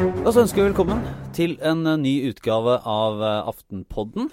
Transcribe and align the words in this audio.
Da 0.00 0.32
så 0.32 0.42
ønsker 0.44 0.62
vi 0.62 0.68
velkommen 0.70 1.02
til 1.36 1.58
en 1.60 1.84
eh, 1.84 1.98
ny 2.00 2.12
utgave 2.30 2.78
av 2.88 3.20
eh, 3.20 3.50
Aftenpodden. 3.50 4.30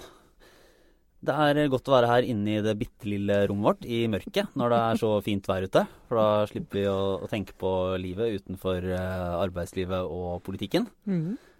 Det 1.20 1.34
er 1.34 1.60
eh, 1.60 1.68
godt 1.68 1.90
å 1.90 1.94
være 1.96 2.08
her 2.08 2.28
inne 2.30 2.54
i 2.54 2.62
det 2.64 2.72
bitte 2.80 3.10
lille 3.10 3.42
rommet 3.50 3.66
vårt 3.66 3.84
i 3.84 3.98
mørket 4.08 4.56
når 4.56 4.72
det 4.72 4.78
er 4.86 5.00
så 5.02 5.10
fint 5.26 5.50
vær 5.50 5.66
ute. 5.68 5.82
For 6.08 6.20
da 6.20 6.46
slipper 6.48 6.80
vi 6.80 6.86
å, 6.88 7.00
å 7.20 7.28
tenke 7.28 7.52
på 7.60 7.72
livet 8.00 8.40
utenfor 8.40 8.86
arbeidslivet 8.96 10.08
og 10.08 10.40
politikken. 10.46 10.88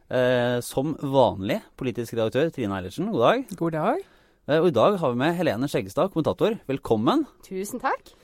Eh, 0.09 0.59
som 0.65 0.95
vanlig 1.05 1.59
politisk 1.77 2.17
redaktør 2.17 2.49
Trine 2.55 2.79
Eilertsen, 2.79 3.11
god 3.13 3.27
dag. 3.27 3.51
God 3.61 3.77
dag. 3.77 4.07
Eh, 4.49 4.57
og 4.57 4.71
i 4.71 4.77
dag 4.79 4.97
har 5.03 5.13
vi 5.13 5.21
med 5.21 5.37
Helene 5.37 5.69
Skjeggestad, 5.69 6.15
kommentator. 6.15 6.57
Velkommen. 6.71 7.27
Tusen 7.45 7.83
takk. 7.83 8.15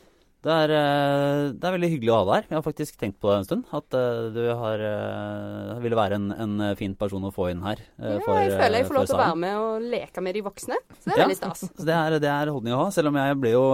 Det 0.44 0.52
er, 0.52 0.72
eh, 0.76 1.52
det 1.56 1.64
er 1.64 1.72
veldig 1.72 1.88
hyggelig 1.88 2.10
å 2.12 2.16
ha 2.18 2.24
deg 2.28 2.34
her. 2.36 2.46
Jeg 2.50 2.56
har 2.58 2.64
faktisk 2.66 2.98
tenkt 3.00 3.16
på 3.22 3.30
det 3.30 3.36
en 3.38 3.46
stund. 3.46 3.62
At 3.72 3.96
eh, 3.96 4.26
du 4.34 4.42
har, 4.52 4.82
eh, 4.88 5.78
ville 5.80 5.96
være 5.96 6.18
en, 6.20 6.26
en 6.44 6.64
fin 6.76 6.92
person 7.00 7.24
å 7.24 7.32
få 7.32 7.48
inn 7.52 7.62
her. 7.64 7.80
For, 7.96 8.34
Ja, 8.34 8.42
jeg 8.44 8.52
føler 8.58 8.76
jeg 8.82 8.88
får 8.90 8.98
lov 8.98 9.06
til 9.08 9.16
å 9.16 9.22
være 9.22 9.40
med 9.40 9.62
og 9.62 9.86
leke 9.94 10.24
med 10.26 10.36
de 10.36 10.44
voksne. 10.44 10.80
Så 10.98 11.08
det 11.08 11.14
er 11.14 11.16
Ja. 11.16 11.24
veldig 11.24 11.38
stas. 11.40 11.64
Så 11.70 11.88
det 11.88 11.96
er, 11.96 12.18
det 12.20 12.28
er 12.34 12.52
holdning 12.52 12.76
å 12.76 12.82
ha. 12.84 12.90
Selv 12.92 13.08
om 13.08 13.20
jeg 13.20 13.40
ble 13.40 13.54
jo 13.56 13.64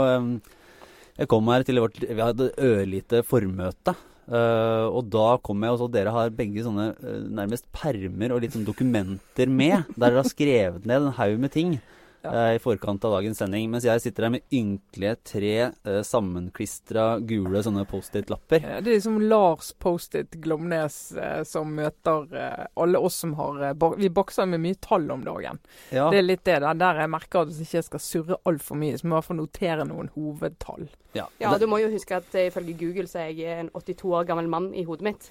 Jeg 1.21 1.29
kom 1.29 1.51
her 1.53 1.63
til 1.67 1.77
vårt 1.83 1.99
Vi 2.01 2.23
hadde 2.23 2.55
ørlite 2.57 3.25
formøte. 3.27 3.97
Uh, 4.31 4.87
og 4.95 5.09
da 5.11 5.39
kom 5.43 5.61
jeg 5.67 5.75
og 5.75 5.81
så 5.81 5.87
dere 5.91 6.13
har 6.15 6.31
begge 6.31 6.63
sånne 6.63 6.93
uh, 7.03 7.23
nærmest 7.35 7.65
permer 7.75 8.31
og 8.31 8.45
litt 8.45 8.55
sånn 8.55 8.65
dokumenter 8.65 9.51
med. 9.51 9.89
Der 9.97 10.13
dere 10.13 10.23
har 10.23 10.29
skrevet 10.31 10.87
ned 10.87 11.09
en 11.09 11.17
haug 11.19 11.35
med 11.43 11.51
ting. 11.51 11.81
Ja. 12.23 12.31
eh, 12.51 12.55
I 12.57 12.59
forkant 12.61 13.05
av 13.09 13.15
dagens 13.17 13.39
sending. 13.41 13.71
Mens 13.73 13.85
jeg 13.89 14.01
sitter 14.05 14.27
her 14.27 14.31
med 14.35 14.43
ynkelige 14.53 15.17
tre 15.25 15.53
uh, 15.87 16.01
sammenklistra 16.05 17.19
gule 17.25 17.63
sånne 17.65 17.87
Post-It-lapper. 17.89 18.61
Det 18.61 18.75
er 18.77 18.85
liksom 18.99 19.17
Lars 19.25 19.71
Post-It 19.81 20.37
Glomnes 20.45 20.99
uh, 21.17 21.43
som 21.49 21.73
møter 21.77 22.27
uh, 22.35 22.67
alle 22.83 22.99
oss 23.01 23.21
som 23.25 23.33
har 23.39 23.63
eh, 23.71 23.89
Vi 24.01 24.11
bokser 24.13 24.47
med 24.51 24.61
mye 24.61 24.79
tall 24.85 25.09
om 25.15 25.25
dagen. 25.25 25.59
Ja. 25.95 26.11
Det 26.13 26.21
er 26.21 26.27
litt 26.29 26.45
det 26.45 26.59
der, 26.65 26.75
der 26.81 27.01
jeg 27.05 27.13
merker 27.17 27.43
at 27.45 27.53
hvis 27.53 27.63
ikke 27.65 27.79
jeg 27.81 27.89
skal 27.89 28.05
surre 28.05 28.41
altfor 28.49 28.77
mye, 28.81 28.99
så 29.01 29.07
må 29.07 29.15
jeg 29.15 29.17
i 29.17 29.21
hvert 29.21 29.31
fall 29.31 29.41
notere 29.41 29.89
noen 29.89 30.13
hovedtall. 30.17 30.89
Ja, 31.17 31.27
Ja, 31.43 31.57
du 31.59 31.67
må 31.67 31.81
jo 31.83 31.89
huske 31.91 32.21
at 32.21 32.35
ifølge 32.39 32.77
Google 32.79 33.09
så 33.11 33.25
er 33.25 33.33
jeg 33.35 33.65
en 33.65 33.71
82 33.75 34.05
år 34.21 34.29
gammel 34.29 34.47
mann 34.53 34.71
i 34.77 34.85
hodet 34.87 35.03
mitt. 35.09 35.31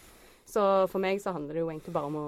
Så 0.50 0.64
for 0.90 1.00
meg 1.04 1.22
så 1.22 1.32
handler 1.36 1.54
det 1.54 1.62
jo 1.62 1.70
egentlig 1.70 1.94
bare 1.94 2.10
om 2.10 2.16
å, 2.18 2.28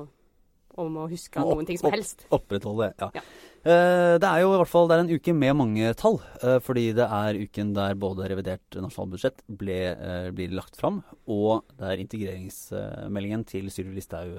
om 0.86 1.00
å 1.02 1.08
huske 1.09 1.42
opp- 1.42 1.56
noen 1.58 1.66
ting 1.68 1.80
som 1.81 1.90
opp- 1.90 1.96
helst. 1.98 2.28
Opprettholde, 2.31 2.92
ja. 3.02 3.09
Ja. 3.18 3.23
Eh, 3.62 4.17
det 4.17 4.26
er 4.26 4.40
jo 4.42 4.56
i 4.56 4.58
hvert 4.58 4.72
fall 4.72 4.88
det 4.90 4.95
er 4.95 5.04
en 5.04 5.12
uke 5.14 5.34
med 5.38 5.54
mange 5.54 5.94
tall. 5.94 6.17
eh, 6.42 6.58
fordi 6.66 6.94
det 6.98 7.06
er 7.06 7.38
uken 7.38 7.73
der 7.78 7.94
både 7.94 8.30
revidert 8.31 8.66
nasjonalbudsjett 8.73 9.44
ble, 9.45 9.78
eh, 9.94 10.30
blir 10.34 10.50
lagt 10.50 10.76
fram, 10.76 11.03
og 11.28 11.64
der 11.78 12.02
integreringsmeldingen 12.02 13.45
til 13.45 13.70
Sylvi 13.70 14.00
Listhaug 14.00 14.34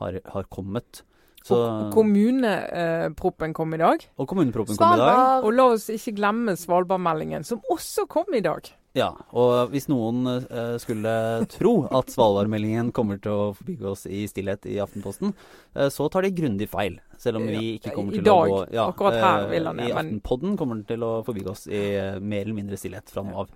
har, 0.00 0.20
har 0.24 0.44
kommet. 0.48 1.02
Så, 1.44 1.58
Og 1.60 1.90
kommuneproppen 1.92 3.52
kom 3.52 3.74
i 3.76 3.80
dag. 3.82 4.06
og 4.16 4.28
kommuneproppen 4.30 4.78
kom 4.80 4.94
i 4.96 5.02
dag. 5.02 5.44
Og 5.44 5.52
la 5.52 5.66
oss 5.74 5.90
ikke 5.92 6.14
glemme 6.16 6.54
Svalbardmeldingen, 6.56 7.44
som 7.44 7.60
også 7.70 8.06
kom 8.08 8.32
i 8.34 8.40
dag. 8.44 8.70
Ja, 8.94 9.08
og 9.34 9.72
hvis 9.72 9.88
noen 9.90 10.22
uh, 10.24 10.76
skulle 10.78 11.12
tro 11.50 11.72
at 11.90 12.12
Svalbardmeldingen 12.14 12.92
kommer 12.94 13.18
til 13.18 13.32
å 13.34 13.48
forbigå 13.58 13.90
oss 13.90 14.06
i 14.06 14.22
stillhet 14.30 14.68
i 14.70 14.76
Aftenposten, 14.78 15.34
uh, 15.74 15.88
så 15.90 16.06
tar 16.14 16.22
de 16.22 16.30
grundig 16.30 16.68
feil. 16.70 17.00
Selv 17.18 17.40
om 17.40 17.48
vi 17.50 17.74
ikke 17.74 17.90
Ja, 17.90 17.96
kommer 17.96 18.14
i 18.14 18.20
til 18.20 18.24
dag. 18.28 18.54
å 18.54 18.62
gå 18.70 18.84
Akkurat 18.86 19.18
her 19.18 19.44
eh, 19.44 19.50
vil 19.50 19.66
han 19.66 19.76
det, 19.82 19.88
I 19.90 19.92
Aftenpodden 19.98 20.56
kommer 20.60 20.78
den 20.78 20.86
til 20.88 21.02
å 21.06 21.12
forbigå 21.26 21.50
oss 21.52 21.66
i 21.66 21.82
mer 22.22 22.44
eller 22.46 22.56
mindre 22.56 22.78
stillhet 22.78 23.10
framover. 23.10 23.50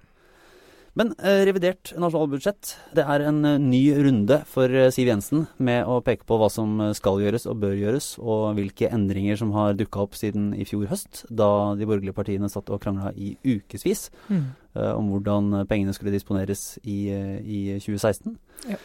Men 0.98 1.12
eh, 1.22 1.44
revidert 1.46 1.92
nasjonalbudsjett, 1.94 2.72
det 2.98 3.04
er 3.06 3.22
en 3.28 3.44
eh, 3.46 3.60
ny 3.62 3.82
runde 4.02 4.40
for 4.50 4.72
eh, 4.74 4.88
Siv 4.94 5.06
Jensen 5.06 5.44
med 5.62 5.86
å 5.86 6.00
peke 6.02 6.26
på 6.26 6.38
hva 6.40 6.48
som 6.50 6.72
eh, 6.82 6.94
skal 6.98 7.20
gjøres 7.22 7.46
og 7.46 7.60
bør 7.62 7.76
gjøres, 7.78 8.08
og 8.18 8.58
hvilke 8.58 8.90
endringer 8.90 9.38
som 9.38 9.52
har 9.54 9.78
dukka 9.78 10.02
opp 10.08 10.18
siden 10.18 10.50
i 10.58 10.66
fjor 10.66 10.88
høst, 10.90 11.22
da 11.30 11.76
de 11.78 11.86
borgerlige 11.86 12.16
partiene 12.16 12.50
satt 12.50 12.72
og 12.74 12.82
krangla 12.82 13.12
i 13.14 13.36
ukevis 13.46 14.08
eh, 14.32 14.90
om 14.90 15.12
hvordan 15.12 15.62
pengene 15.70 15.94
skulle 15.94 16.16
disponeres 16.16 16.80
i, 16.82 17.04
i 17.46 17.60
2016. 17.78 18.34
Ja. 18.72 18.82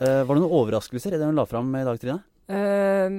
Eh, 0.00 0.22
var 0.24 0.32
det 0.32 0.40
noen 0.40 0.56
overraskelser 0.62 1.16
i 1.16 1.20
det 1.20 1.28
hun 1.28 1.36
la 1.36 1.44
fram 1.48 1.68
i 1.76 1.84
dag, 1.84 2.00
Trine? 2.00 2.22
Uh, 2.46 3.10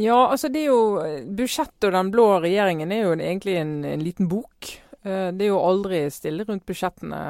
ja, 0.00 0.16
altså 0.32 0.48
det 0.48 0.62
er 0.62 0.70
jo 0.70 1.26
Budsjettet 1.36 1.90
og 1.90 1.92
den 1.92 2.08
blå 2.14 2.24
regjeringen 2.40 2.94
er 2.94 3.02
jo 3.02 3.10
egentlig 3.18 3.58
en, 3.60 3.74
en 3.84 4.00
liten 4.00 4.30
bok. 4.30 4.70
Eh, 5.02 5.28
det 5.34 5.46
er 5.46 5.50
jo 5.50 5.58
aldri 5.58 6.04
stille 6.14 6.44
rundt 6.46 6.62
budsjettene 6.68 7.22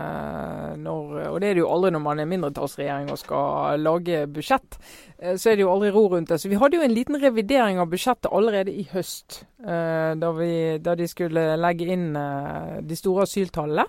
når 0.83 1.15
Og 1.31 1.39
det 1.41 1.49
er 1.49 1.57
det 1.57 1.63
jo 1.63 1.71
aldri 1.73 1.93
når 1.95 2.03
man 2.05 2.21
er 2.21 2.29
mindretallsregjering 2.29 3.09
og 3.13 3.21
skal 3.21 3.81
lage 3.81 4.27
budsjett. 4.29 4.77
Eh, 5.19 5.39
så 5.41 5.53
er 5.53 5.57
det 5.57 5.65
jo 5.65 5.73
aldri 5.73 5.93
ro 5.95 6.05
rundt 6.13 6.29
det. 6.29 6.41
Så 6.43 6.53
vi 6.53 6.61
hadde 6.61 6.77
jo 6.77 6.85
en 6.85 6.95
liten 6.95 7.17
revidering 7.23 7.81
av 7.81 7.89
budsjettet 7.93 8.29
allerede 8.33 8.75
i 8.75 8.85
høst. 8.93 9.45
eh, 9.65 10.13
da, 10.21 10.33
vi, 10.37 10.79
da 10.85 10.95
de 10.99 11.09
skulle 11.09 11.57
legge 11.57 11.89
inn 11.97 12.13
eh, 12.17 12.79
de 12.85 12.97
store 12.99 13.25
asyltallene. 13.25 13.89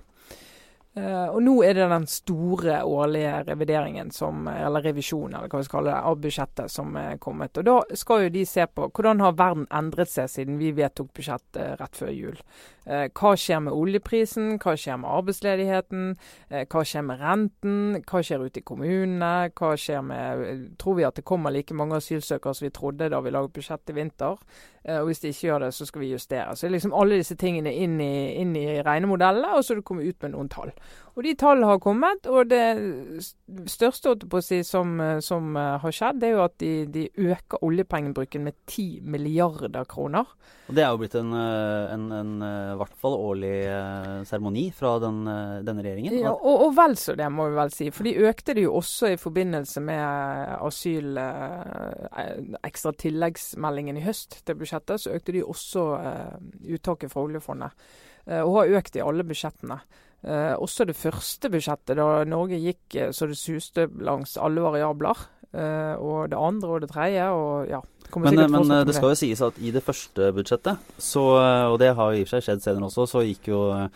Eh, 0.96 1.28
og 1.34 1.40
nå 1.42 1.56
er 1.66 1.74
det 1.74 1.88
den 1.90 2.04
store 2.06 2.84
årlige 2.86 3.40
revideringen, 3.48 4.12
som, 4.14 4.46
eller 4.48 4.84
revisjonen, 4.86 5.40
eller 5.40 5.50
hva 5.50 5.62
vi 5.64 5.66
skal 5.66 5.80
kalle 5.80 5.90
det, 5.90 6.02
av 6.12 6.20
budsjettet 6.22 6.72
som 6.72 6.94
er 7.02 7.18
kommet. 7.18 7.58
Og 7.58 7.66
Da 7.66 7.98
skal 7.98 8.28
jo 8.28 8.34
de 8.36 8.46
se 8.46 8.68
på 8.70 8.92
hvordan 8.92 9.24
har 9.26 9.34
verden 9.40 9.66
endret 9.74 10.14
seg 10.14 10.30
siden 10.30 10.60
vi 10.62 10.70
vedtok 10.78 11.10
budsjettet 11.18 11.80
rett 11.82 11.98
før 11.98 12.14
jul. 12.14 12.38
Eh, 12.86 13.06
hva 13.16 13.32
skjer 13.40 13.62
med 13.64 13.76
oljeprisen, 13.76 14.58
hva 14.60 14.74
skjer 14.80 14.98
med 15.00 15.12
arbeidsledigheten, 15.16 16.10
eh, 16.50 16.66
hva 16.68 16.84
skjer 16.84 17.06
med 17.08 17.22
renten, 17.24 17.78
hva 18.04 18.20
skjer 18.20 18.44
ute 18.44 18.60
i 18.60 18.68
kommunene, 18.68 19.34
hva 19.56 19.74
skjer 19.80 20.04
med 20.04 20.22
Tror 20.80 20.98
vi 20.98 21.06
at 21.08 21.16
det 21.16 21.24
kommer 21.24 21.54
like 21.54 21.74
mange 21.74 21.96
asylsøkere 21.96 22.54
som 22.56 22.66
vi 22.66 22.74
trodde 22.76 23.10
da 23.10 23.22
vi 23.22 23.32
laget 23.32 23.54
budsjett 23.56 23.90
i 23.90 23.96
vinter? 23.96 24.42
Eh, 24.84 25.00
og 25.00 25.08
hvis 25.08 25.24
de 25.24 25.32
ikke 25.32 25.48
gjør 25.48 25.64
det, 25.64 25.72
så 25.74 25.88
skal 25.88 26.02
vi 26.02 26.12
justere. 26.12 26.56
Så 26.56 26.68
liksom 26.68 26.94
alle 26.94 27.22
disse 27.22 27.38
tingene 27.40 27.72
inn 27.72 27.96
i, 28.04 28.36
inn 28.42 28.56
i 28.60 28.82
regnemodellene, 28.84 29.56
og 29.56 29.64
så 29.64 29.78
det 29.78 29.86
kommer 29.88 30.04
ut 30.04 30.20
med 30.26 30.34
noen 30.34 30.52
tall. 30.52 30.74
Og 31.16 31.24
de 31.24 31.36
tallene 31.40 31.70
har 31.70 31.80
kommet, 31.80 32.28
og 32.28 32.50
det 32.50 32.64
største 33.70 34.16
si, 34.42 34.64
som, 34.66 34.98
som 35.22 35.56
har 35.56 35.94
skjedd, 35.94 36.20
det 36.20 36.32
er 36.32 36.34
jo 36.34 36.44
at 36.44 36.56
de, 36.60 36.72
de 36.90 37.06
øker 37.30 37.64
oljepengebruken 37.64 38.44
med 38.44 38.58
10 38.68 39.06
milliarder 39.06 39.86
kroner. 39.86 40.26
Og 40.68 40.76
Det 40.76 40.84
er 40.84 40.90
jo 40.90 40.98
blitt 40.98 41.16
en, 41.16 41.32
en, 41.38 42.12
en 42.18 42.34
i 42.74 42.80
hvert 42.82 42.96
fall 43.00 43.16
årlig 43.18 43.52
eh, 43.70 44.24
seremoni 44.28 44.66
fra 44.76 44.96
den, 45.04 45.22
eh, 45.28 45.62
denne 45.66 45.84
regjeringen. 45.86 46.18
Ja, 46.22 46.32
Og- 46.34 46.62
og, 46.68 46.76
vel 46.76 46.96
så 47.00 47.16
det, 47.16 47.30
må 47.32 47.48
vi 47.50 47.56
vel 47.56 47.72
si. 47.72 47.90
For 47.94 48.04
de 48.04 48.16
økte 48.28 48.54
det 48.58 48.64
jo 48.66 48.74
også 48.80 49.14
i 49.14 49.20
forbindelse 49.22 49.82
med 49.82 50.58
asyl 50.60 51.18
eh, 51.18 52.34
ekstra 52.64 52.94
tilleggsmeldingen 53.06 53.98
i 53.98 54.06
høst 54.06 54.42
til 54.46 54.56
budsjettet. 54.60 55.00
Så 55.06 55.14
økte 55.16 55.34
de 55.36 55.44
også 55.44 55.86
uttaket 56.74 57.12
fra 57.12 57.24
oljefondet. 57.24 57.72
Og 58.28 58.56
har 58.56 58.78
økt 58.80 58.96
i 58.96 59.02
alle 59.04 59.24
budsjettene. 59.28 59.82
Eh, 60.24 60.56
også 60.56 60.86
det 60.88 60.96
første 60.96 61.50
budsjettet, 61.52 61.98
da 62.00 62.24
Norge 62.24 62.56
gikk 62.64 62.96
eh, 62.96 63.12
så 63.12 63.28
det 63.28 63.36
suste 63.38 63.90
langs 64.00 64.38
alle 64.40 64.62
variabler. 64.64 65.26
Eh, 65.54 65.96
og 66.00 66.30
det 66.32 66.40
andre 66.40 66.70
og 66.78 66.82
det 66.82 66.90
tredje. 66.90 67.28
og 67.30 67.68
ja, 67.70 67.82
Men, 68.16 68.32
sikkert 68.32 68.50
men 68.50 68.62
fortsatt 68.62 68.80
eh, 68.80 68.86
det 68.90 68.96
skal 68.96 69.10
jo 69.12 69.20
sies 69.20 69.42
at 69.42 69.60
i 69.62 69.72
det 69.76 69.84
første 69.84 70.32
budsjettet, 70.34 70.78
så, 70.98 71.24
eh, 71.44 71.68
og 71.72 71.80
det 71.80 71.96
har 71.96 72.12
jo 72.14 72.18
i 72.20 72.24
og 72.24 72.28
for 72.30 72.40
seg 72.40 72.48
skjedd 72.48 72.64
senere 72.64 72.88
også, 72.90 73.06
så 73.12 73.22
gikk 73.28 73.52
jo 73.52 73.60
eh, 73.76 73.88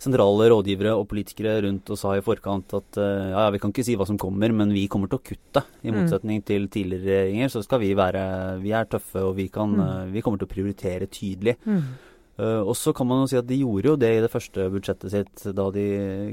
sentrale 0.00 0.48
rådgivere 0.48 0.92
og 0.96 1.06
politikere 1.10 1.58
rundt 1.66 1.90
og 1.92 1.98
sa 2.00 2.14
i 2.16 2.22
forkant 2.24 2.72
at 2.74 2.96
eh, 2.98 3.30
ja, 3.30 3.46
ja, 3.46 3.50
vi 3.52 3.58
kan 3.60 3.70
ikke 3.72 3.84
si 3.84 3.96
hva 4.00 4.06
som 4.08 4.18
kommer, 4.20 4.50
men 4.52 4.72
vi 4.72 4.86
kommer 4.88 5.08
til 5.12 5.20
å 5.20 5.24
kutte. 5.24 5.62
I 5.84 5.90
Mm. 5.92 5.98
motsetning 6.02 6.44
til 6.44 6.68
tidligere 6.68 7.04
regjeringer, 7.06 7.48
så 7.52 7.62
skal 7.64 7.80
vi 7.80 7.94
være 7.94 8.60
Vi 8.60 8.72
er 8.72 8.84
tøffe, 8.86 9.22
og 9.22 9.36
vi, 9.36 9.48
kan, 9.48 9.70
Mm. 9.76 9.80
eh, 9.80 10.12
vi 10.12 10.20
kommer 10.22 10.38
til 10.40 10.48
å 10.48 10.54
prioritere 10.54 11.06
tydelig. 11.06 11.56
Mm. 11.64 11.82
Eh, 12.40 12.60
og 12.64 12.72
så 12.78 12.94
kan 12.96 13.08
man 13.10 13.20
jo 13.24 13.28
si 13.28 13.36
at 13.36 13.48
de 13.48 13.58
gjorde 13.60 13.90
jo 13.90 13.96
det 14.00 14.10
i 14.16 14.20
det 14.24 14.30
første 14.32 14.64
budsjettet 14.72 15.12
sitt, 15.12 15.42
da 15.58 15.66
de 15.74 15.84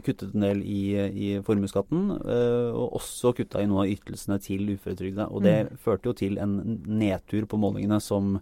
kuttet 0.05 0.31
en 0.37 0.45
del 0.45 0.61
i, 0.63 0.81
i 1.11 1.29
formuesskatten, 1.43 2.05
Uh, 2.27 2.71
og 2.77 2.95
også 3.01 3.33
kutta 3.35 3.59
i 3.63 3.67
noe 3.67 3.83
av 3.85 3.91
ytelsene 3.91 4.37
til 4.43 4.63
uføretrygda. 4.75 5.27
Og 5.33 5.43
det 5.43 5.57
Mm. 5.67 5.77
førte 5.83 6.07
jo 6.09 6.13
til 6.13 6.37
en 6.39 6.53
nedtur 6.87 7.45
på 7.49 7.59
målingene 7.59 7.99
som, 8.01 8.37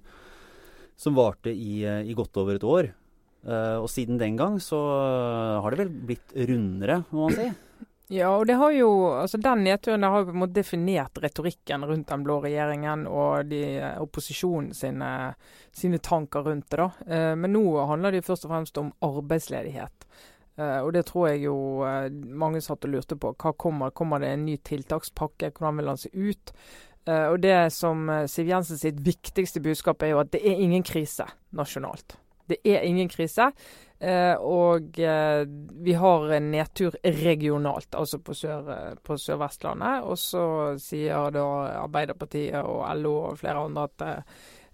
som 0.97 1.15
varte 1.15 1.50
i, 1.53 1.81
i 1.85 2.13
godt 2.13 2.38
over 2.38 2.56
et 2.59 2.63
år. 2.67 2.91
Uh, 3.45 3.77
og 3.81 3.89
siden 3.89 4.17
den 4.19 4.38
gang 4.38 4.59
så 4.59 4.77
har 5.62 5.69
det 5.71 5.79
vel 5.83 5.94
blitt 6.09 6.33
rundere, 6.50 7.03
må 7.12 7.29
man 7.29 7.35
si. 7.38 7.50
Ja, 8.13 8.29
og 8.37 8.45
det 8.45 8.59
har 8.61 8.71
jo, 8.75 8.89
altså 9.17 9.39
den 9.41 9.63
nedturen 9.65 10.03
har 10.05 10.19
jo 10.21 10.27
på 10.27 10.35
en 10.35 10.41
måte 10.43 10.59
definert 10.59 11.17
retorikken 11.23 11.87
rundt 11.89 12.11
den 12.11 12.25
blå 12.27 12.37
regjeringen 12.43 13.07
og 13.09 13.49
de, 13.49 13.63
eh, 13.79 13.97
opposisjonen 14.01 14.75
sine, 14.77 15.09
sine 15.73 15.97
tanker 15.97 16.45
rundt 16.45 16.69
det. 16.69 16.77
da. 16.77 16.91
Eh, 17.07 17.33
men 17.35 17.53
nå 17.53 17.65
handler 17.89 18.13
det 18.13 18.21
jo 18.21 18.29
først 18.29 18.45
og 18.45 18.53
fremst 18.53 18.77
om 18.77 18.93
arbeidsledighet. 19.01 20.05
Eh, 20.57 20.79
og 20.79 20.93
det 20.95 21.05
tror 21.09 21.29
jeg 21.29 21.45
jo 21.45 21.55
eh, 21.83 22.09
mange 22.11 22.61
satt 22.63 22.85
og 22.87 22.93
lurte 22.93 23.17
på. 23.19 23.33
Hva 23.35 23.53
kommer, 23.59 23.91
kommer 23.95 24.23
det 24.23 24.31
en 24.31 24.45
ny 24.47 24.57
tiltakspakke? 24.63 25.51
Hvordan 25.51 25.81
vil 25.81 25.91
den 25.91 25.99
se 25.99 26.11
ut? 26.13 26.53
Eh, 27.05 27.25
og 27.27 27.41
det 27.43 27.57
som 27.75 28.07
Siv 28.31 28.49
Jensen 28.49 28.79
sitt 28.79 29.01
viktigste 29.03 29.61
budskap 29.63 30.03
er 30.03 30.13
jo 30.13 30.21
at 30.23 30.31
det 30.35 30.43
er 30.45 30.61
ingen 30.63 30.85
krise 30.85 31.27
nasjonalt. 31.55 32.17
Det 32.47 32.61
er 32.63 32.85
ingen 32.85 33.09
krise. 33.09 33.49
Eh, 34.05 34.35
og 34.37 34.99
eh, 34.99 35.43
vi 35.87 35.93
har 35.97 36.33
en 36.35 36.51
nedtur 36.51 36.97
regionalt, 37.03 37.95
altså 37.97 38.19
på, 38.21 38.35
sør, 38.37 38.67
på 39.01 39.17
Sør-Vestlandet. 39.17 40.05
Og 40.05 40.19
så 40.21 40.43
sier 40.81 41.31
da 41.33 41.47
Arbeiderpartiet 41.81 42.59
og 42.61 42.85
LO 42.99 43.15
og 43.31 43.41
flere 43.41 43.65
andre 43.65 43.89
at 43.89 44.05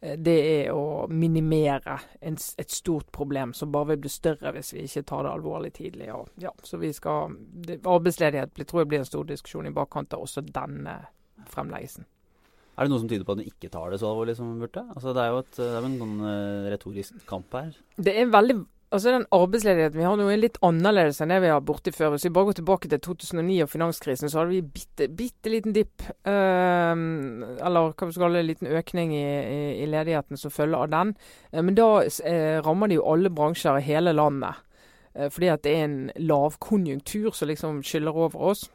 det 0.01 0.33
er 0.33 0.71
å 0.73 1.05
minimere 1.13 1.99
en, 2.25 2.33
et 2.33 2.73
stort 2.73 3.11
problem 3.13 3.51
som 3.53 3.69
bare 3.71 3.91
vil 3.91 3.99
bli 4.01 4.09
større 4.09 4.49
hvis 4.55 4.73
vi 4.73 4.87
ikke 4.87 5.03
tar 5.11 5.27
det 5.27 5.33
alvorlig 5.35 5.69
tidlig. 5.77 6.07
Og, 6.15 6.31
ja, 6.41 6.49
så 6.65 6.79
vi 6.81 6.89
skal, 6.97 7.35
det, 7.37 7.83
Arbeidsledighet 7.85 8.63
tror 8.65 8.81
jeg 8.81 8.89
blir 8.89 9.03
en 9.03 9.11
stor 9.11 9.29
diskusjon 9.29 9.69
i 9.69 9.75
bakkant 9.75 10.17
av 10.17 10.25
også 10.25 10.41
denne 10.49 10.97
fremleggelsen. 11.53 12.09
Er 12.81 12.87
det 12.87 12.93
noe 12.95 13.03
som 13.03 13.09
tyder 13.11 13.27
på 13.27 13.35
at 13.35 13.43
du 13.43 13.47
ikke 13.51 13.69
tar 13.69 13.93
det 13.93 14.01
så 14.01 14.09
alvorlig 14.09 14.33
som 14.39 14.49
den 14.49 14.63
burde? 14.63 14.81
Altså, 14.95 15.13
det 15.13 15.21
er 15.21 15.33
jo 15.35 15.41
et, 15.43 15.55
det 15.59 15.69
er 15.69 15.85
en 15.85 15.97
sånn 16.01 16.19
uh, 16.23 16.69
retorisk 16.73 17.25
kamp 17.29 17.57
her. 17.59 17.75
Det 18.01 18.15
er 18.17 18.31
veldig 18.33 18.57
Altså 18.91 19.11
Den 19.13 19.25
arbeidsledigheten 19.31 19.99
vi 20.01 20.03
har 20.03 20.17
nå 20.19 20.25
er 20.27 20.39
litt 20.41 20.57
annerledes 20.67 21.21
enn 21.23 21.31
det 21.31 21.37
vi 21.45 21.51
har 21.53 21.61
borti 21.63 21.93
før. 21.95 22.09
Hvis 22.11 22.25
vi 22.27 22.33
bare 22.35 22.49
går 22.49 22.57
tilbake 22.59 22.89
til 22.91 22.99
2009 23.05 23.61
og 23.63 23.69
finanskrisen, 23.71 24.31
så 24.31 24.41
hadde 24.41 24.51
vi 24.51 24.65
bitte, 24.79 25.07
bitte 25.07 25.53
liten 25.53 25.75
dipp. 25.77 26.03
Uh, 26.27 26.91
eller 27.63 27.93
hva 27.93 28.09
vi 28.09 28.17
skal 28.17 28.25
kalle 28.25 28.43
liten 28.43 28.67
økning 28.67 29.13
i, 29.15 29.23
i, 29.23 29.61
i, 29.85 29.87
ledigheten 29.87 30.39
som 30.41 30.51
følge 30.51 30.81
av 30.83 30.91
den. 30.91 31.15
Uh, 31.53 31.61
men 31.63 31.79
da 31.79 31.87
uh, 32.03 32.57
rammer 32.67 32.91
det 32.91 32.99
jo 32.99 33.07
alle 33.13 33.31
bransjer 33.31 33.79
i 33.79 33.87
hele 33.87 34.11
landet. 34.17 34.59
Eh, 35.15 35.29
fordi 35.31 35.47
at 35.51 35.63
det 35.63 35.75
er 35.75 35.83
en 35.83 36.11
lavkonjunktur 36.15 37.31
som 37.35 37.47
liksom 37.47 37.83
skyller 37.83 38.15
over 38.15 38.39
oss. 38.51 38.69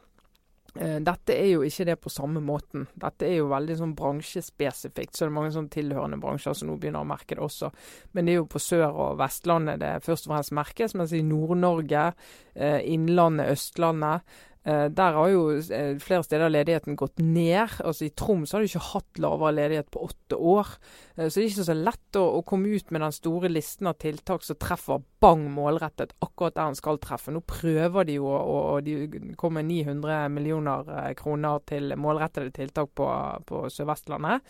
Eh, 0.78 0.96
dette 1.05 1.34
er 1.34 1.50
jo 1.50 1.62
ikke 1.67 1.87
det 1.88 1.96
på 2.02 2.12
samme 2.12 2.43
måten. 2.44 2.87
Dette 2.94 3.28
er 3.28 3.38
jo 3.38 3.50
veldig 3.50 3.76
sånn 3.81 3.94
bransjespesifikt. 3.99 5.14
Så 5.14 5.25
det 5.25 5.31
er 5.31 5.37
mange 5.38 5.55
sånn 5.55 5.70
tilhørende 5.73 6.20
bransjer 6.23 6.56
som 6.56 6.70
nå 6.70 6.78
begynner 6.81 7.05
å 7.05 7.08
merke 7.08 7.37
det 7.37 7.44
også. 7.46 7.73
Men 8.12 8.26
det 8.26 8.34
er 8.34 8.40
jo 8.40 8.50
på 8.50 8.62
Sør- 8.62 8.94
og 8.94 9.20
Vestlandet 9.20 9.81
det 9.82 9.94
først 10.06 10.28
og 10.28 10.34
fremst 10.34 10.56
merkes. 10.56 10.96
Mens 10.99 11.14
i 11.17 11.23
Nord-Norge, 11.23 12.12
eh, 12.55 12.81
Innlandet, 12.93 13.52
Østlandet 13.56 14.23
der 14.66 15.14
har 15.14 15.28
jo 15.30 15.42
eh, 15.54 15.94
flere 16.02 16.24
steder 16.26 16.50
ledigheten 16.50 16.96
gått 16.98 17.20
ned. 17.22 17.76
Altså 17.86 18.08
I 18.08 18.14
Troms 18.18 18.50
har 18.50 18.64
de 18.64 18.66
ikke 18.66 18.88
hatt 18.88 19.20
lavere 19.22 19.52
ledighet 19.54 19.92
på 19.94 20.02
åtte 20.08 20.38
år. 20.38 20.72
Eh, 21.14 21.28
så 21.28 21.38
det 21.38 21.44
er 21.44 21.52
ikke 21.52 21.66
så 21.68 21.76
lett 21.78 22.18
å, 22.18 22.24
å, 22.38 22.40
komme 22.46 22.72
ut 22.74 22.90
med 22.90 23.04
den 23.04 23.14
store 23.14 23.50
listen 23.52 23.86
av 23.86 24.00
tiltak 24.02 24.42
som 24.42 24.58
treffer 24.58 25.04
bang 25.22 25.44
målrettet 25.54 26.16
akkurat 26.18 26.56
der 26.58 26.72
en 26.72 26.78
skal 26.78 26.98
treffe. 27.02 27.30
Nå 27.34 27.44
prøver 27.46 28.08
de 28.10 28.18
jo, 28.18 28.26
og 28.26 28.82
de 28.88 29.36
kommer 29.38 29.62
900 29.62 30.26
millioner 30.34 31.14
kroner 31.18 31.62
til 31.70 31.94
målrettede 31.94 32.50
tiltak 32.58 32.90
på, 32.98 33.06
på 33.46 33.62
Sør-Vestlandet 33.70 34.42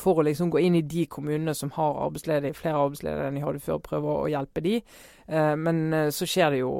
for 0.00 0.16
å 0.16 0.22
liksom 0.24 0.48
gå 0.48 0.62
inn 0.64 0.78
i 0.78 0.86
de 0.88 1.02
kommunene 1.12 1.52
som 1.52 1.68
har 1.74 1.98
arbeidsledige, 2.06 2.56
flere 2.56 2.86
arbeidsledige 2.86 3.26
enn 3.28 3.36
de 3.36 3.42
hadde 3.44 3.60
før, 3.60 3.82
prøve 3.84 4.14
å 4.22 4.30
hjelpe 4.32 4.62
de. 4.64 4.78
Men 5.60 6.08
så 6.08 6.24
skjer 6.24 6.54
det 6.54 6.62
jo 6.62 6.70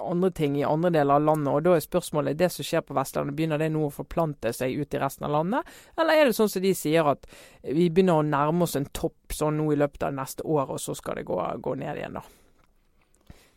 andre 0.00 0.30
ting 0.30 0.56
i 0.58 0.64
andre 0.66 0.90
deler 0.94 1.14
av 1.14 1.22
landet. 1.26 1.52
og 1.52 1.62
Da 1.64 1.76
er 1.76 1.84
spørsmålet 1.84 2.38
det 2.38 2.50
som 2.52 2.66
skjer 2.66 2.84
på 2.86 2.96
Vestlandet, 2.96 3.36
begynner 3.36 3.58
det 3.58 3.70
nå 3.74 3.86
å 3.86 3.94
forplante 3.94 4.52
seg 4.56 4.76
ut 4.78 4.94
i 4.94 5.00
resten 5.02 5.26
av 5.28 5.34
landet? 5.36 5.72
Eller 5.96 6.20
er 6.20 6.28
det 6.28 6.36
sånn 6.38 6.50
som 6.52 6.62
de 6.62 6.74
sier 6.76 7.08
at 7.14 7.26
vi 7.62 7.88
begynner 7.90 8.20
å 8.20 8.26
nærme 8.26 8.66
oss 8.66 8.76
en 8.78 8.88
topp 8.92 9.34
sånn 9.34 9.58
nå 9.60 9.72
i 9.72 9.80
løpet 9.80 10.08
av 10.08 10.14
neste 10.16 10.46
år, 10.46 10.70
og 10.74 10.80
så 10.82 10.94
skal 10.98 11.20
det 11.20 11.26
gå, 11.28 11.38
gå 11.38 11.74
ned 11.80 12.00
igjen, 12.00 12.20
da? 12.20 12.24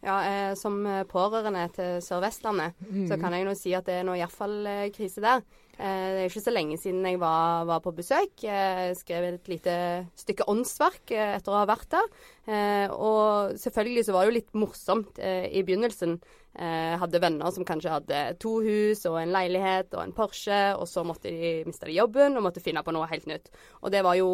Ja, 0.06 0.18
eh, 0.30 0.54
Som 0.54 0.84
pårørende 1.10 1.66
til 1.74 2.02
Sør-Vestlandet, 2.06 2.76
mm. 2.86 3.08
så 3.10 3.18
kan 3.22 3.34
jeg 3.34 3.48
nå 3.48 3.56
si 3.58 3.74
at 3.74 3.88
det 3.90 4.02
er 4.02 4.06
nå 4.06 4.18
iallfall 4.20 4.60
eh, 4.70 4.90
krise 4.94 5.24
der. 5.24 5.42
Eh, 5.76 6.08
det 6.16 6.22
er 6.22 6.30
ikke 6.30 6.44
så 6.46 6.54
lenge 6.54 6.78
siden 6.80 7.04
jeg 7.04 7.20
var, 7.20 7.66
var 7.68 7.82
på 7.84 7.94
besøk. 7.96 8.46
Jeg 8.46 8.96
skrev 9.00 9.28
et 9.28 9.52
lite 9.52 9.76
stykke 10.20 10.48
åndsverk 10.52 11.12
eh, 11.12 11.36
etter 11.36 11.52
å 11.52 11.60
ha 11.60 11.68
vært 11.68 11.90
der. 11.92 12.08
Eh, 12.48 12.88
og 12.96 13.60
selvfølgelig 13.60 14.06
så 14.08 14.16
var 14.16 14.24
det 14.24 14.32
jo 14.32 14.38
litt 14.38 14.58
morsomt 14.58 15.20
i 15.20 15.64
begynnelsen. 15.66 16.20
Jeg 16.56 17.00
hadde 17.02 17.20
venner 17.20 17.52
som 17.52 17.66
kanskje 17.68 17.92
hadde 17.92 18.20
to 18.40 18.62
hus 18.64 19.02
og 19.10 19.18
en 19.20 19.34
leilighet 19.34 19.92
og 19.98 20.06
en 20.06 20.14
Porsche, 20.16 20.60
og 20.80 20.86
så 20.88 21.04
måtte 21.04 21.28
de, 21.28 21.66
miste 21.68 21.92
jobben 21.92 22.38
og 22.40 22.46
måtte 22.46 22.64
finne 22.64 22.80
på 22.86 22.94
noe 22.96 23.10
helt 23.12 23.28
nytt. 23.28 23.50
Og 23.82 23.92
det 23.92 24.06
var 24.08 24.16
jo 24.16 24.30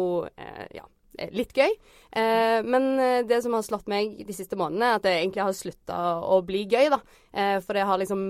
ja, 0.70 0.84
litt 1.34 1.50
gøy. 1.58 1.74
men 2.62 2.86
det 3.26 3.40
som 3.42 3.56
har 3.58 3.66
slått 3.66 3.90
meg 3.90 4.22
de 4.22 4.36
siste 4.38 4.54
månedene, 4.60 4.92
er 4.92 5.00
at 5.00 5.08
det 5.08 5.16
egentlig 5.16 5.42
har 5.42 5.58
slutta 5.58 5.98
å 6.22 6.38
bli 6.46 6.62
gøy. 6.70 6.92
da. 6.94 7.00
for 7.66 7.74
det 7.74 7.88
har 7.90 7.98
liksom 8.04 8.22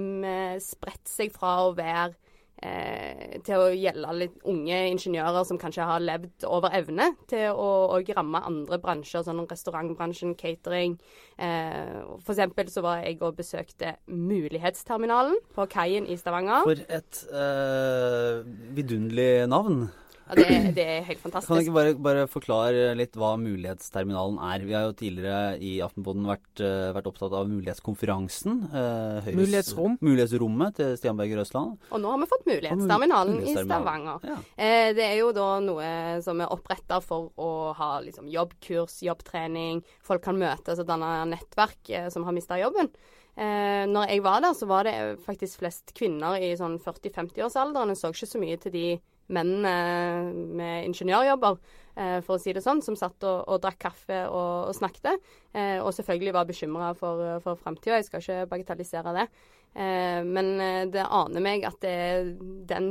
spredt 0.72 1.12
seg 1.12 1.36
fra 1.36 1.58
å 1.66 1.76
være 1.76 2.16
eh, 2.62 3.38
til 3.44 3.60
å 3.60 3.70
gjelde 3.74 4.14
litt 4.16 4.36
unge 4.48 4.78
ingeniører 4.92 5.46
som 5.48 5.58
kanskje 5.60 5.86
har 5.88 6.02
levd 6.02 6.46
over 6.48 6.74
evne, 6.78 7.12
til 7.30 7.52
å, 7.52 8.00
ramme 8.12 8.42
andre 8.48 8.78
bransjer, 8.82 9.24
sånn 9.26 9.44
restaurantbransjen, 9.50 10.34
catering. 10.38 10.98
Eh, 11.38 12.02
for 12.22 12.34
eksempel 12.34 12.70
så 12.72 12.84
var 12.84 13.02
jeg 13.04 13.20
og 13.22 13.38
besøkte 13.38 13.96
Mulighetsterminalen 14.10 15.38
på 15.56 15.66
kaien 15.72 16.06
i 16.06 16.18
Stavanger. 16.20 16.66
For 16.68 16.86
et 16.98 17.24
eh, 17.32 18.42
vidunderlig 18.76 19.48
navn. 19.50 19.84
Ja, 20.28 20.36
det, 20.38 20.46
det, 20.76 20.84
er 20.84 21.06
helt 21.06 21.20
fantastisk. 21.22 21.48
Kan 21.48 21.58
du 21.58 21.64
ikke 21.64 21.74
bare, 21.76 21.94
bare, 22.06 22.24
forklare 22.30 22.92
litt 22.98 23.16
hva 23.18 23.34
Mulighetsterminalen 23.40 24.38
er? 24.48 24.66
Vi 24.68 24.76
har 24.76 24.86
jo 24.86 24.96
tidligere 24.98 25.56
i 25.62 25.72
Aftenposten 25.84 26.28
vært, 26.28 26.50
uh, 26.62 26.90
vært 26.96 27.08
opptatt 27.10 27.36
av 27.38 27.48
Mulighetskonferansen. 27.50 28.60
Uh, 28.72 29.22
Høyres, 29.26 29.38
Mulighetsrom. 29.40 29.96
Mulighetsrommet 30.04 30.78
til 30.80 30.92
Stian 31.00 31.18
Berger 31.20 31.42
Røsland. 31.42 31.78
Og 31.90 32.02
nå 32.02 32.12
har 32.14 32.22
vi 32.22 32.30
fått 32.34 32.46
Mulighetsterminalen 32.50 33.40
i 33.42 33.56
Stavanger. 33.58 34.28
Ja. 34.32 34.38
Eh, 34.56 34.90
det 34.96 35.08
er 35.08 35.16
jo 35.20 35.32
da 35.36 35.48
noe 35.64 35.88
som 36.24 36.42
er 36.42 36.52
oppretta 36.54 37.00
for 37.04 37.32
å 37.40 37.50
ha 37.78 37.94
liksom, 38.04 38.30
jobbkurs, 38.32 39.00
jobbtrening. 39.06 39.82
Folk 40.06 40.24
kan 40.26 40.38
møtes 40.40 40.80
og 40.82 40.88
danne 40.88 41.16
nettverk 41.32 41.92
som 42.14 42.28
har 42.28 42.36
mista 42.36 42.60
jobben. 42.60 42.92
Eh, 43.32 43.86
når 43.88 44.10
jeg 44.10 44.22
var 44.24 44.42
der, 44.44 44.52
så 44.52 44.66
var 44.68 44.84
det 44.84 44.94
faktisk 45.24 45.62
flest 45.62 45.94
kvinner 45.96 46.36
i 46.36 46.52
sånn 46.58 46.76
40-50-årsalderen. 46.82 47.94
Jeg 47.94 48.00
så 48.02 48.12
ikke 48.12 48.28
så 48.28 48.42
mye 48.42 48.58
til 48.60 48.74
de 48.74 48.86
menn 49.32 49.62
med 49.62 50.88
ingeniørjobber, 50.88 51.58
eh, 51.96 52.18
for 52.24 52.36
å 52.36 52.42
si 52.42 52.52
det 52.54 52.64
sånn, 52.64 52.82
som 52.84 52.96
satt 52.98 53.22
og, 53.28 53.42
og 53.48 53.62
drakk 53.62 53.80
kaffe 53.86 54.20
og, 54.28 54.68
og 54.70 54.76
snakket. 54.76 55.24
Eh, 55.54 55.78
og 55.80 55.92
selvfølgelig 55.96 56.36
var 56.36 56.48
bekymra 56.48 56.92
for, 56.98 57.24
for 57.44 57.60
framtida. 57.60 58.00
Jeg 58.00 58.08
skal 58.08 58.24
ikke 58.24 58.50
bagatellisere 58.52 59.16
det. 59.16 59.26
Eh, 59.72 60.20
men 60.26 60.54
det 60.92 61.06
aner 61.08 61.44
meg 61.44 61.66
at 61.68 61.80
det 61.84 61.96
er 62.06 62.32
den, 62.68 62.88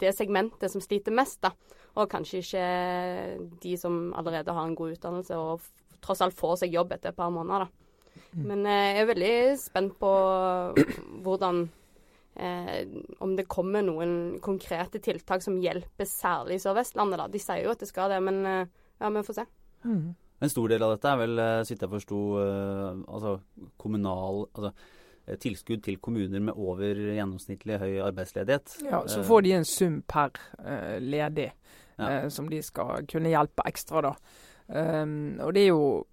det 0.00 0.14
segmentet 0.16 0.72
som 0.72 0.84
sliter 0.84 1.14
mest, 1.14 1.42
da. 1.44 1.54
Og 1.96 2.10
kanskje 2.12 2.42
ikke 2.42 2.68
de 3.62 3.74
som 3.80 4.10
allerede 4.18 4.52
har 4.52 4.68
en 4.68 4.76
god 4.76 4.98
utdannelse 4.98 5.36
og 5.40 5.64
tross 6.04 6.20
alt 6.20 6.36
får 6.36 6.60
seg 6.60 6.74
jobb 6.76 6.92
etter 6.92 7.14
et 7.14 7.18
par 7.18 7.32
måneder, 7.32 7.66
da. 7.66 7.82
Mm. 8.36 8.42
Men 8.50 8.68
jeg 8.68 9.00
er 9.00 9.08
veldig 9.08 9.36
spent 9.60 9.94
på 10.00 10.10
hvordan 11.24 11.66
eh, 12.36 12.84
om 13.24 13.34
det 13.36 13.48
kommer 13.50 13.84
noen 13.84 14.36
konkrete 14.44 15.00
tiltak 15.02 15.44
som 15.44 15.58
hjelper 15.62 16.08
særlig 16.08 16.60
Sør-Vestlandet. 16.62 17.20
da. 17.22 17.28
De 17.32 17.42
sier 17.42 17.64
jo 17.64 17.72
at 17.74 17.82
det 17.82 17.90
skal 17.90 18.12
det, 18.12 18.20
men 18.24 18.44
eh, 18.46 18.68
ja, 19.00 19.10
vi 19.10 19.24
får 19.26 19.40
se. 19.40 19.46
Mm. 19.86 20.14
En 20.44 20.52
stor 20.52 20.68
del 20.68 20.84
av 20.84 20.92
dette 20.92 21.08
er 21.08 21.20
vel, 21.22 21.38
eh, 21.40 21.62
så 21.64 21.72
vidt 21.72 21.84
jeg 21.86 21.94
forsto, 21.94 22.20
eh, 22.42 23.02
altså 23.08 23.36
kommunal 23.80 24.44
altså, 24.52 24.72
tilskudd 25.42 25.82
til 25.82 25.96
kommuner 25.98 26.42
med 26.42 26.54
over 26.54 27.00
gjennomsnittlig 27.16 27.80
høy 27.82 27.94
arbeidsledighet. 28.04 28.76
Ja, 28.86 29.00
Så 29.10 29.24
får 29.26 29.40
de 29.42 29.54
en 29.56 29.64
sum 29.66 30.02
per 30.06 30.36
uh, 30.60 31.00
ledig 31.02 31.48
ja. 31.98 32.26
uh, 32.26 32.28
som 32.30 32.46
de 32.46 32.60
skal 32.62 33.02
kunne 33.10 33.32
hjelpe 33.32 33.64
ekstra, 33.66 34.04
da. 34.06 34.12
Um, 34.68 35.40
og 35.42 35.50
det 35.54 35.64
er 35.64 35.72
jo 35.72 36.06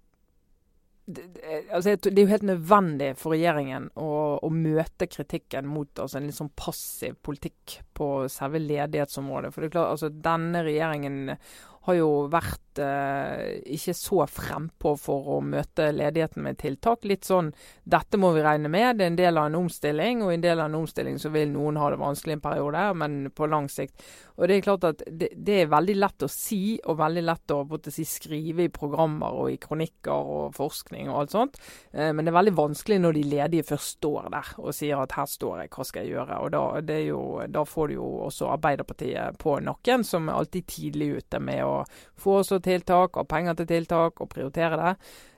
det, 1.06 1.24
altså, 1.70 1.96
det, 1.96 2.14
er 2.14 2.22
jo 2.22 2.32
helt 2.32 2.46
nødvendig 2.48 3.10
for 3.20 3.34
regjeringen 3.34 3.90
å, 4.00 4.08
å 4.40 4.48
møte 4.52 5.08
kritikken 5.10 5.68
mot 5.68 6.00
altså, 6.00 6.16
en 6.18 6.30
litt 6.30 6.38
sånn 6.38 6.52
passiv 6.56 7.18
politikk 7.24 7.78
på 7.96 8.08
selve 8.32 8.62
ledighetsområdet. 8.64 9.52
For 9.52 9.60
det 9.60 9.68
er 9.68 9.74
klart, 9.76 9.92
altså, 9.96 10.12
Denne 10.24 10.64
regjeringen 10.64 11.36
har 11.84 11.96
jo 11.98 12.10
vært 12.32 12.80
eh, 12.80 13.60
ikke 13.76 13.92
så 13.96 14.24
frempå 14.30 14.94
for 15.00 15.36
å 15.36 15.40
møte 15.44 15.90
ledigheten 15.92 16.44
med 16.46 16.58
tiltak. 16.62 17.04
Litt 17.04 17.28
sånn 17.28 17.50
dette 17.84 18.16
må 18.20 18.30
vi 18.32 18.44
regne 18.44 18.70
med, 18.72 18.96
det 18.96 19.04
er 19.04 19.12
en 19.12 19.18
del 19.18 19.40
av 19.40 19.50
en 19.50 19.58
omstilling. 19.58 20.22
Og 20.24 20.32
i 20.32 20.38
en 20.38 20.44
del 20.44 20.62
av 20.62 20.70
en 20.70 20.78
omstilling 20.80 21.18
så 21.20 21.32
vil 21.34 21.52
noen 21.52 21.76
ha 21.80 21.90
det 21.92 22.00
vanskelig 22.00 22.38
en 22.38 22.44
periode, 22.46 22.86
men 23.02 23.18
på 23.36 23.48
lang 23.52 23.68
sikt. 23.72 24.00
Og 24.38 24.48
det 24.48 24.56
er 24.56 24.64
klart 24.66 24.86
at 24.88 25.04
det, 25.06 25.28
det 25.36 25.58
er 25.60 25.70
veldig 25.74 25.98
lett 26.00 26.24
å 26.24 26.30
si, 26.32 26.78
og 26.88 26.98
veldig 26.98 27.26
lett 27.26 27.54
å 27.54 27.60
si, 27.92 28.06
skrive 28.08 28.64
i 28.64 28.72
programmer 28.72 29.36
og 29.44 29.52
i 29.52 29.60
kronikker 29.60 30.32
og 30.38 30.56
forskning 30.56 31.12
og 31.12 31.20
alt 31.20 31.36
sånt. 31.36 31.60
Eh, 31.92 32.10
men 32.16 32.24
det 32.24 32.32
er 32.32 32.38
veldig 32.40 32.56
vanskelig 32.58 33.00
når 33.04 33.18
de 33.18 33.26
ledige 33.34 33.68
først 33.74 33.98
står 33.98 34.32
der 34.32 34.54
og 34.64 34.72
sier 34.74 35.04
at 35.04 35.14
her 35.18 35.28
står 35.28 35.62
jeg, 35.62 35.74
hva 35.76 35.86
skal 35.86 36.08
jeg 36.08 36.16
gjøre? 36.16 36.40
Og 36.40 36.54
da, 36.56 36.96
jo, 37.04 37.20
da 37.52 37.68
får 37.68 37.92
du 37.92 37.98
jo 37.98 38.08
også 38.24 38.48
Arbeiderpartiet 38.54 39.36
på 39.40 39.58
nakken, 39.64 40.04
som 40.06 40.30
er 40.30 40.40
alltid 40.40 40.66
tidlig 40.72 41.12
ute 41.20 41.40
med 41.44 41.60
å 41.66 41.73
foreslå 42.20 42.60
tiltak, 42.64 43.16
ha 43.18 43.24
penger 43.28 43.58
til 43.60 43.70
tiltak 43.74 44.20
og 44.22 44.30
prioritere 44.32 44.80
det. 44.80 44.92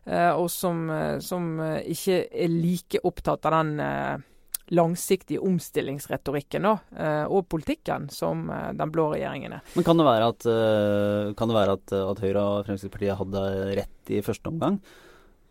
Eh, 0.07 0.33
og 0.39 0.47
som, 0.51 0.87
eh, 0.91 1.19
som, 1.19 1.59
eh, 1.61 1.83
ikke 1.91 2.27
er 2.31 2.51
like 2.53 3.03
opptatt 3.03 3.47
av 3.47 3.59
den 3.59 4.25
langsiktige 4.67 5.39
omstillingsretorikken 5.39 6.65
da, 6.67 6.73
og 7.31 7.45
politikken 7.47 8.09
som 8.11 8.49
den 8.75 8.91
blå 8.91 9.13
regjeringen 9.13 9.53
er. 9.53 9.61
Men 9.77 9.85
kan 9.87 9.97
det 9.97 10.07
være 10.09 10.27
at, 10.27 10.41
det 10.43 11.55
være 11.55 11.77
at, 11.79 11.93
at 11.95 12.19
Høyre 12.19 12.43
og 12.43 12.67
Fremskrittspartiet 12.67 13.15
hadde 13.15 13.43
rett 13.79 14.11
i 14.11 14.19
første 14.27 14.51
omgang? 14.51 14.81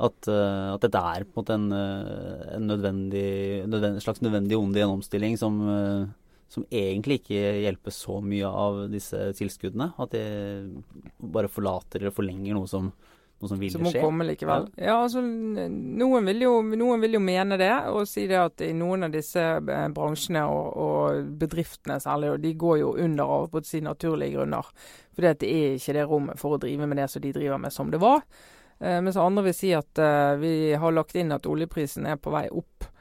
At, 0.04 0.28
at, 0.28 0.82
dette 0.84 1.00
er 1.00 1.24
på 1.24 1.32
en 1.32 1.40
måte 1.40 1.56
en, 1.56 1.72
en 1.72 2.68
nødvendig, 2.68 3.64
nødvendig, 3.72 4.04
slags 4.04 4.20
nødvendig 4.20 4.60
onde 4.60 4.80
i 4.80 4.84
en 4.84 4.98
omstilling 4.98 5.40
som, 5.40 5.64
som 6.56 6.66
egentlig 6.72 7.20
ikke 7.22 7.42
hjelper 7.66 7.94
så 7.94 8.22
mye 8.24 8.50
av 8.50 8.86
disse 8.94 9.20
tilskuddene. 9.38 9.92
At 10.02 10.16
de 10.16 10.24
bare 11.20 11.52
forlater 11.52 12.02
eller 12.02 12.16
forlenger 12.16 12.58
noe 12.58 12.72
som 12.72 12.94
noe 13.42 13.52
som 13.52 13.60
ville 13.60 13.76
skje. 13.76 13.84
Som 13.84 13.88
må 13.88 14.04
komme 14.04 14.26
likevel. 14.28 14.68
Ja, 14.76 14.86
ja 14.88 14.96
altså, 15.04 15.22
noen 15.22 16.30
vil, 16.30 16.44
jo, 16.46 16.54
noen 16.64 17.04
vil, 17.04 17.18
jo, 17.18 17.22
mene 17.24 17.58
det, 17.60 17.72
og 17.92 18.08
si 18.10 18.26
det 18.32 18.40
at 18.40 18.64
i 18.66 18.72
noen 18.78 19.08
av 19.08 19.16
disse 19.16 19.44
eh, 19.60 19.88
bransjene 19.96 20.46
og, 20.48 20.70
og 20.86 21.32
bedriftene 21.42 22.00
særlig, 22.04 22.36
de 22.46 22.56
går 22.60 22.80
jo 22.82 22.96
under 23.06 23.36
av 23.38 23.50
på 23.54 23.64
si 23.68 23.84
naturlige 23.86 24.38
grunner. 24.38 24.72
For 25.16 25.28
det 25.28 25.48
er 25.48 25.78
ikke 25.78 25.98
det 25.98 26.10
rommet 26.10 26.42
for 26.42 26.56
å 26.56 26.62
drive 26.62 26.90
med 26.90 27.02
det 27.02 27.10
som 27.12 27.24
de 27.24 27.34
driver 27.36 27.62
med 27.62 27.76
som 27.76 27.92
det 27.92 28.02
var. 28.04 28.24
Eh, 28.80 29.00
mens 29.04 29.20
andre 29.20 29.50
vil 29.50 29.58
si 29.58 29.72
at 29.76 30.02
eh, 30.02 30.36
vi 30.42 30.56
har 30.80 30.96
lagt 30.96 31.16
inn 31.20 31.36
at 31.36 31.48
oljeprisen 31.50 32.08
er 32.10 32.20
på 32.20 32.34
vei 32.36 32.48
opp. 32.52 32.92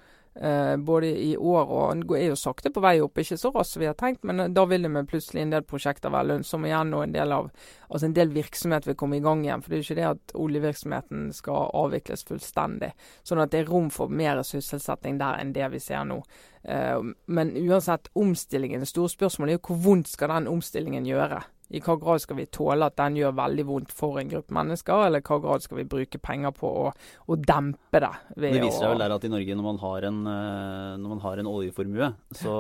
Eh, 0.41 0.77
både 0.77 1.07
i 1.07 1.37
år 1.37 1.69
og 1.71 1.91
Den 1.95 2.17
er 2.17 2.25
jo 2.33 2.37
sakte 2.37 2.73
på 2.75 2.83
vei 2.83 2.97
opp, 3.01 3.19
ikke 3.23 3.37
så 3.39 3.53
raskt 3.55 3.79
vi 3.79 3.87
har 3.87 3.95
tenkt, 3.95 4.25
men 4.27 4.41
eh, 4.41 4.49
da 4.51 4.65
vil 4.67 4.83
det 4.83 5.05
plutselig 5.07 5.45
en 5.45 5.53
del 5.53 5.63
prosjekter 5.63 6.11
være 6.11 6.33
lønnsomme 6.33 6.67
igjen, 6.67 6.91
og 6.97 7.05
en 7.05 7.15
del 7.15 7.35
av 7.37 7.51
altså 7.89 8.09
en 8.09 8.17
del 8.17 8.33
virksomhet 8.35 8.89
vil 8.89 8.99
komme 8.99 9.21
i 9.21 9.23
gang 9.23 9.45
igjen. 9.45 9.63
For 9.63 9.71
det 9.71 9.77
er 9.77 9.83
jo 9.83 9.87
ikke 9.87 10.01
det 10.01 10.09
at 10.09 10.35
oljevirksomheten 10.35 11.29
skal 11.37 11.71
avvikles 11.85 12.27
fullstendig. 12.27 12.91
Sånn 13.23 13.45
at 13.45 13.55
det 13.55 13.63
er 13.63 13.71
rom 13.71 13.93
for 13.95 14.11
mer 14.11 14.43
sysselsetting 14.43 15.23
der 15.23 15.39
enn 15.39 15.55
det 15.55 15.71
vi 15.71 15.83
ser 15.83 16.03
nå. 16.09 16.19
Eh, 16.67 16.99
men 17.27 17.55
uansett, 17.63 18.11
omstillingen, 18.19 18.83
det 18.83 18.91
store 18.91 19.15
spørsmålet 19.15 19.55
er 19.55 19.61
jo 19.61 19.67
hvor 19.69 19.83
vondt 19.87 20.11
skal 20.11 20.35
den 20.35 20.51
omstillingen 20.51 21.07
gjøre? 21.07 21.45
I 21.73 21.81
hva 21.81 21.97
grad 21.97 22.21
skal 22.21 22.37
vi 22.39 22.47
tåle 22.53 22.87
at 22.91 22.97
den 23.01 23.17
gjør 23.19 23.37
veldig 23.39 23.65
vondt 23.69 23.93
for 23.97 24.21
en 24.21 24.31
gruppe 24.31 24.55
mennesker, 24.55 25.07
eller 25.07 25.23
i 25.23 25.27
hva 25.27 25.41
grad 25.41 25.65
skal 25.65 25.81
vi 25.81 25.89
bruke 25.89 26.21
penger 26.21 26.53
på 26.57 26.69
å, 26.69 26.87
å 26.93 27.39
dempe 27.41 28.03
det? 28.05 28.13
det 28.37 28.55
viser 28.59 28.83
seg 28.83 28.93
vel 28.93 29.05
der 29.07 29.17
at 29.17 29.25
i 29.25 29.33
Norge, 29.33 29.57
når 29.57 29.69
man 29.71 29.81
har 29.83 30.09
en, 30.11 30.25
eh, 30.29 30.95
når 31.01 31.15
man 31.17 31.23
har 31.25 31.41
en 31.41 31.49
oljeformue, 31.55 32.11
så, 32.37 32.57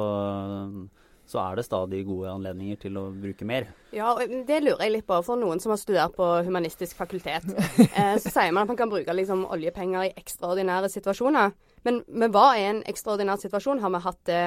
så 1.28 1.42
er 1.44 1.60
det 1.60 1.66
stadig 1.68 2.00
gode 2.08 2.32
anledninger 2.32 2.80
til 2.86 2.96
å 3.00 3.04
bruke 3.12 3.46
mer. 3.48 3.68
Ja, 3.94 4.14
og 4.16 4.34
det 4.48 4.62
lurer 4.64 4.86
jeg 4.86 4.96
litt 4.96 5.08
på. 5.08 5.20
For 5.26 5.40
noen 5.40 5.60
som 5.62 5.74
har 5.74 5.80
studert 5.82 6.16
på 6.16 6.30
humanistisk 6.48 6.96
fakultet, 6.96 7.44
eh, 8.00 8.16
så 8.16 8.32
sier 8.32 8.56
man 8.56 8.64
at 8.64 8.72
man 8.72 8.80
kan 8.80 8.92
bruke 8.92 9.20
liksom, 9.20 9.44
oljepenger 9.52 10.08
i 10.08 10.14
ekstraordinære 10.16 10.90
situasjoner. 10.96 11.52
Men, 11.84 12.00
men 12.08 12.32
hva 12.32 12.54
er 12.56 12.70
en 12.72 12.84
ekstraordinær 12.88 13.42
situasjon? 13.44 13.84
Har 13.84 13.92
vi 13.92 14.06
hatt 14.08 14.22
det 14.32 14.44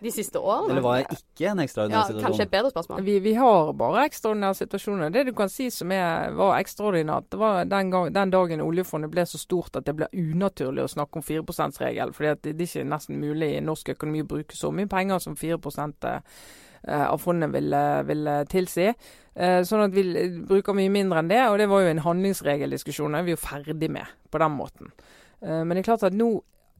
de 0.00 0.12
siste 0.12 0.38
årene. 0.38 0.74
Eller 0.74 0.84
var 0.84 0.98
det 0.98 1.16
ikke 1.16 1.50
en 1.52 1.62
ekstraordinær 1.64 1.98
ja, 1.98 2.04
situasjon? 2.10 2.26
Kanskje 2.26 2.44
et 2.46 2.52
bedre 2.52 2.72
spørsmål. 2.72 3.02
Vi, 3.06 3.16
vi, 3.24 3.32
har 3.38 3.72
bare 3.80 4.04
ekstraordinære 4.10 4.58
situasjoner. 4.60 5.14
Det 5.14 5.24
du 5.28 5.32
kan 5.36 5.52
si 5.52 5.68
som 5.72 5.92
er, 5.94 6.34
var 6.36 6.58
ekstraordinært, 6.58 7.30
det 7.32 7.40
var 7.40 7.70
den, 7.70 7.92
gang, 7.94 8.10
den, 8.14 8.34
dagen 8.34 8.64
oljefondet 8.64 9.12
ble 9.12 9.24
så 9.28 9.40
stort 9.40 9.78
at 9.80 9.88
det 9.88 9.96
ble 9.96 10.10
unaturlig 10.12 10.84
å 10.84 10.92
snakke 10.96 11.20
om 11.20 11.24
4 11.24 11.44
%-regel. 11.46 12.14
fordi 12.16 12.34
det, 12.34 12.56
det 12.58 12.68
er 12.68 12.72
ikke 12.72 12.90
nesten 12.92 13.20
mulig 13.22 13.52
i 13.56 13.64
norsk 13.64 13.94
økonomi 13.96 14.24
å 14.24 14.30
bruke 14.36 14.56
så 14.56 14.72
mye 14.74 14.90
penger 14.90 15.22
som 15.24 15.36
4 15.36 15.56
eh, 15.72 17.06
av 17.06 17.18
fondet 17.18 17.54
vil, 17.54 17.78
vil 18.06 18.34
tilsi. 18.52 18.90
Eh, 19.36 19.60
sånn 19.68 19.84
at 19.84 19.92
vi 19.92 20.04
bruker 20.48 20.76
mye 20.76 20.92
mindre 20.92 21.20
enn 21.20 21.30
det. 21.32 21.42
Og 21.50 21.58
det 21.60 21.68
var 21.72 21.84
jo 21.84 21.92
en 21.92 22.04
handlingsregeldiskusjon. 22.04 23.12
Det 23.12 23.22
er 23.22 23.28
vi 23.28 23.34
jo 23.36 23.40
ferdig 23.40 23.90
med 23.92 24.12
på 24.32 24.40
den 24.40 24.56
måten. 24.56 24.92
Eh, 25.40 25.62
men 25.62 25.74
det 25.74 25.84
er 25.84 25.90
klart 25.92 26.06
at 26.08 26.16
nå 26.16 26.34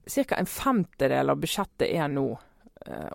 Ca. 0.06 0.36
en 0.38 0.46
femtedel 0.46 1.32
av 1.32 1.40
budsjettet 1.42 1.88
er 1.90 2.06
nå 2.06 2.28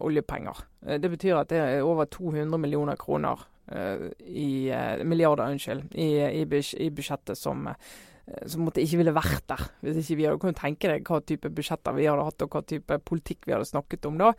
oljepenger. 0.01 0.63
Eh, 0.85 0.99
det 0.99 1.09
betyr 1.15 1.41
at 1.41 1.51
det 1.51 1.63
er 1.63 1.87
over 1.87 2.09
200 2.11 2.59
millioner 2.61 2.99
kroner 2.99 3.47
eh, 3.71 4.09
i 4.27 4.69
eh, 4.69 5.03
milliarder 5.07 5.51
unnskyld, 5.51 5.91
i, 5.95 6.13
i, 6.41 6.45
i 6.85 6.89
budsjettet 6.91 7.37
som, 7.37 7.69
som 8.45 8.65
måtte 8.65 8.81
ikke 8.83 8.99
ville 9.01 9.13
vært 9.15 9.45
der. 9.49 9.63
Hvis 9.83 10.01
ikke 10.03 10.17
vi 10.19 10.25
hadde 10.27 10.41
kunnet 10.41 10.59
tenke 10.61 10.91
deg 10.91 11.07
hva 11.07 11.21
type 11.25 11.51
budsjetter 11.53 11.95
vi 11.95 12.07
hadde 12.09 12.25
hatt 12.27 12.45
og 12.45 12.55
hva 12.55 12.63
type 12.67 12.97
politikk 13.07 13.47
vi 13.47 13.55
hadde 13.55 13.69
snakket 13.69 14.07
om 14.09 14.19
da. 14.19 14.31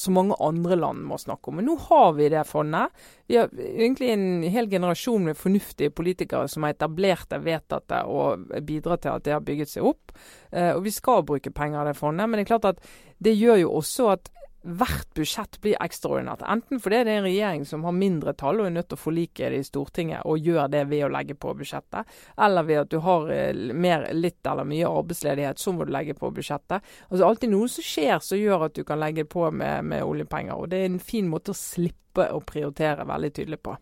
Så 0.00 0.12
mange 0.14 0.36
andre 0.42 0.78
land 0.78 1.04
må 1.06 1.18
snakke 1.20 1.50
om. 1.50 1.58
Men 1.60 1.68
nå 1.68 1.78
har 1.86 2.14
vi 2.18 2.30
det 2.32 2.44
fondet. 2.48 2.94
Vi 3.30 3.38
har 3.38 3.52
egentlig 3.64 4.12
en 4.14 4.46
hel 4.54 4.70
generasjon 4.70 5.30
med 5.30 5.38
fornuftige 5.40 5.92
politikere 5.94 6.48
som 6.50 6.66
har 6.66 6.76
etablert 6.76 7.28
det, 7.32 7.42
vedtatt 7.44 7.88
det 7.92 8.04
og 8.10 8.46
bidratt 8.64 9.04
til 9.04 9.14
at 9.14 9.26
det 9.26 9.36
har 9.36 9.44
bygget 9.44 9.74
seg 9.74 9.90
opp. 9.90 10.14
Og 10.54 10.84
vi 10.86 10.94
skal 10.94 11.26
bruke 11.26 11.52
penger 11.52 11.82
av 11.82 11.90
det 11.90 11.98
fondet. 11.98 12.30
Men 12.30 12.38
det 12.38 12.46
er 12.46 12.52
klart 12.54 12.70
at 12.70 12.88
det 13.24 13.36
gjør 13.36 13.64
jo 13.64 13.76
også 13.82 14.12
at 14.14 14.32
hvert 14.64 15.08
budsjett 15.14 15.58
blir 15.60 15.76
ekstraordinært. 15.82 16.42
Enten 16.48 16.80
fordi 16.80 17.02
det 17.04 17.12
er 17.12 17.20
en 17.20 17.28
regjering 17.28 17.64
som 17.68 17.84
har 17.84 17.96
mindre 17.96 18.34
tall 18.38 18.62
og 18.62 18.68
er 18.68 18.74
nødt 18.78 18.88
til 18.90 18.98
å 18.98 19.02
forlike 19.02 19.50
det 19.52 19.60
i 19.60 19.66
Stortinget 19.66 20.24
og 20.28 20.40
gjør 20.40 20.70
det 20.72 20.84
ved 20.90 21.04
å 21.06 21.10
legge 21.12 21.36
på 21.38 21.52
budsjettet, 21.58 22.10
eller 22.46 22.68
ved 22.68 22.82
at 22.84 22.92
du 22.92 22.98
har 23.04 23.30
eh, 23.34 23.72
mer, 23.76 24.08
litt 24.16 24.40
eller 24.48 24.68
mye 24.68 24.90
arbeidsledighet, 24.90 25.60
så 25.60 25.74
må 25.74 25.86
du 25.86 25.94
legge 25.94 26.16
på 26.18 26.32
budsjettet. 26.34 26.94
Altså 27.10 27.28
alltid 27.28 27.52
noe 27.52 27.70
som 27.70 27.86
skjer 27.86 28.20
som 28.24 28.40
gjør 28.40 28.68
at 28.68 28.78
du 28.78 28.84
kan 28.88 29.02
legge 29.02 29.26
på 29.28 29.50
med, 29.50 29.84
med 29.90 30.04
oljepenger. 30.04 30.56
og 30.56 30.70
Det 30.72 30.80
er 30.80 30.92
en 30.92 31.02
fin 31.02 31.28
måte 31.28 31.52
å 31.52 31.58
slippe 31.58 32.30
å 32.32 32.40
prioritere 32.46 33.06
veldig 33.08 33.34
tydelig 33.34 33.60
på. 33.64 33.76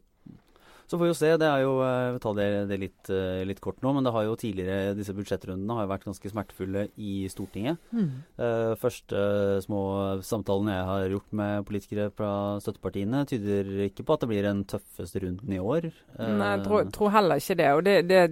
Så 0.87 0.99
får 0.99 1.05
vi 1.05 1.11
jo 1.11 1.17
se. 1.17 1.31
Det 1.41 1.49
er 1.49 1.63
jo, 1.65 1.73
Jeg 1.83 2.13
tar 2.13 2.13
vil 2.13 2.23
ta 2.23 2.33
det, 2.37 2.49
det 2.71 2.79
litt, 2.81 3.11
eh, 3.13 3.43
litt, 3.49 3.61
kort 3.63 3.81
nå, 3.85 3.93
men 3.97 4.07
det 4.07 4.13
har 4.15 4.27
jo 4.27 4.37
tidligere, 4.39 4.95
disse 4.99 5.15
budsjettrundene 5.17 5.77
har 5.79 5.87
jo 5.87 5.93
vært 5.93 6.07
ganske 6.09 6.33
smertefulle 6.33 6.87
i 7.01 7.13
Stortinget. 7.33 7.81
Mm. 7.95 8.09
Uh, 8.41 8.73
første 8.81 9.23
små 9.65 9.83
samtalene 10.27 10.77
jeg 10.77 10.89
har 10.89 11.15
gjort 11.15 11.37
med 11.41 11.67
politikere 11.69 12.09
fra 12.17 12.33
støttepartiene, 12.65 13.25
tyder 13.31 13.71
ikke 13.89 14.07
på 14.07 14.17
at 14.17 14.25
det 14.25 14.31
blir 14.33 14.49
den 14.49 14.65
tøffeste 14.69 15.23
runden 15.25 15.55
i 15.55 15.61
år. 15.63 15.89
Uh, 16.19 16.27
Nei, 16.41 16.51
jeg 16.57 16.65
tror, 16.67 16.91
tror, 16.97 17.15
heller 17.17 17.43
ikke 17.43 17.59
det. 17.63 17.71
Og 17.77 17.85
det, 17.87 17.97
det, 18.11 18.23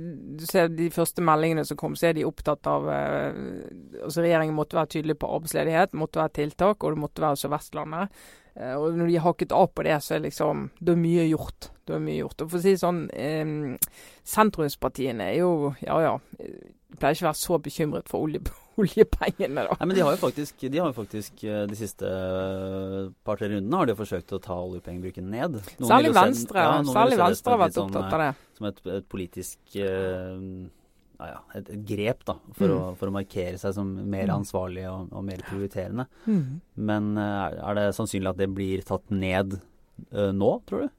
du 0.40 0.46
ser 0.48 0.68
De 0.70 0.90
første 0.94 1.24
meldingene 1.24 1.64
som 1.66 1.78
kom, 1.80 1.96
så 1.98 2.10
er 2.10 2.18
de 2.18 2.26
opptatt 2.28 2.68
av 2.70 2.88
uh, 2.90 3.30
altså 4.04 4.24
Regjeringen 4.24 4.56
måtte 4.56 4.78
være 4.78 4.94
tydelig 4.96 5.16
på 5.20 5.30
arbeidsledighet, 5.38 5.96
måtte 5.98 6.22
være 6.22 6.36
tiltak, 6.42 6.84
og 6.84 6.94
det 6.94 7.04
måtte 7.06 7.24
være 7.24 7.40
Sør-Vestlandet. 7.40 8.20
Eh, 8.60 8.76
og 8.76 8.96
når 8.98 9.08
de 9.10 9.18
har 9.18 9.30
hakket 9.30 9.54
av 9.56 9.70
på 9.74 9.84
det, 9.86 9.96
så 10.04 10.16
er 10.16 10.26
liksom 10.26 10.68
Da 10.80 10.94
er 10.94 11.00
mye 11.00 11.26
gjort. 11.30 11.70
Det 11.88 11.96
er 11.96 12.02
mye 12.04 12.20
gjort. 12.20 12.44
Og 12.44 12.52
for 12.52 12.60
å 12.60 12.64
si 12.64 12.76
sånn, 12.78 13.06
eh, 13.14 13.54
sentrumspartiene 14.36 15.30
er 15.32 15.40
jo 15.40 15.74
Ja 15.86 16.00
ja. 16.04 16.18
Pleier 17.00 17.14
ikke 17.14 17.24
å 17.24 17.30
være 17.30 17.38
så 17.38 17.56
bekymret 17.62 18.08
for 18.10 18.26
olje, 18.26 18.40
oljepengene, 18.82 19.62
da. 19.62 19.76
Nei, 19.78 19.86
men 19.86 19.96
de 19.96 20.02
har 20.02 20.16
jo 20.16 20.20
faktisk, 20.24 20.64
de, 20.66 20.80
har 20.80 20.90
jo 20.90 20.96
faktisk 20.96 21.44
eh, 21.46 21.62
de 21.70 21.78
siste 21.78 22.02
uh, 22.02 23.12
par-tre 23.24 23.46
rundene 23.52 23.78
har 23.78 23.86
de 23.86 23.94
forsøkt 23.94 24.34
å 24.34 24.40
ta 24.42 24.56
oljepengebruken 24.58 25.30
ned. 25.30 25.60
Noen 25.78 25.92
særlig 25.92 26.10
Venstre. 26.16 26.64
Ja, 26.66 26.82
særlig 26.90 27.20
Venstre 27.22 27.54
har 27.54 27.62
vært 27.62 27.78
sånn, 27.78 27.94
opptatt 27.94 28.16
av 28.18 28.24
det. 28.24 28.30
Som 28.58 28.68
et, 28.72 28.82
et 28.98 29.08
politisk 29.14 29.78
uh, 29.78 30.34
ja, 31.28 31.40
et, 31.58 31.68
et, 31.68 31.82
grep 31.86 32.24
da, 32.28 32.36
for, 32.56 32.70
mm. 32.70 32.76
å, 32.76 32.92
for, 32.98 33.10
å, 33.10 33.14
markere 33.14 33.58
seg 33.60 33.74
som 33.76 33.90
mer 33.98 34.30
mm. 34.30 34.34
ansvarlig 34.38 34.86
og, 34.90 35.10
og 35.12 35.26
mer 35.26 35.42
prioriterende. 35.46 36.06
Mm. 36.24 36.60
Men 36.90 37.10
er, 37.20 37.58
er, 37.58 37.76
det 37.78 37.88
sannsynlig 37.98 38.32
at 38.32 38.40
det 38.40 38.48
blir 38.54 38.84
tatt 38.86 39.12
ned 39.12 39.58
uh, 40.14 40.30
nå, 40.36 40.52
tror 40.68 40.86
du? 40.86 40.96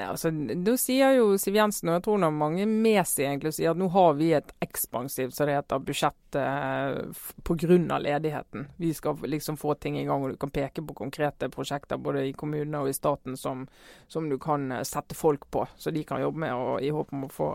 Altså, 0.00 0.30
Nå 0.30 0.76
sier 0.80 1.16
jo 1.18 1.38
Siv 1.40 1.56
Jensen, 1.56 1.90
og 1.90 1.98
jeg 1.98 2.04
tror 2.06 2.20
nok 2.22 2.34
mange 2.38 2.66
med 2.68 3.00
seg 3.08 3.26
egentlig, 3.28 3.54
sier 3.56 3.72
at 3.72 3.80
nå 3.80 3.88
har 3.94 4.14
vi 4.18 4.32
et 4.36 4.52
ekspansivt 4.64 5.36
så 5.36 5.46
det 5.48 5.56
heter, 5.58 5.82
budsjett 5.86 6.38
eh, 6.40 7.24
pga. 7.44 7.98
ledigheten. 7.98 8.68
Vi 8.76 8.92
skal 8.94 9.18
liksom 9.24 9.56
få 9.60 9.74
ting 9.74 9.98
i 10.00 10.04
gang, 10.04 10.24
og 10.24 10.30
du 10.32 10.36
kan 10.40 10.50
peke 10.54 10.82
på 10.82 10.94
konkrete 10.94 11.50
prosjekter 11.52 12.00
både 12.00 12.26
i 12.28 12.32
kommunene 12.32 12.84
og 12.84 12.90
i 12.90 12.96
staten 12.96 13.36
som, 13.36 13.66
som 14.08 14.28
du 14.28 14.38
kan 14.38 14.70
eh, 14.72 14.86
sette 14.88 15.14
folk 15.14 15.50
på, 15.50 15.66
så 15.76 15.90
de 15.90 16.04
kan 16.04 16.22
jobbe 16.22 16.46
med 16.46 16.54
og, 16.54 16.80
i 16.82 16.92
håp 16.92 17.12
om 17.12 17.28
å 17.28 17.32
få 17.32 17.52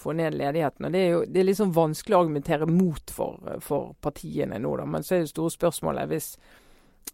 få 0.00 0.12
ned 0.16 0.34
ledigheten. 0.34 0.86
Og 0.86 0.92
Det 0.92 0.98
er 0.98 1.10
jo 1.10 1.24
det 1.28 1.40
er 1.40 1.48
liksom 1.50 1.74
vanskelig 1.76 2.16
å 2.16 2.22
argumentere 2.24 2.66
mot 2.66 3.12
for, 3.12 3.58
for 3.60 3.94
partiene 4.00 4.58
nå, 4.58 4.72
da. 4.80 4.86
Men 4.88 5.04
så 5.04 5.16
er 5.16 5.26
det 5.26 5.32
store 5.34 5.52
spørsmålet 5.52 6.08
hvis 6.10 6.30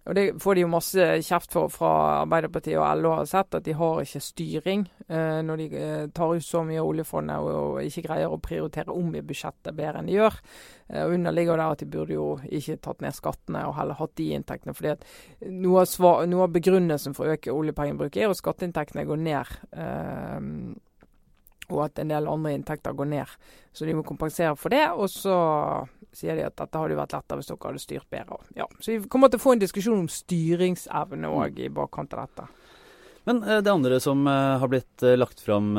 og 0.06 0.14
Det 0.14 0.24
får 0.38 0.54
de 0.54 0.62
jo 0.62 0.68
masse 0.70 1.04
kjeft 1.26 1.50
for 1.50 1.70
fra 1.72 1.90
Arbeiderpartiet 2.20 2.78
og 2.78 3.00
LO 3.00 3.10
har 3.16 3.24
sett, 3.26 3.56
at 3.58 3.64
de 3.66 3.72
har 3.74 4.04
ikke 4.04 4.22
styring 4.22 4.84
eh, 5.08 5.40
når 5.42 5.58
de 5.58 5.66
eh, 5.80 6.04
tar 6.14 6.36
ut 6.36 6.46
så 6.46 6.62
mye 6.62 6.78
av 6.78 6.90
oljefondet 6.92 7.42
og, 7.42 7.50
og, 7.56 7.80
ikke 7.82 8.04
greier 8.04 8.30
å 8.30 8.38
prioritere 8.38 8.94
om 8.94 9.10
i 9.18 9.24
budsjettet 9.26 9.74
bedre 9.74 9.98
enn 9.98 10.06
de 10.06 10.14
gjør. 10.14 10.38
Eh, 10.92 11.02
og 11.02 11.16
Under 11.16 11.34
ligger 11.34 11.58
det 11.58 11.66
at 11.72 11.82
de 11.82 11.90
burde 11.90 12.14
jo 12.14 12.28
ikke 12.46 12.78
tatt 12.86 13.02
ned 13.02 13.18
skattene 13.18 13.64
og 13.66 13.74
heller 13.80 13.98
hatt 13.98 14.14
de 14.22 14.28
inntektene. 14.38 14.76
fordi 14.78 14.94
at 14.94 15.04
Noe 15.50 15.82
av, 15.82 15.90
svar, 15.90 16.22
noe 16.30 16.46
av 16.46 16.54
begrunnelsen 16.54 17.18
for 17.18 17.26
å 17.26 17.34
øke 17.34 17.58
oljepengebruket 17.58 18.22
er 18.22 18.30
at 18.30 18.38
skatteinntektene 18.38 19.08
går 19.10 19.22
ned. 19.26 19.56
Eh, 19.74 20.38
og 21.66 21.82
at 21.82 21.98
en 21.98 22.14
del 22.14 22.30
andre 22.30 22.54
inntekter 22.54 22.94
går 22.94 23.10
ned. 23.10 23.36
Så 23.74 23.90
de 23.90 23.98
må 23.98 24.06
kompensere 24.06 24.54
for 24.54 24.70
det. 24.70 24.86
Og 24.94 25.10
så 25.10 25.34
sier 26.16 26.38
de 26.38 26.46
at 26.46 26.56
dette 26.58 26.82
hadde 26.82 26.98
vært 26.98 27.16
lettere 27.16 27.40
hvis 27.40 27.50
dere 27.50 27.70
hadde 27.70 27.82
styrt 27.82 28.08
bedre. 28.12 28.38
Ja, 28.58 28.68
så 28.80 28.94
vi 28.94 29.10
kommer 29.12 29.32
til 29.32 29.40
å 29.40 29.44
få 29.44 29.56
en 29.56 29.62
diskusjon 29.62 30.04
om 30.04 30.10
styringsevne 30.12 31.32
òg 31.32 31.60
i 31.62 31.72
bakkant 31.72 32.16
av 32.16 32.26
dette. 32.26 32.48
Men 33.26 33.40
eh, 33.42 33.58
det 33.64 33.72
andre 33.72 33.98
som 33.98 34.20
uh, 34.28 34.56
har 34.62 34.70
blitt 34.70 35.02
uh, 35.02 35.16
lagt 35.18 35.40
fram 35.42 35.72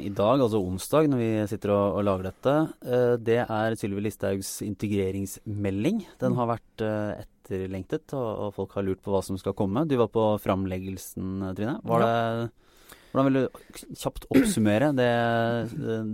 i 0.00 0.08
dag, 0.08 0.40
altså 0.40 0.62
onsdag, 0.64 1.10
når 1.12 1.20
vi 1.20 1.32
sitter 1.50 1.74
og, 1.74 1.98
og 1.98 2.06
lager 2.08 2.30
dette, 2.30 2.54
det 3.24 3.42
er 3.44 3.76
Sylvi 3.78 4.06
Listhaugs 4.06 4.54
integreringsmelding. 4.64 6.00
Den 6.22 6.32
mm. 6.32 6.38
har 6.40 6.50
vært 6.54 6.84
etterlengtet, 6.86 8.14
og, 8.16 8.28
og, 8.28 8.54
folk 8.56 8.78
har 8.78 8.86
lurt 8.86 9.02
på 9.04 9.12
hva 9.12 9.20
som 9.24 9.38
skal 9.40 9.56
komme. 9.58 9.84
Du 9.88 9.98
var 10.00 10.08
på 10.14 10.30
framleggelsen, 10.44 11.52
Trine. 11.58 11.76
Var 11.84 12.06
ja. 12.06 12.48
Hvordan 13.08 13.28
vil 13.28 13.38
du 13.38 13.94
kjapt 13.96 14.26
oppsummere 14.28 14.90
det, 14.96 15.08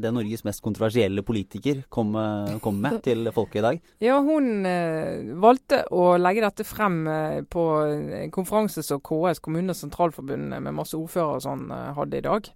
det 0.02 0.12
Norges 0.14 0.44
mest 0.46 0.62
kontroversielle 0.64 1.24
politiker 1.26 1.82
kom, 1.92 2.14
kom, 2.62 2.78
med 2.82 3.00
til 3.06 3.30
folket 3.34 3.60
i 3.60 3.64
dag? 3.64 3.80
Ja, 4.04 4.20
Hun 4.22 4.66
eh, 4.68 5.34
valgte 5.42 5.82
å 5.94 6.12
legge 6.20 6.44
dette 6.44 6.66
frem 6.68 7.00
eh, 7.10 7.40
på 7.50 7.64
en 7.88 8.32
konferanse 8.34 8.84
som 8.86 9.02
KS, 9.02 9.42
Kommunenes 9.44 9.82
Sentralforbund, 9.82 10.54
med 10.54 10.76
masse 10.76 10.96
ordførere 10.98 11.40
og 11.40 11.44
sånn, 11.44 11.66
eh, 11.74 11.90
hadde 11.98 12.20
i 12.20 12.26
dag. 12.28 12.50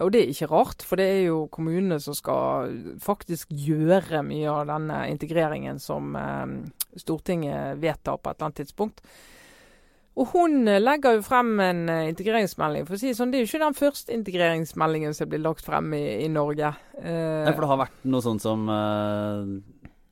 Og 0.00 0.12
det 0.14 0.22
er 0.22 0.32
ikke 0.32 0.48
rart, 0.48 0.86
for 0.88 0.96
det 0.96 1.08
er 1.10 1.20
jo 1.26 1.42
kommunene 1.52 1.98
som 2.00 2.16
skal 2.16 2.72
faktisk 3.04 3.52
gjøre 3.52 4.22
mye 4.24 4.48
av 4.48 4.70
denne 4.70 5.02
integreringen 5.12 5.76
som 5.84 6.16
Stortinget 6.96 7.76
vedtar 7.82 8.16
på 8.16 8.32
et 8.32 8.38
eller 8.38 8.48
annet 8.48 8.62
tidspunkt. 8.62 9.04
Og 10.12 10.32
hun 10.34 10.68
eh, 10.68 10.80
legger 10.82 11.16
jo 11.16 11.24
frem 11.24 11.52
en 11.64 11.84
uh, 11.88 12.06
integreringsmelding. 12.10 12.86
For 12.88 12.98
å 12.98 13.00
si 13.00 13.10
det 13.10 13.18
sånn, 13.18 13.32
Det 13.32 13.40
er 13.40 13.46
jo 13.46 13.50
ikke 13.50 13.64
den 13.64 13.78
første 13.78 14.16
integreringsmeldingen 14.16 15.16
som 15.16 15.30
blir 15.30 15.40
lagt 15.44 15.64
frem 15.64 15.92
i, 15.96 16.02
i 16.26 16.28
Norge. 16.32 16.74
Uh, 16.98 17.46
Nei, 17.46 17.54
for 17.54 17.64
det 17.64 17.70
har 17.70 17.80
vært 17.86 18.04
noe 18.12 18.24
sånt 18.24 18.44
som 18.44 18.68
uh, 18.68 19.48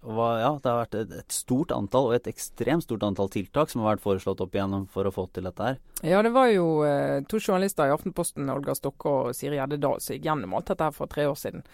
var, 0.01 0.41
Ja, 0.41 0.55
det 0.57 0.73
har 0.73 0.81
vært 0.81 0.99
et, 1.03 1.15
et, 1.21 1.37
stort 1.37 1.75
antall, 1.77 2.09
og 2.09 2.17
et 2.17 2.33
ekstremt 2.33 2.87
stort 2.87 3.05
antall 3.05 3.29
tiltak 3.33 3.73
som 3.73 3.85
har 3.85 3.99
vært 3.99 4.07
foreslått 4.07 4.41
opp 4.41 4.57
igjennom 4.57 4.89
for 4.89 5.05
å 5.05 5.13
få 5.13 5.29
til 5.35 5.45
dette 5.51 5.69
her. 5.69 5.81
Ja, 6.01 6.25
det 6.25 6.33
var 6.33 6.49
jo 6.49 6.81
to 7.29 7.37
journalister 7.43 7.91
i 7.91 7.93
Aftenposten, 7.93 8.49
Olga 8.49 8.73
Stokke 8.79 9.13
og 9.13 9.37
Siri 9.37 9.61
Gjeddedal, 9.61 10.01
som 10.01 10.17
gikk 10.17 10.31
gjennom 10.31 10.57
alt 10.57 10.73
dette 10.73 10.89
her 10.89 10.97
for 10.97 11.13
tre 11.13 11.29
år 11.29 11.37
siden 11.37 11.67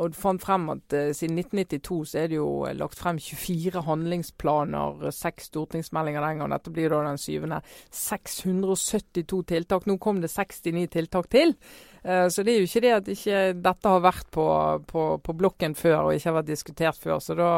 og 0.00 0.16
fant 0.16 0.42
frem 0.42 0.68
at 0.72 0.94
uh, 0.96 1.10
siden 1.16 1.38
1992 1.42 1.98
så 2.12 2.22
er 2.22 2.30
det 2.32 2.38
jo 2.38 2.48
uh, 2.64 2.72
lagt 2.76 2.98
frem 2.98 3.18
24 3.20 3.82
handlingsplaner, 3.86 5.04
uh, 5.04 5.12
seks 5.14 5.50
stortingsmeldinger 5.50 6.24
den 6.24 6.40
gangen. 6.40 6.54
Dette 6.56 6.72
blir 6.74 6.92
da 6.92 7.02
den 7.06 7.20
syvende. 7.20 7.60
672 7.94 9.42
tiltak. 9.52 9.86
Nå 9.88 9.98
kom 10.02 10.22
det 10.22 10.32
69 10.32 10.88
tiltak 10.94 11.28
til. 11.30 11.54
så 12.00 12.42
det 12.42 12.52
er 12.52 12.62
jo 12.62 12.68
ikke 12.68 12.80
det 12.80 12.92
at 12.96 13.08
ikke 13.12 13.40
dette 13.60 13.90
har 13.92 14.00
vært 14.00 14.28
på, 14.32 14.44
på, 14.88 15.02
på 15.20 15.32
blokken 15.36 15.74
før 15.76 16.06
og 16.06 16.14
ikke 16.14 16.30
har 16.30 16.36
vært 16.38 16.48
diskutert 16.48 16.96
før. 16.96 17.18
så 17.20 17.36
da 17.36 17.50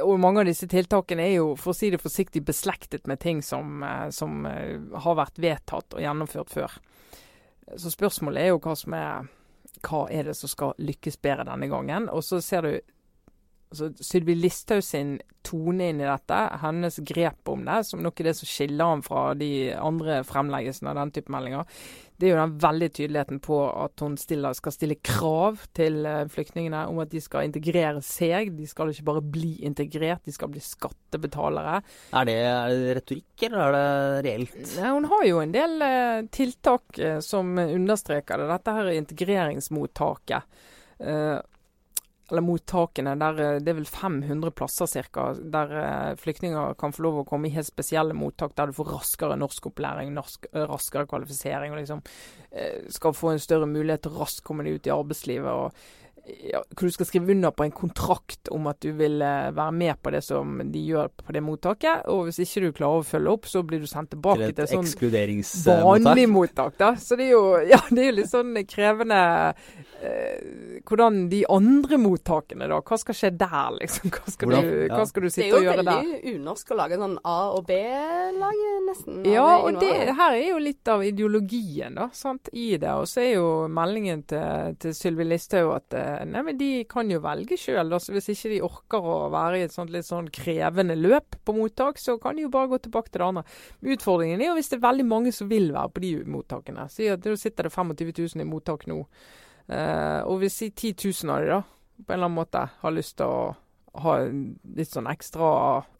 og 0.00 0.14
mange 0.18 0.40
av 0.40 0.48
disse 0.48 0.64
tiltakene 0.66 1.26
er 1.26 1.34
jo 1.34 1.50
for 1.60 1.74
å 1.74 1.76
si 1.76 1.90
det 1.92 2.00
forsiktig 2.00 2.40
beslektet 2.48 3.04
med 3.06 3.20
ting 3.20 3.42
som, 3.44 3.84
som 4.16 4.48
har 4.48 5.18
vært 5.20 5.42
vedtatt 5.44 5.98
og 5.98 6.00
gjennomført 6.00 6.54
før. 6.54 6.78
Så 7.76 7.92
spørsmålet 7.92 8.46
er 8.46 8.54
jo 8.54 8.62
hva 8.64 8.74
som 8.80 8.96
er 8.96 9.28
hva 9.84 10.06
er 10.10 10.28
det 10.28 10.36
som 10.38 10.50
skal 10.50 10.76
lykkes 10.78 11.20
bedre 11.22 11.46
denne 11.48 11.68
gangen. 11.70 12.08
Og 12.12 12.24
så 12.26 12.40
ser 12.44 12.66
du 12.66 12.72
altså, 13.70 13.90
Sylvi 14.04 14.36
Listhaug 14.38 14.82
sin 14.84 15.18
tone 15.46 15.92
inn 15.92 16.02
i 16.02 16.08
dette, 16.08 16.38
hennes 16.62 16.98
grep 17.08 17.48
om 17.48 17.64
det, 17.66 17.80
som 17.88 18.02
nok 18.04 18.20
er 18.20 18.30
det 18.30 18.36
som 18.40 18.50
skiller 18.50 18.92
ham 18.92 19.04
fra 19.06 19.30
de 19.38 19.70
andre 19.76 20.20
fremleggelsene 20.28 20.92
av 20.92 21.00
den 21.00 21.14
type 21.16 21.32
meldinger, 21.32 21.68
det 22.18 22.26
er 22.26 22.32
jo 22.32 22.38
den 22.40 22.54
veldig 22.58 22.88
tydeligheten 22.96 23.38
på 23.46 23.56
at 23.70 24.02
hun 24.02 24.16
stiller, 24.18 24.56
skal 24.58 24.74
stille 24.74 24.96
krav 25.06 25.60
til 25.76 26.00
uh, 26.02 26.24
flyktningene 26.32 26.80
om 26.90 26.98
at 27.04 27.12
de 27.12 27.20
skal 27.22 27.46
integrere 27.46 28.02
seg. 28.02 28.50
De 28.58 28.66
skal 28.66 28.90
ikke 28.90 29.06
bare 29.06 29.22
bli 29.22 29.52
integrert, 29.68 30.24
de 30.26 30.34
skal 30.34 30.50
bli 30.50 30.62
skattebetalere. 30.62 31.76
Er 32.18 32.26
det, 32.26 32.34
er 32.42 32.74
det 32.74 32.96
retorikk, 32.98 33.44
eller 33.46 33.62
er 33.62 33.76
det 33.78 34.24
reelt? 34.26 34.58
Nei, 34.80 34.90
hun 34.96 35.06
har 35.12 35.28
jo 35.28 35.44
en 35.44 35.54
del 35.54 35.86
eh, 35.86 36.24
tiltak 36.34 36.98
eh, 36.98 37.20
som 37.22 37.54
understreker 37.54 38.42
det. 38.42 38.50
Dette 38.50 38.74
her 38.80 38.90
er 38.90 38.98
integreringsmottaket. 39.04 40.58
Uh, 40.98 41.38
eller 42.30 42.44
mottakene, 42.44 43.14
der 43.20 43.40
eh, 43.40 43.60
det 43.64 43.72
er 43.72 43.78
vel 43.78 43.88
500 43.88 44.52
plasser 44.56 44.90
ca. 45.12 45.28
Der 45.38 45.76
eh, 45.82 46.16
flyktninger 46.20 46.74
kan 46.80 46.92
få 46.92 47.06
lov 47.06 47.22
å 47.22 47.28
komme 47.28 47.48
i 47.48 47.54
helt 47.54 47.68
spesielle 47.68 48.16
mottak 48.16 48.56
der 48.58 48.68
du 48.68 48.76
får 48.76 48.92
raskere 48.98 49.38
norskopplæring, 49.40 50.12
norsk, 50.16 50.50
eh, 50.52 50.66
raskere 50.68 51.08
kvalifisering 51.08 51.72
og 51.72 51.82
liksom 51.82 52.04
skal 52.88 53.12
få 53.12 53.34
en 53.34 53.42
større 53.42 53.66
mulighet 53.68 54.06
til 54.06 54.14
raskt 54.16 54.40
komme 54.46 54.64
deg 54.64 54.78
ut 54.78 54.86
i 54.88 54.92
arbeidslivet. 54.94 55.52
og 55.52 56.07
ja, 56.50 56.62
hvor 56.76 56.88
du 56.88 56.92
skal 56.94 57.06
skrive 57.08 57.32
under 57.32 57.50
på 57.50 57.64
en 57.64 57.72
kontrakt 57.74 58.48
om 58.54 58.66
at 58.70 58.80
du 58.84 58.90
vil 58.96 59.22
eh, 59.22 59.50
være 59.54 59.72
med 59.72 60.00
på 60.02 60.12
det 60.14 60.22
som 60.24 60.60
de 60.64 60.82
gjør 60.90 61.10
på 61.22 61.34
det 61.34 61.42
mottaket. 61.44 62.06
Og 62.12 62.28
hvis 62.28 62.40
ikke 62.44 62.66
du 62.66 62.76
klarer 62.76 63.02
å 63.02 63.06
følge 63.06 63.34
opp, 63.34 63.48
så 63.50 63.62
blir 63.66 63.82
du 63.82 63.88
sendt 63.90 64.12
tilbake 64.14 64.50
til 64.52 64.64
et, 64.64 64.72
sånn 64.72 65.84
vanlig 65.84 66.28
mottak. 66.30 66.76
Da. 66.78 66.92
Så 67.00 67.18
det 67.18 67.28
er 67.28 67.34
jo 67.34 67.44
ja, 67.72 67.80
det 67.90 68.06
er 68.08 68.16
litt 68.16 68.30
sånn 68.30 68.56
krevende 68.68 69.20
eh, 70.04 70.80
Hvordan 70.88 71.26
de 71.32 71.42
andre 71.52 71.98
mottakene, 72.00 72.68
da. 72.70 72.80
Hva 72.84 73.00
skal 73.00 73.16
skje 73.16 73.32
der, 73.38 73.78
liksom? 73.80 74.12
Hva 74.14 74.34
skal, 74.34 74.54
du, 74.54 74.70
hva 74.92 75.04
skal 75.08 75.26
du, 75.26 75.30
sitte 75.32 75.58
og 75.58 75.66
gjøre 75.66 75.82
der? 75.82 75.88
Det 75.88 75.96
er 75.96 76.04
jo 76.04 76.14
veldig 76.14 76.34
unorsk 76.38 76.72
å 76.72 76.78
lage 76.78 77.00
sånn 77.00 77.16
A- 77.28 77.50
og 77.56 77.66
B-lag, 77.68 78.62
nesten. 78.88 79.20
Ja, 79.28 79.48
og 79.58 79.80
det 79.82 79.92
her 80.18 80.36
er 80.36 80.46
jo 80.52 80.60
litt 80.62 80.92
av 80.92 81.04
ideologien 81.04 81.98
da, 81.98 82.08
sant, 82.16 82.50
i 82.52 82.70
det. 82.80 82.94
Og 82.94 83.08
så 83.10 83.24
er 83.24 83.32
jo 83.38 83.48
meldingen 83.72 84.24
til, 84.28 84.78
til 84.80 84.96
Sylvi 84.96 85.26
Listhaug 85.28 85.74
at 85.76 85.98
eh, 85.98 86.17
Nei, 86.26 86.42
men 86.42 86.58
De 86.58 86.70
kan 86.90 87.10
jo 87.10 87.20
velge 87.22 87.58
sjøl. 87.60 87.92
Altså, 87.94 88.14
hvis 88.14 88.30
ikke 88.32 88.52
de 88.54 88.60
orker 88.66 89.04
å 89.04 89.18
være 89.32 89.60
i 89.60 89.66
et 89.66 89.74
sånt 89.74 89.92
litt 89.94 90.08
sånn 90.08 90.30
krevende 90.34 90.96
løp 90.98 91.38
på 91.44 91.54
mottak, 91.56 92.00
så 92.02 92.16
kan 92.22 92.38
de 92.38 92.46
jo 92.46 92.52
bare 92.54 92.70
gå 92.72 92.80
tilbake 92.86 93.12
til 93.12 93.22
det 93.22 93.28
andre. 93.28 93.44
Utfordringen 93.94 94.42
er 94.42 94.50
jo 94.50 94.56
hvis 94.58 94.72
det 94.72 94.78
er 94.80 94.86
veldig 94.88 95.08
mange 95.08 95.34
som 95.34 95.50
vil 95.50 95.70
være 95.74 95.94
på 95.94 96.04
de 96.04 96.12
mottakene. 96.34 96.88
Si 96.92 97.08
at 97.12 97.22
Da 97.24 97.36
sitter 97.36 97.68
det 97.68 97.74
25 97.74 98.12
000 98.16 98.44
i 98.44 98.48
mottak 98.48 98.86
nå. 98.90 99.02
Uh, 99.68 100.24
og 100.24 100.38
hvis 100.40 100.62
si 100.62 100.70
10 100.72 100.94
000 101.26 101.32
av 101.34 101.42
de 101.44 101.50
da, 101.52 101.62
på 101.98 102.12
en 102.12 102.14
eller 102.14 102.30
annen 102.30 102.38
måte 102.38 102.62
har 102.80 102.94
lyst 102.94 103.18
til 103.18 103.28
å 103.28 103.40
ha 103.98 104.14
litt 104.22 104.92
sånn 104.92 105.08
ekstra 105.10 105.48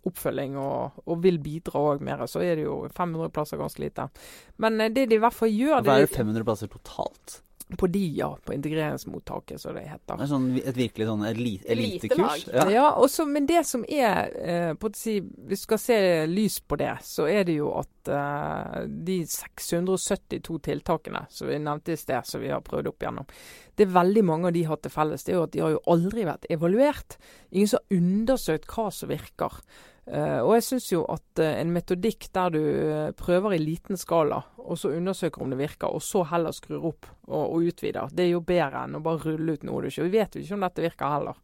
oppfølging 0.06 0.54
og, 0.60 1.02
og 1.08 1.20
vil 1.24 1.40
bidra 1.42 1.82
òg 1.92 2.04
mer, 2.06 2.22
så 2.30 2.40
er 2.44 2.56
det 2.56 2.64
jo 2.68 2.78
500 2.94 3.32
plasser 3.34 3.60
ganske 3.60 3.82
lite. 3.82 4.08
Men 4.62 4.80
uh, 4.80 4.88
det 4.88 5.08
de 5.10 5.18
i 5.18 5.22
hvert 5.22 5.36
fall 5.36 5.52
gjør 5.52 5.84
Hva 5.84 5.98
er 5.98 6.06
det 6.06 6.16
500 6.16 6.48
plasser 6.48 6.72
totalt? 6.72 7.42
På 7.76 7.86
DIA, 7.86 8.30
på 8.44 8.54
integreringsmottaket, 8.54 9.60
som 9.60 9.74
det 9.76 9.82
heter. 9.84 10.16
Det 10.16 10.28
sånn, 10.30 10.46
et 10.56 10.76
virkelig 10.76 11.08
sånn 11.10 11.24
elitekurs? 11.28 12.46
Ja, 12.48 12.64
ja 12.72 12.84
også, 12.96 13.26
men 13.28 13.44
det 13.48 13.60
som 13.68 13.84
er 13.84 14.30
eh, 14.40 14.70
på 14.72 14.88
å 14.88 14.96
si, 14.96 15.18
Hvis 15.20 15.66
du 15.66 15.66
skal 15.66 15.82
se 15.82 15.98
lys 16.30 16.56
på 16.64 16.78
det, 16.80 16.94
så 17.04 17.26
er 17.28 17.44
det 17.44 17.58
jo 17.58 17.68
at 17.76 18.08
eh, 18.08 18.78
de 18.88 19.18
672 19.28 20.56
tiltakene 20.64 21.26
som 21.28 21.50
vi 21.50 21.60
nevnte 21.60 21.92
i 21.92 22.00
sted, 22.00 22.24
som 22.24 22.40
vi 22.40 22.54
har 22.54 22.64
prøvd 22.64 22.88
opp 22.88 23.04
igjennom, 23.04 23.28
det 23.76 23.84
er 23.84 23.94
veldig 23.98 24.24
mange 24.26 24.48
av 24.48 24.56
de 24.56 24.64
har 24.66 24.80
til 24.82 24.94
felles. 24.94 25.26
Det 25.26 25.34
er 25.34 25.38
jo 25.38 25.44
at 25.44 25.52
de 25.54 25.62
har 25.66 25.76
jo 25.76 25.84
aldri 25.92 26.24
vært 26.26 26.48
evaluert. 26.50 27.20
Ingen 27.52 27.68
som 27.70 27.84
har 27.84 28.00
undersøkt 28.00 28.72
hva 28.72 28.88
som 28.94 29.12
virker. 29.12 29.60
Uh, 30.08 30.40
og 30.40 30.54
jeg 30.56 30.64
syns 30.64 30.86
jo 30.88 31.02
at 31.12 31.40
uh, 31.42 31.50
en 31.60 31.72
metodikk 31.74 32.30
der 32.32 32.54
du 32.54 32.60
uh, 32.60 33.08
prøver 33.16 33.58
i 33.58 33.60
liten 33.60 33.98
skala, 34.00 34.38
og 34.56 34.78
så 34.80 34.94
undersøker 34.96 35.44
om 35.44 35.52
det 35.52 35.58
virker, 35.60 35.92
og 35.92 36.00
så 36.04 36.22
heller 36.30 36.54
skrur 36.56 36.86
opp 36.94 37.10
og, 37.26 37.42
og 37.42 37.66
utvider, 37.68 38.08
det 38.16 38.24
er 38.24 38.32
jo 38.32 38.44
bedre 38.46 38.86
enn 38.86 38.96
å 38.96 39.02
bare 39.04 39.20
rulle 39.26 39.58
ut 39.58 39.66
noe 39.68 39.82
du 39.84 39.90
ikke 39.90 40.06
Vi 40.06 40.14
vet 40.16 40.38
jo 40.38 40.44
ikke 40.44 40.56
om 40.56 40.64
dette 40.64 40.86
virker 40.86 41.12
heller. 41.12 41.42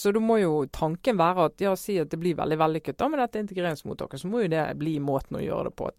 så 0.00 0.12
da 0.14 0.20
må 0.24 0.38
jo 0.40 0.52
tanken 0.72 1.18
være 1.20 1.44
at 1.50 1.60
ja, 1.60 1.74
si 1.76 1.98
at 2.00 2.10
det 2.10 2.18
blir 2.18 2.38
veldig 2.38 2.58
vellykket 2.58 2.98
da 2.98 3.08
med 3.12 3.20
dette 3.20 3.42
integreringsmottaket, 3.44 4.22
så 4.22 4.30
må 4.32 4.42
jo 4.42 4.52
det 4.54 4.64
bli 4.80 4.98
måten 4.98 5.38
å 5.38 5.42
gjøre 5.44 5.68
det 5.68 5.74
på. 5.76 5.90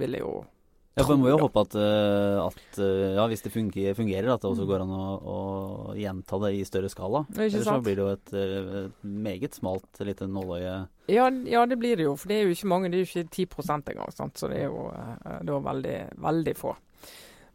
Vil 0.00 0.16
jeg 0.16 0.24
jo 0.24 0.32
ja, 0.98 1.04
for 1.06 1.14
Vi 1.14 1.22
må 1.22 1.30
jo 1.30 1.38
håpe 1.40 1.62
at, 1.64 1.76
eh, 1.78 2.38
at 2.42 2.80
eh, 2.82 3.14
ja, 3.16 3.26
hvis 3.30 3.44
det 3.44 3.52
fungerer, 3.54 3.96
fungerer, 3.96 4.30
at 4.32 4.42
det 4.42 4.50
også 4.50 4.66
mm. 4.66 4.70
går 4.70 4.84
an 4.84 4.94
å, 4.96 5.04
å 5.18 5.38
gjenta 5.98 6.40
det 6.44 6.50
i 6.56 6.64
større 6.66 6.90
skala. 6.92 7.22
Ellers 7.36 7.66
så 7.66 7.78
blir 7.84 7.98
det 7.98 8.04
jo 8.04 8.10
et, 8.16 8.34
et 8.34 8.74
eh, 8.82 8.90
meget 9.28 9.58
smalt 9.58 10.02
lite 10.04 10.28
nåløye. 10.30 10.74
Ja, 11.12 11.30
ja, 11.48 11.64
det 11.70 11.78
blir 11.80 11.96
det 11.96 12.08
jo. 12.08 12.16
For 12.18 12.30
det 12.30 12.40
er 12.40 12.48
jo 12.48 12.56
ikke 12.56 12.72
mange. 12.74 12.92
Det 12.92 12.98
er 12.98 13.06
jo 13.06 13.10
ikke 13.22 13.46
10% 13.62 13.94
engang. 13.94 14.12
Sant? 14.16 14.36
Så 14.40 14.50
det 14.52 14.60
er 14.64 14.68
jo 14.68 14.90
det 14.90 15.54
er 15.54 15.64
veldig, 15.70 15.96
veldig 16.28 16.54
få. 16.58 16.74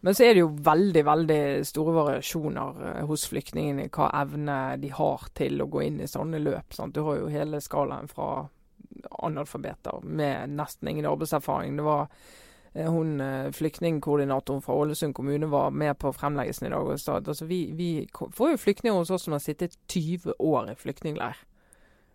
Men 0.03 0.17
så 0.17 0.25
er 0.25 0.33
det 0.35 0.41
jo 0.41 0.49
veldig 0.65 1.03
veldig 1.07 1.43
store 1.63 1.93
variasjoner 1.95 3.05
hos 3.07 3.23
flyktningene 3.31 3.85
hva 3.93 4.09
evne 4.19 4.57
de 4.81 4.89
har 4.91 5.29
til 5.37 5.63
å 5.63 5.69
gå 5.71 5.85
inn 5.85 6.01
i 6.03 6.09
sånne 6.11 6.41
løp. 6.43 6.75
Sant? 6.75 6.95
Du 6.95 7.05
har 7.07 7.21
jo 7.21 7.31
hele 7.31 7.61
skalaen 7.63 8.09
fra 8.11 8.49
analfabeter 9.23 10.03
med 10.03 10.49
nesten 10.49 10.87
ingen 10.87 11.05
arbeidserfaring. 11.05 11.77
Det 11.77 11.83
var 11.83 12.07
hun 12.73 13.21
eh, 13.21 13.51
flyktningkoordinatoren 13.51 14.61
fra 14.61 14.73
Ålesund 14.73 15.13
kommune 15.15 15.45
var 15.45 15.71
med 15.71 15.97
på 16.01 16.13
fremleggelsen 16.13 16.67
i 16.67 16.73
dag 16.73 16.87
og 16.89 16.99
sa 16.99 17.19
at 17.19 17.27
altså, 17.29 17.45
vi, 17.45 17.67
vi, 17.77 17.89
får 18.13 18.55
jo 18.55 18.61
flyktninger 18.61 18.97
hos 18.97 19.13
oss 19.13 19.27
som 19.27 19.35
har 19.37 19.43
sittet 19.43 19.77
20 19.93 20.33
år 20.39 20.71
i 20.71 20.77
flyktningleir. 20.79 21.37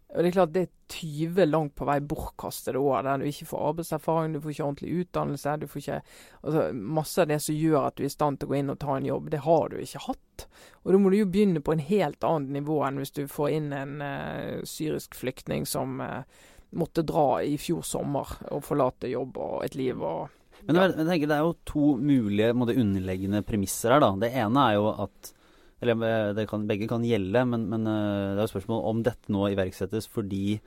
Og 0.08 0.24
Det 0.24 0.28
er 0.30 0.32
klart 0.32 0.52
det 0.54 0.62
er 0.62 0.70
20 0.88 1.44
langt 1.46 1.74
på 1.76 1.84
vei 1.84 1.98
bortkastede 2.00 2.80
år 2.80 3.02
der 3.04 3.20
du 3.20 3.26
ikke 3.28 3.46
får 3.50 3.64
arbeidserfaring, 3.70 4.32
du 4.32 4.40
får 4.40 4.54
ikke 4.54 4.64
ordentlig 4.64 4.92
utdannelse. 5.02 5.56
du 5.60 5.66
får 5.68 5.78
ikke, 5.78 6.00
altså 6.42 6.62
Masse 6.72 7.22
av 7.22 7.28
det 7.28 7.38
som 7.44 7.54
gjør 7.54 7.86
at 7.86 7.96
du 7.96 8.02
er 8.02 8.08
i 8.08 8.14
stand 8.16 8.38
til 8.38 8.48
å 8.48 8.52
gå 8.52 8.58
inn 8.58 8.72
og 8.72 8.78
ta 8.80 8.96
en 8.96 9.06
jobb, 9.06 9.28
det 9.30 9.44
har 9.44 9.68
du 9.68 9.76
ikke 9.76 10.06
hatt. 10.08 10.46
Og 10.82 10.92
Da 10.92 10.98
må 10.98 11.10
du 11.10 11.18
jo 11.18 11.28
begynne 11.28 11.60
på 11.60 11.76
en 11.76 11.84
helt 11.84 12.24
annet 12.24 12.56
nivå 12.56 12.80
enn 12.86 12.98
hvis 12.98 13.14
du 13.14 13.26
får 13.28 13.50
inn 13.60 13.72
en 13.76 14.00
uh, 14.00 14.64
syrisk 14.64 15.14
flyktning 15.14 15.68
som 15.68 16.00
uh, 16.00 16.24
måtte 16.70 17.04
dra 17.04 17.42
i 17.44 17.58
fjor 17.60 17.84
sommer 17.84 18.32
og 18.50 18.64
forlate 18.64 19.12
jobb 19.12 19.36
og 19.36 19.64
et 19.64 19.76
liv. 19.76 20.02
og 20.02 20.28
men 20.66 20.80
jeg, 20.80 20.94
jeg 20.96 21.08
tenker, 21.08 21.30
det 21.30 21.36
er 21.36 21.44
jo 21.46 21.56
to 21.68 21.90
mulige 22.00 22.54
måte, 22.56 22.76
underleggende 22.78 23.44
premisser 23.46 23.94
her. 23.94 24.02
da. 24.04 24.12
Det 24.20 24.32
ene 24.42 24.64
er 24.64 24.78
jo 24.78 24.88
at 25.06 25.34
Eller 25.78 26.34
eh, 26.34 26.46
kan, 26.50 26.66
begge 26.66 26.88
kan 26.90 27.04
gjelde, 27.06 27.44
men, 27.46 27.68
men, 27.70 27.86
eh, 27.86 28.34
det 28.34 28.42
er 28.42 28.46
jo 28.48 28.54
spørsmål 28.56 28.82
om 28.90 29.02
dette 29.06 29.32
nå 29.32 29.48
iverksettes 29.52 30.10
fordi 30.10 30.60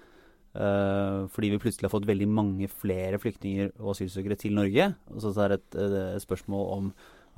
Uh, 0.52 1.32
fordi 1.32 1.48
vi 1.54 1.58
plutselig 1.64 1.88
har 1.88 1.94
fått 1.94 2.10
veldig 2.10 2.26
mange 2.28 2.68
flere 2.68 3.16
flyktninger 3.24 3.70
og 3.78 3.94
asylsøkere 3.94 4.36
til 4.36 4.58
Norge. 4.58 4.90
Og 5.14 5.22
så 5.24 5.32
er 5.46 5.54
det 5.54 5.58
et, 5.62 5.78
et 5.80 6.24
spørsmål 6.26 6.66
om 6.74 6.90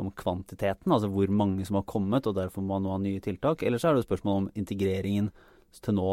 om 0.01 0.09
kvantiteten, 0.17 0.91
altså 0.91 1.09
hvor 1.11 1.29
mange 1.29 1.65
som 1.67 1.77
har 1.77 1.87
kommet, 1.89 2.27
og 2.27 2.37
derfor 2.37 2.63
må 2.63 2.75
man 2.75 2.85
nå 2.85 2.93
ha 2.95 3.01
nye 3.01 3.21
tiltak. 3.23 3.63
Eller 3.63 3.77
så 3.77 3.89
er 3.89 3.95
det 3.95 4.03
jo 4.03 4.09
spørsmål 4.09 4.39
om 4.41 4.51
integreringen 4.57 5.29
til 5.83 5.97
nå 5.97 6.11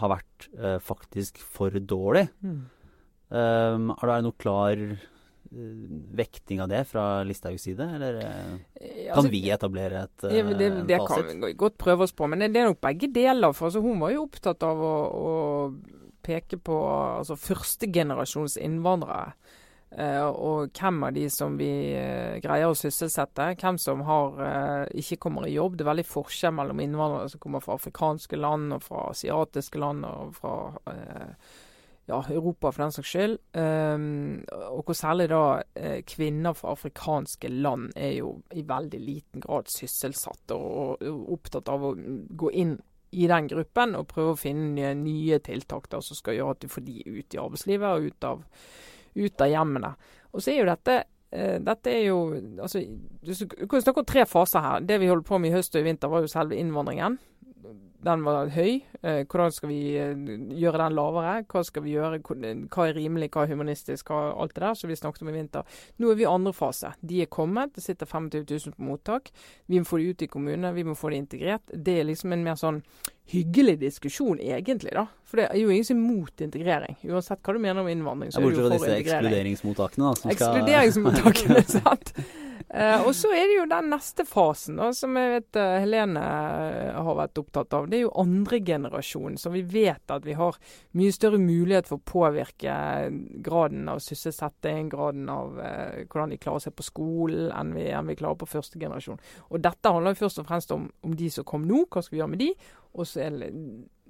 har 0.00 0.10
vært 0.10 0.48
uh, 0.58 0.78
faktisk 0.82 1.38
for 1.38 1.74
dårlig. 1.78 2.26
Mm. 2.42 2.62
Um, 3.34 3.92
er 3.94 4.10
det 4.10 4.18
noe 4.26 4.38
klar 4.38 4.82
vekting 6.18 6.62
av 6.64 6.70
det 6.70 6.82
fra 6.90 7.22
Listhaugs 7.26 7.64
side, 7.66 7.86
eller 7.96 8.20
uh, 8.20 8.54
kan 8.76 9.16
altså, 9.16 9.30
vi 9.32 9.42
etablere 9.54 10.04
et 10.06 10.26
ja, 10.28 10.44
det, 10.48 10.70
det 10.88 11.00
kan 11.08 11.28
vi 11.44 11.52
godt 11.58 11.76
prøve 11.80 12.08
oss 12.08 12.14
på, 12.16 12.28
men 12.30 12.42
det, 12.42 12.52
det 12.54 12.62
er 12.62 12.72
nok 12.72 12.82
begge 12.84 13.10
deler. 13.14 13.54
For 13.56 13.70
altså, 13.70 13.82
hun 13.84 14.00
var 14.02 14.14
jo 14.14 14.24
opptatt 14.28 14.66
av 14.66 14.82
å, 14.84 14.94
å 15.14 15.34
peke 16.24 16.58
på 16.62 16.78
altså, 17.20 17.36
førstegenerasjons 17.40 18.58
innvandrere. 18.62 19.34
Uh, 19.94 20.26
og 20.26 20.72
hvem 20.74 21.04
av 21.06 21.12
de 21.14 21.28
som 21.30 21.54
vi 21.54 21.68
uh, 21.94 22.40
greier 22.42 22.66
å 22.66 22.74
sysselsette, 22.74 23.52
hvem 23.60 23.76
som 23.78 24.00
har, 24.08 24.40
uh, 24.40 24.86
ikke 24.90 25.20
kommer 25.22 25.46
i 25.46 25.52
jobb. 25.54 25.76
Det 25.78 25.84
er 25.84 25.92
veldig 25.92 26.06
forskjell 26.08 26.56
mellom 26.56 26.82
innvandrere 26.82 27.30
som 27.30 27.42
kommer 27.44 27.62
fra 27.62 27.76
afrikanske 27.78 28.40
land 28.40 28.74
og 28.74 28.82
fra 28.82 29.04
asiatiske 29.12 29.78
land 29.78 30.08
og 30.08 30.34
fra 30.40 30.56
ja, 32.06 32.18
Europa 32.30 32.72
for 32.72 32.84
den 32.84 32.94
saks 32.94 33.12
skyld. 33.12 33.36
Um, 33.56 34.42
og 34.70 34.82
hvor 34.84 34.98
særlig 34.98 35.28
da 35.32 35.44
kvinner 36.08 36.56
fra 36.56 36.74
afrikanske 36.74 37.48
land 37.48 37.92
er 37.96 38.18
jo 38.18 38.34
i 38.52 38.64
veldig 38.68 39.00
liten 39.00 39.44
grad 39.44 39.70
sysselsatt 39.72 40.52
og, 40.56 41.00
og 41.00 41.30
opptatt 41.38 41.70
av 41.72 41.86
å 41.88 41.94
gå 41.94 42.52
inn 42.52 42.76
i 43.14 43.28
den 43.30 43.48
gruppen 43.48 43.94
og 43.94 44.08
prøve 44.10 44.34
å 44.34 44.38
finne 44.38 44.90
nye 44.98 45.38
tiltak 45.44 45.86
da, 45.92 46.00
som 46.02 46.18
skal 46.18 46.38
gjøre 46.38 46.56
at 46.56 46.64
du 46.64 46.72
får 46.72 46.84
de 46.86 47.00
ut 47.06 47.36
i 47.36 47.40
arbeidslivet 47.40 47.90
og 47.90 48.08
ut 48.10 48.28
av 48.30 48.44
ut 49.14 49.40
av 49.40 49.50
hjemmene. 49.50 49.90
Og 50.34 50.42
så 50.42 50.52
er 50.52 50.60
jo 50.60 50.70
dette 50.70 50.96
uh, 51.04 51.58
dette 51.62 51.92
er 51.92 52.08
jo 52.08 52.18
altså, 52.62 52.82
Du 53.22 53.68
kan 53.70 53.82
snakke 53.82 54.02
om 54.02 54.08
tre 54.08 54.26
faser 54.26 54.64
her. 54.64 54.82
Det 54.86 54.98
vi 55.00 55.10
holdt 55.10 55.26
på 55.28 55.38
med 55.38 55.52
i 55.52 55.56
høst 55.56 55.74
og 55.76 55.84
i 55.84 55.88
vinter, 55.88 56.10
var 56.10 56.24
jo 56.24 56.30
selve 56.30 56.58
innvandringen 56.58 57.18
den 58.04 58.24
var 58.24 58.50
høy. 58.52 58.82
Eh, 59.00 59.22
hvordan 59.24 59.52
skal 59.54 59.70
vi 59.70 59.78
eh, 59.96 60.12
gjøre 60.60 60.80
den 60.82 60.96
lavere? 60.96 61.34
Hva 61.48 61.62
skal 61.64 61.84
vi 61.86 61.94
gjøre? 61.94 62.20
Hva 62.20 62.86
er 62.88 62.98
rimelig, 62.98 63.30
hva 63.32 63.44
er 63.44 63.54
humanistisk? 63.54 64.12
Hva, 64.12 64.34
alt 64.42 64.54
det 64.56 64.64
der 64.66 64.76
som 64.78 64.92
vi 64.92 64.98
snakket 64.98 65.24
om 65.24 65.30
i 65.32 65.36
vinter. 65.38 65.80
Nå 66.02 66.12
er 66.12 66.20
vi 66.20 66.26
i 66.26 66.28
andre 66.28 66.52
fase. 66.56 66.92
De 67.00 67.22
er 67.24 67.30
kommet. 67.32 67.72
Det 67.76 67.84
sitter 67.84 68.10
25 68.10 68.44
000 68.44 68.76
på 68.76 68.88
mottak. 68.90 69.32
Vi 69.70 69.80
må 69.80 69.88
få 69.88 70.02
de 70.02 70.12
ut 70.12 70.26
i 70.26 70.30
kommunene. 70.30 70.74
Vi 70.76 70.84
må 70.84 70.96
få 70.98 71.14
de 71.14 71.22
integrert. 71.22 71.64
Det 71.72 71.98
er 72.00 72.08
liksom 72.10 72.36
en 72.36 72.44
mer 72.44 72.60
sånn 72.60 72.82
hyggelig 73.32 73.78
diskusjon, 73.80 74.38
egentlig. 74.44 74.92
da. 74.92 75.06
For 75.24 75.40
det 75.40 75.48
er 75.48 75.62
jo 75.62 75.72
ingen 75.72 75.88
som 75.88 75.96
er 75.96 76.04
mot 76.04 76.44
integrering. 76.44 76.98
Uansett 77.08 77.40
hva 77.40 77.56
du 77.56 77.62
mener 77.62 77.80
om 77.80 77.88
innvandring, 77.88 78.34
så 78.34 78.42
er 78.42 78.50
du 78.52 78.60
for 78.60 78.68
integrering. 78.68 78.74
Bortsett 78.74 78.84
fra 78.84 78.98
disse 79.00 79.16
ekskluderingsmottakene, 79.16 80.04
da. 80.04 80.20
Som 80.20 80.34
Ekskluderingsmottakene, 80.34 81.64
sant. 81.80 82.12
Uh, 82.74 83.06
og 83.06 83.12
så 83.14 83.30
er 83.34 83.44
det 83.46 83.56
jo 83.58 83.66
den 83.70 83.90
neste 83.92 84.24
fasen, 84.26 84.78
da, 84.80 84.88
som 84.96 85.14
jeg 85.18 85.30
vet 85.30 85.58
uh, 85.60 85.76
Helene 85.82 86.22
uh, 86.22 87.00
har 87.06 87.18
vært 87.18 87.40
opptatt 87.42 87.76
av. 87.76 87.88
Det 87.90 87.98
er 87.98 88.04
jo 88.06 88.12
andre 88.22 88.60
generasjon, 88.64 89.38
så 89.38 89.52
vi 89.54 89.62
vet 89.68 90.10
at 90.10 90.26
vi 90.26 90.36
har 90.38 90.58
mye 90.98 91.14
større 91.14 91.38
mulighet 91.42 91.90
for 91.90 92.00
å 92.00 92.08
påvirke 92.10 92.74
graden 93.44 93.88
av 93.92 94.02
sysselsetting, 94.02 94.88
graden 94.92 95.28
av 95.30 95.58
hvordan 95.58 96.34
de 96.34 96.40
klarer 96.40 96.66
seg 96.66 96.76
på 96.76 96.86
skolen, 96.86 97.50
enn 97.54 97.74
vi, 97.76 97.88
enn 97.94 98.08
vi, 98.10 98.18
klarer 98.18 98.40
på 98.40 98.50
første 98.50 98.80
generasjon. 98.80 99.20
Og 99.50 99.62
dette 99.62 99.94
handler 99.94 100.14
jo 100.14 100.24
først 100.24 100.42
og 100.42 100.48
fremst 100.48 100.74
om, 100.74 100.88
om 101.04 101.14
de 101.18 101.30
som 101.30 101.46
kom 101.46 101.66
nå, 101.68 101.84
hva 101.86 102.02
skal 102.02 102.16
vi 102.16 102.22
gjøre 102.22 102.34
med 102.34 102.42
de? 102.42 102.50
Og 102.94 103.08
så 103.10 103.24
er 103.26 103.38
det 103.38 103.50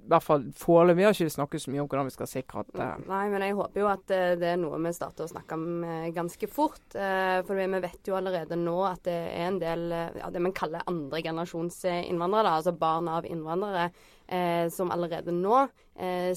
i 0.05 0.09
hvert 0.11 0.25
fall 0.25 0.43
foreløpig 0.59 1.05
har 1.07 1.15
ikke 1.15 1.33
snakket 1.33 1.63
så 1.63 1.71
mye 1.73 1.81
om 1.81 1.87
hvordan 1.89 2.09
vi 2.09 2.13
skal 2.13 2.29
sikre 2.29 2.61
at 2.61 2.75
uh... 2.77 3.05
Nei, 3.09 3.23
men 3.31 3.45
jeg 3.45 3.55
håper 3.57 3.81
jo 3.81 3.87
at 3.89 4.11
uh, 4.13 4.33
det 4.37 4.51
er 4.51 4.59
noe 4.61 4.77
vi 4.83 4.91
starter 4.93 5.25
å 5.25 5.31
snakke 5.31 5.57
om 5.57 5.85
uh, 5.85 6.09
ganske 6.13 6.49
fort. 6.51 6.83
for 6.95 7.57
vi 7.57 7.79
vet 7.83 8.07
jo 8.07 8.17
allerede 8.17 8.57
nå 8.59 8.75
at 8.85 9.01
det 9.07 9.15
er 9.15 9.47
en 9.47 9.57
del 9.61 9.87
av 9.95 10.33
det 10.33 10.43
vi 10.45 10.51
kaller 10.55 10.85
andregenerasjons 10.89 11.79
innvandrere, 11.89 12.53
altså 12.59 12.75
barn 12.77 13.09
av 13.11 13.25
innvandrere, 13.25 13.89
som 14.73 14.91
allerede 14.93 15.33
nå 15.35 15.65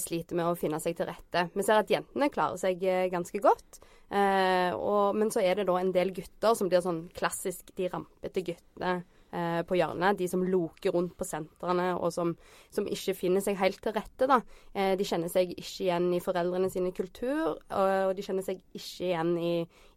sliter 0.00 0.37
med 0.38 0.48
å 0.48 0.57
finne 0.59 0.81
seg 0.83 0.96
til 0.98 1.09
rette. 1.09 1.46
Vi 1.54 1.64
ser 1.66 1.83
at 1.83 1.92
jentene 1.92 2.31
klarer 2.33 2.59
seg 2.61 2.83
ganske 3.12 3.40
godt. 3.44 3.81
Og, 4.11 5.16
men 5.18 5.33
så 5.35 5.44
er 5.44 5.61
det 5.61 5.68
da 5.70 5.78
en 5.81 5.94
del 5.94 6.12
gutter 6.16 6.57
som 6.59 6.70
blir 6.70 6.85
sånn 6.85 7.07
klassisk 7.16 7.72
de 7.78 7.90
rampete 7.92 8.44
guttene 8.50 8.98
eh, 9.32 9.60
på 9.66 9.78
hjørnet. 9.78 10.18
De 10.18 10.28
som 10.30 10.44
loker 10.44 10.94
rundt 10.94 11.14
på 11.18 11.26
sentrene, 11.26 11.90
og 11.96 12.12
som, 12.14 12.34
som, 12.74 12.86
ikke 12.88 13.16
finner 13.16 13.44
seg 13.44 13.58
helt 13.60 13.80
til 13.84 13.94
rette. 13.96 14.28
da. 14.30 14.40
Eh, 14.74 14.94
de 14.98 15.06
kjenner 15.06 15.32
seg 15.32 15.52
ikke 15.54 15.88
igjen 15.88 16.08
i 16.16 16.22
foreldrene 16.24 16.70
sine 16.72 16.92
kultur, 16.96 17.58
og, 17.58 18.14
de 18.16 18.24
kjenner 18.24 18.46
seg 18.46 18.62
ikke 18.76 19.10
igjen 19.10 19.34
i, 19.40 19.52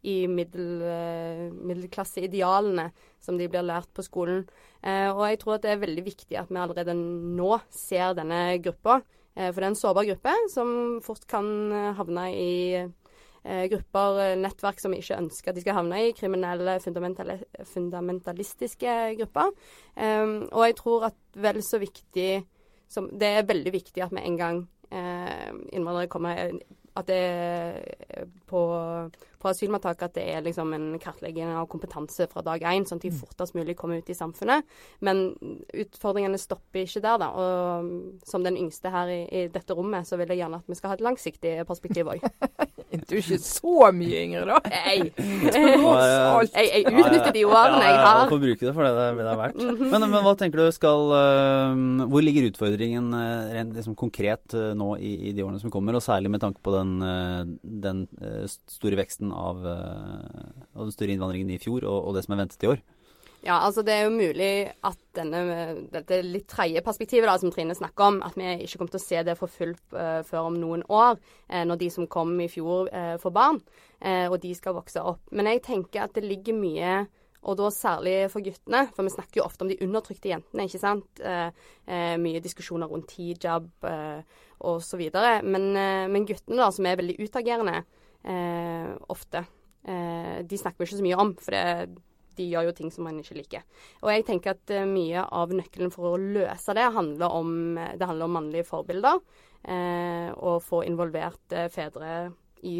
i 0.07 0.17
middel, 0.31 0.83
eh, 0.87 1.47
middelklasseidealene 1.55 2.89
som 3.21 3.37
de 3.37 3.49
blir 3.51 3.65
lært 3.65 3.91
på 3.93 4.05
skolen. 4.05 4.45
Og 4.81 5.19
jeg 5.29 5.37
tror 5.37 5.59
at 5.59 5.65
det 5.67 5.75
er 5.75 5.81
veldig 5.83 6.03
viktig 6.07 6.37
at 6.41 6.49
vi 6.49 6.57
allerede 6.57 6.95
nå 6.97 7.51
ser 7.69 8.15
denne 8.17 8.57
gruppa. 8.65 8.95
For 9.35 9.59
det 9.59 9.67
er 9.67 9.67
en 9.67 9.77
sårbar 9.77 10.07
gruppe 10.09 10.33
som 10.49 10.71
fort 11.05 11.27
kan 11.29 11.45
havne 11.99 12.23
i 12.33 12.55
grupper, 13.43 14.19
eh, 14.21 14.35
nettverk 14.37 14.79
som 14.79 14.91
vi 14.93 15.01
ikke 15.01 15.17
ønsker 15.17 15.49
at 15.51 15.55
de 15.57 15.61
skal 15.63 15.77
havne 15.79 15.97
i. 16.07 16.11
Kriminelle, 16.17 16.79
fundamentalistiske 17.73 19.15
grupper. 19.17 19.49
Um, 19.95 20.49
og 20.51 20.65
jeg 20.67 20.75
tror 20.77 21.07
at 21.09 21.17
vel 21.33 21.63
så 21.63 21.77
viktig 21.81 22.43
som 22.91 23.07
Det 23.07 23.23
er 23.23 23.47
veldig 23.47 23.71
viktig 23.71 24.03
at 24.03 24.11
med 24.11 24.25
en 24.27 24.37
gang 24.37 24.57
eh, 24.91 25.51
innvandrere 25.71 26.11
kommer 26.11 26.51
at 26.95 27.07
det 27.07 27.15
er 27.15 28.25
på, 28.47 28.61
på 29.41 29.51
asylmottak 29.51 30.05
at 30.07 30.15
det 30.17 30.25
er 30.33 30.45
liksom 30.45 30.73
en 30.77 30.87
kartlegging 31.01 31.51
av 31.55 31.67
kompetanse 31.71 32.27
fra 32.31 32.43
dag 32.45 32.63
én, 32.71 32.85
sånn 32.87 33.01
at 33.01 33.07
de 33.07 33.13
mm. 33.13 33.19
fortest 33.23 33.57
mulig 33.57 33.75
kommer 33.79 34.01
ut 34.01 34.11
i 34.11 34.17
samfunnet. 34.17 34.67
Men 35.05 35.23
utfordringene 35.73 36.39
stopper 36.41 36.85
ikke 36.85 37.03
der, 37.03 37.21
da. 37.21 37.31
Og 37.31 38.27
som 38.27 38.45
den 38.45 38.59
yngste 38.61 38.93
her 38.93 39.11
i, 39.11 39.21
i 39.25 39.47
dette 39.51 39.77
rommet, 39.77 40.07
så 40.07 40.19
vil 40.21 40.31
jeg 40.31 40.43
gjerne 40.43 40.61
at 40.61 40.69
vi 40.69 40.77
skal 40.79 40.93
ha 40.93 40.99
et 40.99 41.05
langsiktig 41.05 41.55
perspektiv 41.69 42.13
òg. 42.13 42.23
du 42.91 43.15
er 43.15 43.21
ikke 43.21 43.39
så 43.43 43.91
mye 43.95 44.23
yngre, 44.25 44.43
da. 44.49 44.57
Nei. 44.67 44.95
jeg, 46.51 46.67
jeg, 46.67 46.85
utnytter 46.91 47.33
de 47.35 47.43
årene 47.47 47.83
jeg 47.85 47.97
har. 47.97 48.21
Ja, 48.21 48.27
får 48.31 48.41
bruke 48.43 48.67
det 48.67 48.73
for 48.75 48.87
det 48.87 48.91
det 49.21 49.27
er 49.27 49.39
verdt. 49.39 49.61
Mhm. 49.61 49.91
men, 49.91 50.05
men, 50.07 50.17
hva 50.25 50.33
tenker 50.39 50.61
du 50.61 50.75
skal 50.75 51.11
uh, 51.11 52.05
Hvor 52.11 52.23
ligger 52.23 52.49
utfordringen 52.49 53.11
uh, 53.15 53.51
rent 53.55 53.75
liksom, 53.77 53.95
konkret 53.99 54.55
uh, 54.57 54.71
nå 54.77 54.93
i, 54.99 55.13
i, 55.29 55.33
de 55.35 55.45
årene 55.45 55.61
som 55.61 55.73
kommer, 55.73 55.97
og 55.97 56.03
særlig 56.05 56.31
med 56.33 56.43
tanke 56.43 56.61
på 56.63 56.73
den, 56.75 56.91
den 57.61 58.03
store 58.69 58.99
veksten 58.99 59.30
av, 59.33 59.65
av, 59.65 60.81
den 60.83 60.95
større 60.95 61.15
innvandringen 61.15 61.53
i 61.55 61.61
fjor, 61.61 61.85
og, 61.85 62.09
og 62.09 62.17
det 62.17 62.25
som 62.25 62.35
er 62.35 62.43
ventet 62.43 62.65
i 62.65 62.71
år? 62.71 62.83
Ja, 63.41 63.55
altså 63.65 63.81
det 63.81 63.93
er 63.95 64.03
jo 64.05 64.13
mulig 64.13 64.69
at 64.85 64.99
denne, 65.17 65.39
dette 65.89 66.19
litt 66.21 66.45
tredje 66.51 66.83
perspektivet 66.85 67.25
da, 67.25 67.39
som 67.41 67.49
Trine 67.53 67.73
snakker 67.73 68.05
om, 68.05 68.19
at 68.21 68.35
vi 68.37 68.45
ikke 68.67 68.77
kommer 68.77 68.93
til 68.93 69.01
å 69.01 69.03
se 69.07 69.23
det 69.25 69.35
for 69.39 69.49
fullt 69.49 69.95
uh, 69.95 70.19
før 70.27 70.51
om 70.51 70.59
noen 70.61 70.83
år, 70.93 71.17
uh, 71.49 71.63
når 71.65 71.79
de 71.81 71.87
som 71.93 72.09
kom 72.11 72.35
i 72.37 72.49
fjor 72.51 72.91
uh, 72.93 73.15
får 73.21 73.33
barn, 73.33 73.63
og 74.01 74.39
de 74.41 74.49
skal 74.57 74.73
vokse 74.73 74.97
opp. 75.05 75.27
Men 75.29 75.45
jeg 75.45 75.59
tenker 75.61 76.07
at 76.07 76.15
det 76.15 76.23
ligger 76.25 76.55
mye 76.57 76.93
og 77.45 77.59
da 77.59 77.67
særlig 77.69 78.15
for 78.33 78.41
guttene, 78.41 78.87
for 78.95 79.05
vi 79.05 79.11
snakker 79.13 79.37
jo 79.37 79.43
ofte 79.45 79.61
om 79.61 79.69
de 79.69 79.77
undertrykte 79.85 80.31
jentene, 80.31 80.65
ikke 80.65 80.81
sant. 80.81 81.21
mye 81.85 82.41
diskusjoner 82.41 82.89
rundt 82.89 83.13
hijab 83.13 83.67
eh, 83.85 84.41
osv. 84.57 85.03
Men, 85.45 85.67
men 86.09 86.25
guttene, 86.25 86.57
da, 86.63 86.71
som 86.73 86.89
er 86.89 86.97
veldig 86.97 87.19
utagerende 87.21 87.83
ofte, 88.21 89.39
de 89.81 90.57
snakker 90.59 90.77
vi 90.77 90.85
ikke 90.85 90.97
så 90.99 91.05
mye 91.05 91.19
om. 91.23 91.31
For 91.41 91.55
det, 91.55 91.87
de 92.37 92.47
gjør 92.49 92.69
jo 92.69 92.75
ting 92.75 92.91
som 92.93 93.05
man 93.07 93.19
ikke 93.21 93.37
liker. 93.39 93.63
Og 94.01 94.11
jeg 94.13 94.25
tenker 94.27 94.55
at 94.55 94.73
uh, 94.73 94.87
mye 94.89 95.23
av 95.23 95.53
nøkkelen 95.55 95.93
for 95.93 96.13
å 96.13 96.21
løse 96.21 96.75
det 96.77 96.87
handler 96.95 97.37
om, 97.37 97.53
det 97.77 98.07
handler 98.07 98.27
om 98.27 98.37
mannlige 98.39 98.67
forbilder. 98.69 99.21
Eh, 99.61 100.31
og 100.41 100.63
få 100.65 100.79
involvert 100.87 101.53
uh, 101.53 101.67
fedre 101.69 102.31
i, 102.65 102.79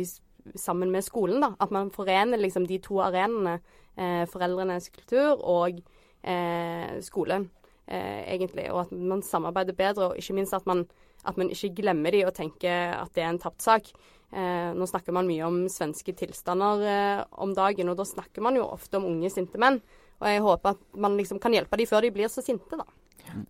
sammen 0.57 0.89
med 0.93 1.05
skolen. 1.05 1.43
da. 1.43 1.51
At 1.61 1.73
man 1.73 1.91
forener 1.93 2.41
liksom 2.41 2.65
de 2.69 2.81
to 2.81 3.01
arenaene. 3.03 3.59
foreldrenes 4.31 4.85
kultur 4.89 5.41
og 5.43 5.81
skolen, 7.03 7.49
egentlig. 7.91 8.69
Og 8.71 8.85
at 8.85 8.91
man 8.95 9.21
samarbeider 9.21 9.75
bedre, 9.75 10.05
og 10.05 10.17
ikke 10.17 10.33
minst 10.37 10.55
at 10.55 10.65
man, 10.65 10.85
at 11.27 11.37
man 11.37 11.49
ikke 11.51 11.73
glemmer 11.81 12.15
de 12.15 12.21
og 12.25 12.33
tenker 12.33 12.95
at 12.95 13.11
det 13.13 13.25
er 13.25 13.29
en 13.33 13.41
tapt 13.43 13.61
sak. 13.61 13.91
Eh, 14.31 14.71
nå 14.77 14.87
snakker 14.87 15.11
man 15.15 15.27
mye 15.27 15.43
om 15.43 15.65
svenske 15.69 16.13
tilstander 16.15 16.85
eh, 16.87 17.23
om 17.43 17.51
dagen, 17.55 17.91
og 17.91 17.99
da 17.99 18.07
snakker 18.07 18.43
man 18.45 18.55
jo 18.55 18.69
ofte 18.69 18.99
om 18.99 19.09
unge, 19.09 19.31
sinte 19.33 19.59
menn. 19.59 19.81
Og 20.21 20.27
jeg 20.29 20.43
håper 20.45 20.75
at 20.75 20.99
man 21.03 21.17
liksom 21.19 21.41
kan 21.43 21.55
hjelpe 21.55 21.79
dem 21.79 21.89
før 21.89 22.05
de 22.05 22.13
blir 22.15 22.31
så 22.31 22.43
sinte, 22.45 22.79
da. 22.79 22.87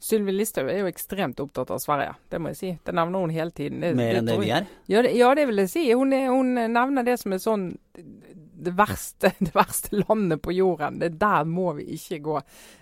Sylvi 0.03 0.33
Listhaug 0.35 0.69
er 0.69 0.81
jo 0.81 0.89
ekstremt 0.89 1.39
opptatt 1.41 1.71
av 1.73 1.79
Sverige, 1.81 2.15
det 2.29 2.39
må 2.41 2.51
jeg 2.51 2.59
si. 2.59 2.71
Det 2.85 2.93
nevner 2.97 3.23
hun 3.23 3.33
hele 3.33 3.53
tiden. 3.55 3.79
Det, 3.83 3.93
Mer 3.97 4.19
enn 4.19 4.29
det 4.29 4.37
vi 4.41 4.51
er? 4.53 4.67
Ja 4.91 5.03
det, 5.05 5.13
ja, 5.17 5.31
det 5.37 5.47
vil 5.49 5.63
jeg 5.63 5.71
si. 5.71 5.85
Hun, 5.93 6.13
er, 6.15 6.27
hun, 6.33 6.53
nevner 6.57 7.07
det 7.07 7.17
som 7.21 7.33
er 7.35 7.41
sånn 7.41 7.67
det 8.61 8.73
verste, 8.77 9.31
det 9.45 9.53
verste 9.55 10.03
landet 10.03 10.41
på 10.41 10.53
jorden. 10.55 10.99
Det 11.01 11.13
Der 11.19 11.43
må 11.47 11.73
vi 11.77 11.87
ikke 11.95 12.19
gå. 12.23 12.37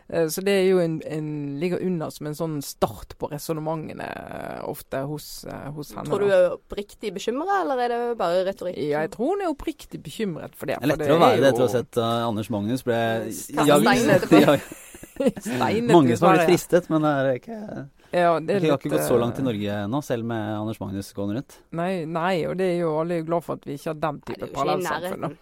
Eh, 0.09 0.27
så 0.31 0.43
det 0.45 0.53
er 0.53 0.65
jo 0.69 0.79
en, 0.83 0.99
en, 1.05 1.29
ligger 1.61 1.83
under 1.85 2.09
som 2.13 2.29
en 2.29 2.37
sånn 2.37 2.57
start 2.65 3.15
på 3.19 3.29
resonnementene 3.31 4.07
eh, 4.07 4.63
ofte 4.69 5.03
hos, 5.09 5.29
hos, 5.75 5.93
henne. 5.95 6.07
Tror 6.09 6.23
du 6.23 6.29
hun 6.29 6.35
er 6.35 6.57
oppriktig 6.57 7.13
bekymra, 7.15 7.61
eller 7.63 7.85
er 7.85 7.93
det 7.93 8.01
bare 8.19 8.43
retorikk? 8.47 8.77
Ja, 8.79 9.05
jeg 9.05 9.13
tror 9.15 9.35
hun 9.35 9.45
er 9.45 9.53
oppriktig 9.53 10.01
bekymret 10.03 10.57
for 10.57 10.71
det. 10.71 10.79
Det 10.79 10.89
er 10.89 10.93
lettere 10.95 11.19
å 11.19 11.23
være 11.23 11.43
det 11.43 11.53
etter 11.53 11.65
å 11.65 11.69
ha 11.69 11.75
sett 11.77 12.01
uh, 12.01 12.27
Anders 12.27 12.51
Magnus 12.53 12.85
ble 12.87 12.99
jagd. 13.29 14.67
Mange 15.91 16.15
som 16.15 16.29
har 16.29 16.39
blitt 16.39 16.53
fristet, 16.53 16.87
men 16.91 17.03
det 17.03 17.15
er 17.15 17.39
ikke 17.41 17.61
ja, 18.11 18.39
det, 18.39 18.55
er 18.55 18.65
har 18.65 18.79
ikke 18.79 18.91
gått 18.95 19.05
så 19.05 19.17
langt 19.21 19.39
i 19.39 19.45
Norge 19.45 19.75
ennå, 19.85 20.01
selv 20.01 20.25
med 20.25 20.53
Anders 20.55 20.79
Magnus 20.81 21.11
gående 21.13 21.39
rundt. 21.39 21.57
Nei, 21.77 22.05
nei, 22.09 22.33
og 22.49 22.57
det 22.57 22.71
er 22.73 22.79
jo 22.81 22.95
alle 23.01 23.21
glad 23.27 23.45
for 23.45 23.59
at 23.59 23.67
vi 23.69 23.77
ikke 23.77 23.91
har 23.91 23.99
den 24.01 24.21
type 24.25 24.49
parallellsamfunn. 24.55 25.35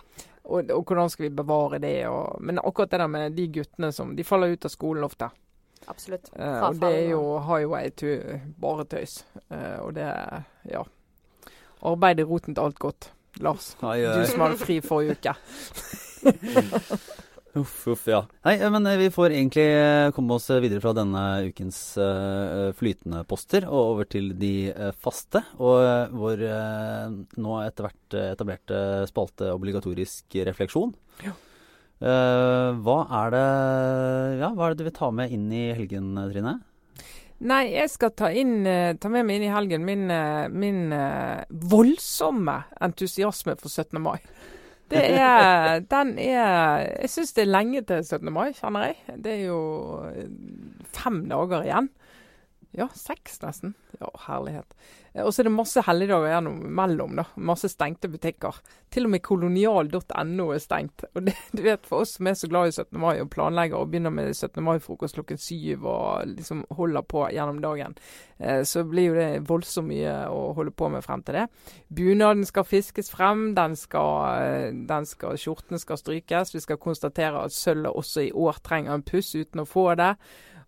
Og, 0.47 0.71
og, 0.71 0.84
hvordan 0.88 1.12
skal 1.12 1.27
vi 1.27 1.34
bevare 1.36 1.80
det? 1.84 1.95
Og, 2.08 2.39
men 2.43 2.60
akkurat 2.60 2.91
det 2.91 3.01
der 3.03 3.12
med 3.12 3.36
de 3.36 3.49
guttene 3.51 3.91
som 3.91 4.13
De 4.15 4.23
faller 4.23 4.56
ut 4.56 4.67
av 4.67 4.71
skolen 4.71 5.03
ofte. 5.03 5.27
Absolutt. 5.88 6.32
Eh, 6.36 6.62
og 6.63 6.80
det 6.80 6.91
er 6.91 7.10
jo 7.12 7.21
highway 7.43 7.91
to 7.95 8.15
bare 8.60 8.88
tøys. 8.88 9.21
Eh, 9.51 9.80
og 9.84 9.93
det 9.95 10.08
Ja. 10.71 10.84
Arbeid 11.86 12.19
er 12.19 12.25
roten 12.25 12.56
til 12.56 12.63
alt 12.63 12.80
godt. 12.80 13.12
Lars, 13.39 13.75
ai, 13.86 14.01
ai. 14.01 14.17
du 14.17 14.25
som 14.25 14.41
hadde 14.41 14.58
fri 14.58 14.80
forrige 14.82 15.19
uke. 15.19 15.36
Uff, 17.57 17.87
uff, 17.87 18.05
ja. 18.09 18.21
Nei, 18.45 18.57
men 18.69 18.85
eh, 18.89 18.99
vi 18.99 19.09
får 19.13 19.33
egentlig 19.33 19.65
eh, 19.65 20.09
komme 20.15 20.35
oss 20.37 20.49
videre 20.51 20.81
fra 20.83 20.93
denne 20.97 21.23
ukens 21.47 21.79
flytende 22.77 23.23
poster 23.29 23.65
og 23.67 23.79
over 23.79 24.09
til 24.09 24.31
de 24.37 24.69
faste. 25.01 25.41
Og 25.57 26.13
vår 26.17 26.43
nå 27.37 27.57
etter 27.63 27.87
hvert 27.87 28.17
etablerte 28.35 28.79
spalte 29.09 29.51
obligatorisk 29.55 30.37
refleksjon. 30.47 30.93
Ja. 31.25 31.33
hva 31.97 32.97
er 33.23 33.31
det 33.33 33.45
Ja, 34.37 34.51
hva 34.53 34.67
er 34.67 34.73
det 34.73 34.83
du 34.83 34.85
vil 34.85 34.97
ta 34.99 35.09
med 35.09 35.33
inn 35.33 35.47
i 35.49 35.71
helgen, 35.73 36.11
Trine? 36.29 36.59
Nei, 37.37 37.63
jeg 37.73 37.89
skal 37.93 38.13
ta, 38.17 38.29
inn, 38.33 38.61
ta 38.65 39.09
med 39.13 39.25
meg 39.25 39.39
inn 39.39 39.47
i 39.47 39.53
helgen 39.53 39.85
min, 39.85 40.05
min 40.53 40.93
voldsomme 41.49 42.59
entusiasme 42.85 43.57
for 43.61 43.69
17. 43.69 43.97
mai. 44.01 44.19
Det 44.91 45.04
er 45.19 45.80
Den 45.91 46.17
er 46.19 46.86
Jeg 47.02 47.10
syns 47.12 47.34
det 47.36 47.43
er 47.43 47.52
lenge 47.52 47.82
til 47.88 48.04
17. 48.06 48.32
mai, 48.34 48.52
kjenner 48.56 48.89
jeg. 48.89 49.17
Det 49.23 49.34
er 49.34 49.45
jo 49.50 49.62
fem 50.95 51.26
dager 51.30 51.65
igjen. 51.67 51.89
Ja, 52.77 52.85
seks 52.93 53.39
nesten. 53.41 53.73
Ja, 53.97 54.11
herlighet. 54.27 54.75
Og 55.23 55.31
så 55.33 55.41
er 55.41 55.47
det 55.47 55.53
masse 55.55 55.81
helligdager 55.81 56.29
gjennom 56.29 56.59
mellom, 56.77 57.15
da. 57.17 57.23
Masse 57.41 57.71
stengte 57.71 58.05
butikker. 58.13 58.59
Til 58.93 59.07
og 59.07 59.13
med 59.15 59.23
kolonial.no 59.25 60.45
er 60.53 60.61
stengt. 60.61 61.07
Og 61.17 61.23
det, 61.25 61.33
du 61.57 61.63
vet, 61.65 61.87
for 61.89 62.03
oss 62.03 62.13
som 62.19 62.27
er 62.29 62.35
så 62.37 62.49
glad 62.51 62.69
i 62.69 62.75
17. 62.75 62.91
mai 63.01 63.15
og 63.23 63.31
planlegger 63.33 63.79
og 63.79 63.89
begynner 63.89 64.13
med 64.13 64.29
17. 64.35 64.61
mai-frokost 64.61 65.17
klokken 65.17 65.41
syv 65.41 65.87
og 65.89 66.35
liksom 66.35 66.67
holder 66.77 67.07
på 67.09 67.23
gjennom 67.33 67.63
dagen, 67.63 67.97
eh, 68.37 68.61
så 68.61 68.83
blir 68.85 69.09
jo 69.09 69.15
det 69.17 69.47
voldsomt 69.49 69.89
mye 69.89 70.13
å 70.29 70.51
holde 70.59 70.75
på 70.77 70.91
med 70.93 71.05
frem 71.05 71.23
til 71.25 71.39
det. 71.39 71.47
Bunaden 71.89 72.45
skal 72.45 72.67
fiskes 72.67 73.09
frem. 73.09 73.55
Den 73.57 73.73
skal, 73.79 74.43
eh, 74.43 74.69
den 74.69 75.09
skal, 75.09 75.33
skjortene 75.33 75.81
skal 75.81 75.97
strykes. 75.97 76.53
Vi 76.53 76.61
skal 76.61 76.77
konstatere 76.77 77.41
at 77.41 77.57
sølvet 77.57 77.97
også 77.97 78.27
i 78.27 78.35
år 78.37 78.61
trenger 78.61 78.93
en 78.93 79.07
puss 79.07 79.33
uten 79.33 79.65
å 79.65 79.65
få 79.65 79.95
det. 79.97 80.13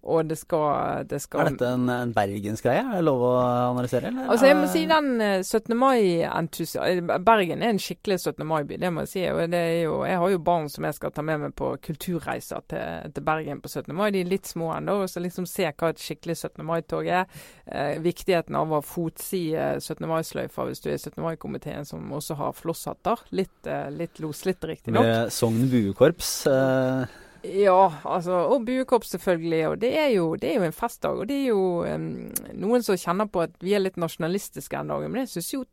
Og 0.07 0.29
det 0.29 0.37
skal, 0.39 1.03
det 1.09 1.19
skal 1.19 1.41
Er 1.43 1.49
dette 1.51 1.69
en, 1.75 1.89
en 1.91 2.11
bergensgreie? 2.15 2.85
Er 2.85 3.01
det 3.01 3.03
lov 3.03 3.23
å 3.27 3.33
analysere? 3.43 4.07
Eller? 4.07 4.29
Altså 4.31 4.47
jeg 4.47 4.55
må 4.55 4.69
si 4.71 4.85
den 4.87 5.09
17. 5.19 5.59
Eh, 5.59 5.79
mai-entusiasmen 5.81 7.11
eh, 7.11 7.25
Bergen 7.27 7.65
er 7.65 7.73
en 7.73 7.81
skikkelig 7.83 8.19
17. 8.21 8.45
mai-by, 8.47 8.77
det 8.79 8.93
må 8.95 9.03
jeg 9.03 9.11
si. 9.11 9.25
Og 9.27 9.41
det 9.51 9.59
er 9.59 9.75
jo, 9.89 9.99
jeg 10.07 10.21
har 10.23 10.33
jo 10.33 10.41
barn 10.49 10.71
som 10.71 10.87
jeg 10.87 10.95
skal 10.95 11.13
ta 11.15 11.25
med 11.27 11.43
meg 11.43 11.55
på 11.59 11.73
kulturreiser 11.83 12.63
til, 12.71 13.11
til 13.11 13.27
Bergen 13.27 13.59
på 13.59 13.73
17. 13.73 13.91
mai. 13.99 14.07
De 14.15 14.23
er 14.23 14.31
litt 14.31 14.47
små 14.47 14.71
ennå. 14.77 15.01
Så 15.11 15.23
liksom 15.23 15.49
se 15.49 15.67
hva 15.67 15.91
et 15.91 16.03
skikkelig 16.03 16.39
17. 16.39 16.63
mai-tog 16.71 17.11
er. 17.19 17.27
Eh, 17.67 17.99
viktigheten 18.03 18.55
av 18.55 18.71
å 18.79 18.83
fotside 18.85 19.71
17. 19.83 20.07
mai-sløyfa 20.07 20.69
hvis 20.69 20.85
du 20.85 20.93
er 20.93 20.95
i 20.95 21.01
17. 21.01 21.19
mai-komiteen 21.27 21.87
som 21.87 22.07
også 22.15 22.39
har 22.39 22.55
flosshatter. 22.55 23.27
Litt, 23.35 23.57
eh, 23.67 23.89
litt 23.91 24.23
loslitt, 24.23 24.63
riktignok. 24.63 25.03
Med 25.03 25.33
Sogn 25.35 25.67
buekorps. 25.67 26.37
Eh 26.47 27.25
ja, 27.43 27.91
altså, 28.03 28.43
og 28.51 28.65
buekorps 28.67 29.13
selvfølgelig. 29.15 29.67
og 29.67 29.81
det 29.81 29.91
er, 29.97 30.07
jo, 30.15 30.35
det 30.35 30.49
er, 30.49 30.55
jo, 30.59 30.63
en 30.63 30.75
festdag. 30.75 31.19
Og 31.19 31.29
det 31.29 31.37
er 31.41 31.47
jo 31.47 31.63
um, 31.85 32.29
noen 32.53 32.83
som 32.85 32.99
kjenner 32.99 33.29
på 33.31 33.43
at 33.45 33.55
vi 33.63 33.73
er 33.73 33.83
litt 33.83 33.99
nasjonalistiske 33.99 34.77
den 34.77 34.91
dagen, 34.91 35.11
men 35.11 35.25
jeg 35.25 35.33
syns 35.35 35.53
jo 35.53 35.63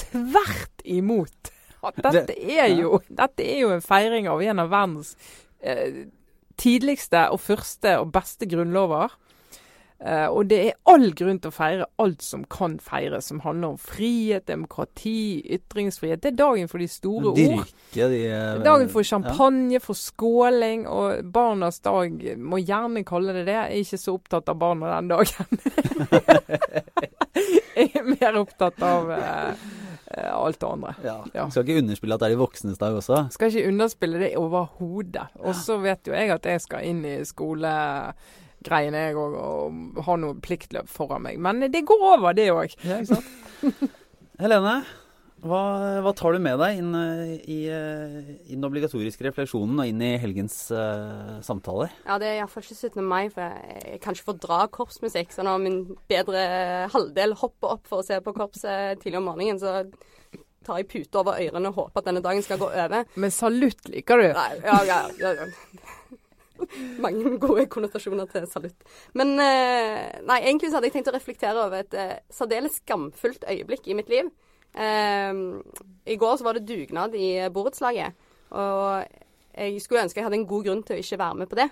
tvert 0.00 0.84
imot 0.88 1.52
at 1.86 2.00
dette 2.04 2.36
er, 2.36 2.68
jo, 2.74 3.00
dette 3.08 3.44
er 3.44 3.62
jo 3.62 3.72
en 3.74 3.84
feiring 3.84 4.28
av 4.28 4.42
en 4.44 4.62
av 4.62 4.72
verdens 4.72 5.14
eh, 5.64 6.06
tidligste 6.60 7.22
og 7.32 7.40
første 7.40 7.96
og 8.02 8.10
beste 8.12 8.48
grunnlover. 8.48 9.14
Uh, 10.00 10.32
og 10.32 10.46
det 10.48 10.58
er 10.64 10.76
all 10.88 11.10
grunn 11.12 11.36
til 11.44 11.50
å 11.50 11.52
feire 11.52 11.86
alt 12.00 12.22
som 12.24 12.46
kan 12.48 12.78
feires, 12.80 13.26
som 13.28 13.42
handler 13.44 13.74
om 13.74 13.80
frihet, 13.80 14.46
demokrati, 14.48 15.42
ytringsfrihet. 15.58 16.22
Det 16.24 16.30
er 16.30 16.38
dagen 16.38 16.70
for 16.72 16.80
de 16.80 16.86
store 16.88 17.34
Dyrke 17.36 17.58
ord. 17.58 17.74
De, 17.92 18.06
det 18.14 18.20
er 18.32 18.62
dagen 18.64 18.88
for 18.88 19.04
champagne, 19.04 19.74
ja. 19.76 19.82
for 19.84 19.98
skåling. 19.98 20.86
Og 20.88 21.28
barnas 21.34 21.82
dag 21.84 22.16
må 22.40 22.62
gjerne 22.62 23.04
kalle 23.04 23.36
det 23.36 23.44
det. 23.50 23.58
Jeg 23.58 23.76
er 23.76 23.84
ikke 23.84 24.00
så 24.00 24.16
opptatt 24.16 24.48
av 24.48 24.62
barna 24.64 24.96
den 24.96 25.12
dagen. 25.12 25.62
jeg 27.76 27.92
er 28.00 28.10
mer 28.14 28.40
opptatt 28.40 28.80
av 28.80 29.12
uh, 29.12 29.70
alt 30.16 30.64
det 30.64 30.68
andre. 30.72 30.98
Ja. 31.04 31.18
ja. 31.36 31.48
Skal 31.52 31.68
ikke 31.68 31.84
underspille 31.84 32.16
at 32.16 32.24
det 32.24 32.30
er 32.30 32.38
de 32.38 32.44
voksnes 32.46 32.80
dag 32.80 32.96
også? 33.04 33.26
Skal 33.36 33.52
ikke 33.52 33.68
underspille 33.68 34.24
det 34.24 34.32
overhodet. 34.40 35.28
Og 35.44 35.52
så 35.60 35.76
vet 35.84 36.08
jo 36.08 36.16
jeg 36.16 36.32
at 36.40 36.54
jeg 36.56 36.64
skal 36.64 36.88
inn 36.88 37.04
i 37.04 37.18
skole 37.28 37.76
greiene, 38.66 39.06
jeg 39.08 39.18
òg, 39.18 39.36
og 39.40 40.00
har 40.06 40.20
noe 40.20 40.38
pliktløp 40.44 40.90
foran 40.90 41.24
meg. 41.26 41.40
Men 41.42 41.64
det 41.72 41.84
går 41.88 42.08
over, 42.14 42.36
det 42.36 42.50
òg. 42.52 42.74
Ja, 42.86 43.00
ikke 43.00 43.20
sant. 43.20 43.94
Helene, 44.40 44.80
hva, 45.40 45.60
hva, 46.04 46.12
tar 46.16 46.36
du 46.36 46.42
med 46.44 46.58
deg 46.60 46.80
inn 46.82 46.90
eh, 46.96 47.30
i, 47.48 47.58
eh, 47.72 48.16
i, 48.44 48.52
den 48.52 48.66
obligatoriske 48.68 49.24
refleksjonen 49.24 49.80
og 49.80 49.88
inn 49.88 50.02
i 50.04 50.10
helgens 50.20 50.56
uh, 50.74 51.38
samtaler? 51.44 51.92
Ja, 52.04 52.18
det 52.20 52.28
er 52.28 52.40
iallfall 52.42 52.66
ikke 52.66 52.76
17. 52.76 53.00
mai, 53.08 53.30
for 53.32 53.56
jeg 53.80 54.02
kan 54.04 54.16
ikke 54.16 54.28
fordra 54.34 54.60
korpsmusikk. 54.72 55.32
Så 55.32 55.46
når 55.46 55.62
min 55.64 55.80
bedre 56.12 56.44
halvdel 56.92 57.36
hopper 57.40 57.76
opp 57.78 57.88
for 57.88 58.02
å 58.02 58.06
se 58.06 58.20
på 58.24 58.36
korpset 58.36 59.00
tidlig 59.00 59.22
om 59.22 59.30
morgenen, 59.30 59.60
så 59.62 59.80
tar 60.66 60.82
jeg 60.82 60.90
pute 60.92 61.22
over 61.22 61.40
ørene 61.40 61.72
og 61.72 61.78
håper 61.78 62.02
at 62.02 62.10
denne 62.10 62.24
dagen 62.24 62.44
skal 62.44 62.60
gå 62.60 62.68
over. 62.68 63.08
Men 63.16 63.32
salutt 63.32 63.88
liker 63.88 64.20
du? 64.20 64.28
Nei, 64.36 64.50
ja, 64.60 64.80
ja, 64.88 65.00
ja, 65.22 65.32
ja. 65.40 65.48
Mange 67.04 67.34
gode 67.42 67.66
konnotasjoner 67.72 68.28
til 68.30 68.46
salutt. 68.50 68.86
Men 69.18 69.34
eh, 69.42 70.20
nei, 70.26 70.38
egentlig 70.44 70.70
så 70.70 70.78
hadde 70.78 70.90
jeg 70.90 70.98
tenkt 70.98 71.10
å 71.12 71.16
reflektere 71.16 71.66
over 71.66 71.82
et 71.82 71.96
eh, 71.98 72.16
særdeles 72.34 72.80
skamfullt 72.82 73.46
øyeblikk 73.50 73.90
i 73.90 73.96
mitt 73.98 74.12
liv. 74.12 74.30
Eh, 74.74 75.42
I 76.14 76.18
går 76.20 76.38
så 76.38 76.46
var 76.46 76.58
det 76.58 76.68
dugnad 76.68 77.16
i 77.18 77.32
borettslaget. 77.52 78.28
Og 78.50 79.04
jeg 79.50 79.82
skulle 79.82 80.06
ønske 80.06 80.20
jeg 80.20 80.26
hadde 80.26 80.40
en 80.40 80.50
god 80.50 80.66
grunn 80.66 80.82
til 80.86 80.96
å 80.96 81.02
ikke 81.02 81.20
være 81.20 81.40
med 81.42 81.50
på 81.50 81.60
det. 81.60 81.70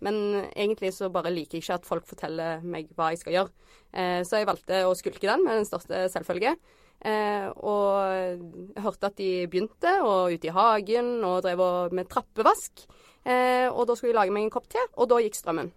Men 0.00 0.20
egentlig 0.56 0.94
så 0.96 1.10
bare 1.12 1.32
liker 1.32 1.58
jeg 1.58 1.66
ikke 1.66 1.80
at 1.80 1.88
folk 1.88 2.06
forteller 2.08 2.62
meg 2.64 2.88
hva 2.96 3.10
jeg 3.12 3.20
skal 3.20 3.36
gjøre. 3.36 3.72
Eh, 3.92 4.20
så 4.26 4.40
jeg 4.40 4.48
valgte 4.48 4.84
å 4.86 4.94
skulke 4.96 5.28
den 5.28 5.44
med 5.44 5.60
den 5.60 5.68
største 5.68 6.06
selvfølge. 6.12 6.54
Eh, 7.00 7.46
og 7.64 8.12
jeg 8.12 8.84
hørte 8.84 9.08
at 9.08 9.16
de 9.20 9.30
begynte, 9.50 9.92
og 10.04 10.34
ute 10.34 10.50
i 10.50 10.54
hagen, 10.56 11.12
og 11.24 11.42
drev 11.44 11.62
med 11.96 12.08
trappevask. 12.12 12.84
Eh, 13.24 13.68
og 13.68 13.86
da 13.88 13.96
skulle 13.96 14.14
jeg 14.14 14.20
lage 14.20 14.34
meg 14.34 14.46
en 14.46 14.54
kopp 14.54 14.68
te, 14.70 14.82
og 14.96 15.10
da 15.10 15.20
gikk 15.20 15.38
strømmen. 15.38 15.70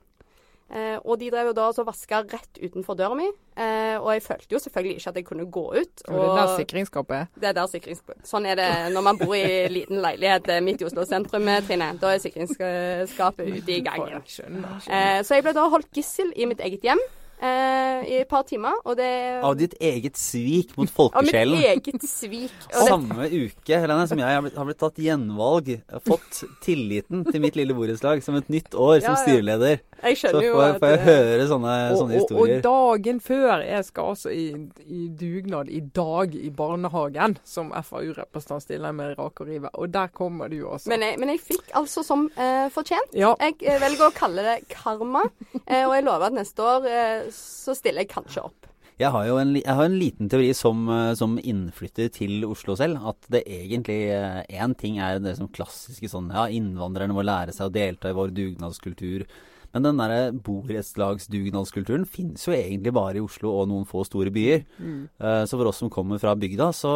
Eh, 0.73 0.95
og 1.03 1.19
de 1.21 1.27
drev 1.29 1.51
jo 1.51 1.53
da 1.53 1.67
og 1.69 1.85
vaska 1.85 2.23
rett 2.25 2.57
utenfor 2.57 2.97
døra 2.97 3.13
mi. 3.17 3.27
Eh, 3.53 3.97
og 3.99 4.07
jeg 4.15 4.23
følte 4.25 4.55
jo 4.55 4.61
selvfølgelig 4.63 4.95
ikke 4.97 5.11
at 5.11 5.17
jeg 5.19 5.25
kunne 5.27 5.45
gå 5.45 5.65
ut. 5.75 6.05
Og, 6.07 6.15
det 6.15 6.23
er 6.23 6.39
der 6.39 6.53
sikringsskapet 6.63 7.17
er? 7.17 7.27
Det 7.35 7.49
er 7.49 7.57
der 7.59 7.67
sikringsskapet 7.69 8.29
Sånn 8.29 8.47
er 8.49 8.57
det 8.57 8.69
når 8.95 9.05
man 9.05 9.19
bor 9.19 9.35
i 9.37 9.67
liten 9.69 10.01
leilighet 10.01 10.49
midt 10.65 10.81
i 10.81 10.87
Oslo 10.87 11.05
sentrum, 11.05 11.51
Trine. 11.67 11.91
Da 12.01 12.13
er 12.15 12.23
sikringsskapet 12.23 13.51
ute 13.59 13.75
i 13.75 13.83
gangen. 13.85 14.23
Eh, 14.23 15.19
så 15.21 15.37
jeg 15.37 15.45
ble 15.45 15.53
da 15.53 15.67
holdt 15.75 15.91
gissel 15.93 16.33
i 16.33 16.49
mitt 16.49 16.63
eget 16.63 16.87
hjem 16.89 17.03
eh, 17.39 18.03
i 18.09 18.17
et 18.21 18.29
par 18.29 18.43
timer. 18.47 18.75
Og 18.83 18.97
det 18.99 19.09
Av 19.43 19.55
ditt 19.57 19.75
eget 19.81 20.19
svik 20.19 20.75
mot 20.77 20.89
folkesjelen? 20.89 21.55
Av 21.57 21.59
mitt 21.59 21.87
eget 21.87 22.07
svik. 22.09 22.55
Samme 22.71 23.29
uke 23.29 23.79
Helene, 23.79 24.07
som 24.09 24.21
jeg 24.21 24.37
har 24.37 24.43
blitt, 24.45 24.57
har 24.59 24.69
blitt 24.69 24.81
tatt 24.83 25.01
gjenvalg, 25.01 25.73
fått 26.05 26.43
tilliten 26.63 27.25
til 27.29 27.43
mitt 27.43 27.57
lille 27.59 27.75
borettslag 27.77 28.23
som 28.25 28.37
et 28.39 28.51
nytt 28.53 28.75
år 28.75 28.99
ja, 28.99 29.05
som 29.07 29.19
styreleder. 29.23 29.81
Jeg 30.03 30.19
skjønner 30.19 30.45
jo 30.45 30.55
at 30.59 30.73
Så 30.75 30.79
får 30.81 30.91
jeg 30.91 31.01
høre 31.05 31.45
sånne, 31.47 31.73
og, 31.93 31.97
sånne 32.01 32.17
historier. 32.19 32.57
Og, 32.57 32.63
dagen 32.65 33.19
før 33.23 33.63
jeg 33.63 33.87
skal 33.87 34.09
altså 34.13 34.33
i, 34.35 34.45
i 34.83 35.03
dugnad 35.19 35.71
i 35.71 35.79
dag 35.95 36.35
i 36.35 36.49
barnehagen 36.53 37.37
som 37.47 37.71
FAU-representant 37.71 38.65
stiller 38.65 38.95
med 38.95 39.15
rak 39.19 39.43
og 39.43 39.49
rive. 39.49 39.71
Og 39.79 39.93
der 39.93 40.11
kommer 40.13 40.51
du 40.51 40.59
også. 40.65 40.91
Men 40.91 41.05
jeg, 41.07 41.19
men 41.21 41.33
jeg 41.33 41.43
fikk 41.43 41.71
altså 41.79 42.03
som 42.05 42.25
eh, 42.35 42.67
fortjent. 42.73 43.15
Ja. 43.17 43.33
Jeg 43.39 43.59
eh, 43.63 43.79
velger 43.81 44.09
å 44.09 44.15
kalle 44.15 44.45
det 44.45 44.57
karma. 44.71 45.23
Eh, 45.63 45.85
og 45.85 45.95
jeg 45.95 46.05
lover 46.07 46.27
at 46.27 46.37
neste 46.37 46.67
år 46.67 46.89
eh, 46.89 47.22
så 47.31 47.75
stiller 47.77 48.03
jeg 48.03 48.13
kanskje 48.15 48.43
opp. 48.49 48.73
Jeg 49.01 49.09
har 49.09 49.25
jo 49.25 49.37
en, 49.41 49.55
jeg 49.57 49.77
har 49.77 49.87
en 49.87 49.95
liten 49.97 50.29
teori 50.29 50.51
som, 50.57 50.83
eh, 50.91 51.13
som, 51.17 51.39
innflytter 51.41 52.11
til 52.13 52.45
Oslo 52.45 52.75
selv. 52.77 53.01
At 53.09 53.25
det 53.33 53.43
egentlig 53.49 54.01
Én 54.13 54.75
eh, 54.75 54.77
ting 54.77 54.99
er 55.01 55.19
det 55.23 55.37
som 55.39 55.49
klassiske 55.49 56.09
sånn 56.11 56.29
Ja, 56.33 56.45
innvandrerne 56.47 57.15
må 57.15 57.25
lære 57.25 57.55
seg 57.55 57.69
å 57.71 57.73
delta 57.73 58.11
i 58.11 58.17
vår 58.17 58.35
dugnadskultur. 58.37 59.25
Men 59.73 59.87
den 59.87 59.97
derre 59.97 60.29
borettslagsdugnadskulturen 60.45 62.03
finnes 62.05 62.43
jo 62.45 62.53
egentlig 62.53 62.91
bare 62.93 63.17
i 63.17 63.23
Oslo 63.25 63.55
og 63.57 63.71
noen 63.71 63.87
få 63.89 64.03
store 64.05 64.29
byer. 64.29 64.67
Mm. 64.77 65.07
Uh, 65.17 65.41
så 65.49 65.57
for 65.57 65.71
oss 65.71 65.79
som 65.81 65.89
kommer 65.89 66.21
fra 66.21 66.35
bygda, 66.37 66.67
så 66.77 66.91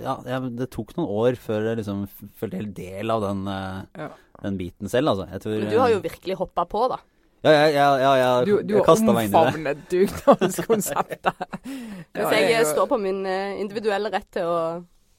ja, 0.00 0.38
det 0.40 0.70
tok 0.72 0.94
noen 0.96 1.12
år 1.12 1.36
før 1.36 1.68
jeg 1.68 1.82
liksom 1.82 2.06
følte 2.40 2.62
helt 2.62 2.72
del 2.78 3.12
av 3.12 3.26
den, 3.26 3.44
ja. 3.44 4.08
den 4.40 4.56
biten 4.56 4.88
selv, 4.88 5.12
altså. 5.12 5.28
Tror, 5.44 5.66
Men 5.66 5.74
du 5.76 5.82
har 5.82 5.92
jo 5.92 6.00
virkelig 6.00 6.38
hoppa 6.40 6.64
på, 6.64 6.86
da. 6.94 7.02
Ja, 7.44 7.52
ja, 7.52 7.68
ja, 7.68 7.86
ja, 8.00 8.12
ja 8.16 8.30
du, 8.48 8.54
du 8.64 8.78
har 8.78 8.88
omfavnet 8.88 9.84
dugnadskonseptet. 9.90 11.44
ja, 12.16 12.30
jeg, 12.32 12.50
jeg 12.54 12.66
står 12.70 12.88
på 12.88 12.98
min 13.02 13.20
uh, 13.28 13.60
individuelle 13.60 14.12
rett 14.14 14.30
til 14.32 14.48
å 14.48 14.58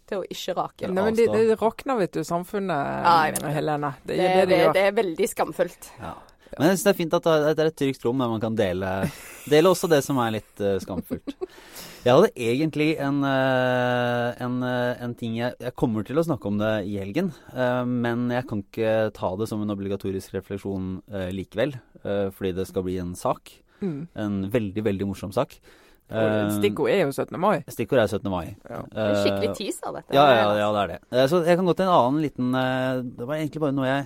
til 0.05 0.21
å 0.21 0.25
ikke 0.29 0.53
rake. 0.53 0.89
Nei, 0.93 1.03
men 1.07 1.15
det, 1.17 1.25
det 1.33 1.55
rakner, 1.57 1.97
vet 1.97 2.13
du, 2.13 2.21
samfunnet, 2.25 3.05
ja, 3.05 3.49
Helene. 3.55 3.95
Det, 4.03 4.17
det, 4.19 4.43
det, 4.51 4.59
det, 4.75 4.83
er 4.91 4.91
veldig 4.93 5.29
skamfullt. 5.31 5.89
Ja. 5.97 6.11
Men 6.55 6.69
jeg 6.69 6.77
synes 6.77 6.86
det 6.86 6.91
er 6.91 6.99
fint 6.99 7.15
at 7.17 7.27
det 7.27 7.63
er 7.63 7.69
et 7.71 7.79
trygt 7.79 8.05
rom 8.05 8.21
der 8.21 8.31
man 8.31 8.43
kan 8.43 8.55
dele, 8.58 8.91
dele 9.51 9.71
også 9.71 9.89
det 9.91 10.01
som 10.05 10.19
er 10.23 10.38
litt 10.38 10.63
uh, 10.63 10.77
skamfullt. 10.84 11.36
Jeg 12.05 12.13
hadde 12.13 12.29
egentlig 12.38 12.89
en, 13.01 13.23
uh, 13.25 14.29
en, 14.45 14.60
uh, 14.62 14.93
en 15.01 15.15
ting 15.17 15.39
jeg, 15.39 15.55
jeg, 15.58 15.73
kommer 15.79 16.05
til 16.05 16.21
å 16.21 16.25
snakke 16.27 16.47
om 16.51 16.60
det 16.62 16.73
i 16.88 16.99
helgen, 17.01 17.31
men 17.89 18.27
jeg 18.34 18.45
kan 18.49 18.62
ikke 18.62 18.91
ta 19.15 19.31
det 19.39 19.47
som 19.49 19.63
en 19.63 19.73
obligatorisk 19.73 20.36
refleksjon 20.38 20.99
likevel, 21.34 21.73
fordi 22.03 22.51
det 22.60 22.67
skal 22.69 22.86
bli 22.86 22.99
en 23.01 23.15
sak. 23.17 23.55
Mm. 23.81 24.05
En 24.21 24.38
veldig, 24.53 24.84
veldig 24.86 25.08
morsom 25.10 25.34
sak. 25.36 25.58
Stikkord 26.05 26.91
er 26.93 27.01
jo 27.01 27.10
17. 27.10 27.34
mai. 27.41 27.58
Stikkord 27.73 28.03
er 28.03 28.12
17. 28.12 28.29
mai. 28.29 28.53
Ja. 28.69 28.84
Det 28.86 29.08
er 29.08 29.19
skikkelig 29.23 29.51
teaser, 29.58 29.97
dette. 29.97 30.13
Ja, 30.13 30.27
ja, 30.29 30.47
ja, 30.62 30.69
det 30.75 30.84
er 30.84 30.93
det. 30.93 31.25
Så 31.31 31.41
jeg 31.47 31.58
kan 31.58 31.65
gå 31.65 31.73
til 31.73 31.88
en 31.88 31.95
annen 31.95 32.21
liten 32.21 32.53
Det 33.17 33.25
var 33.25 33.39
egentlig 33.39 33.63
bare 33.65 33.77
noe 33.79 33.89
jeg 33.89 34.05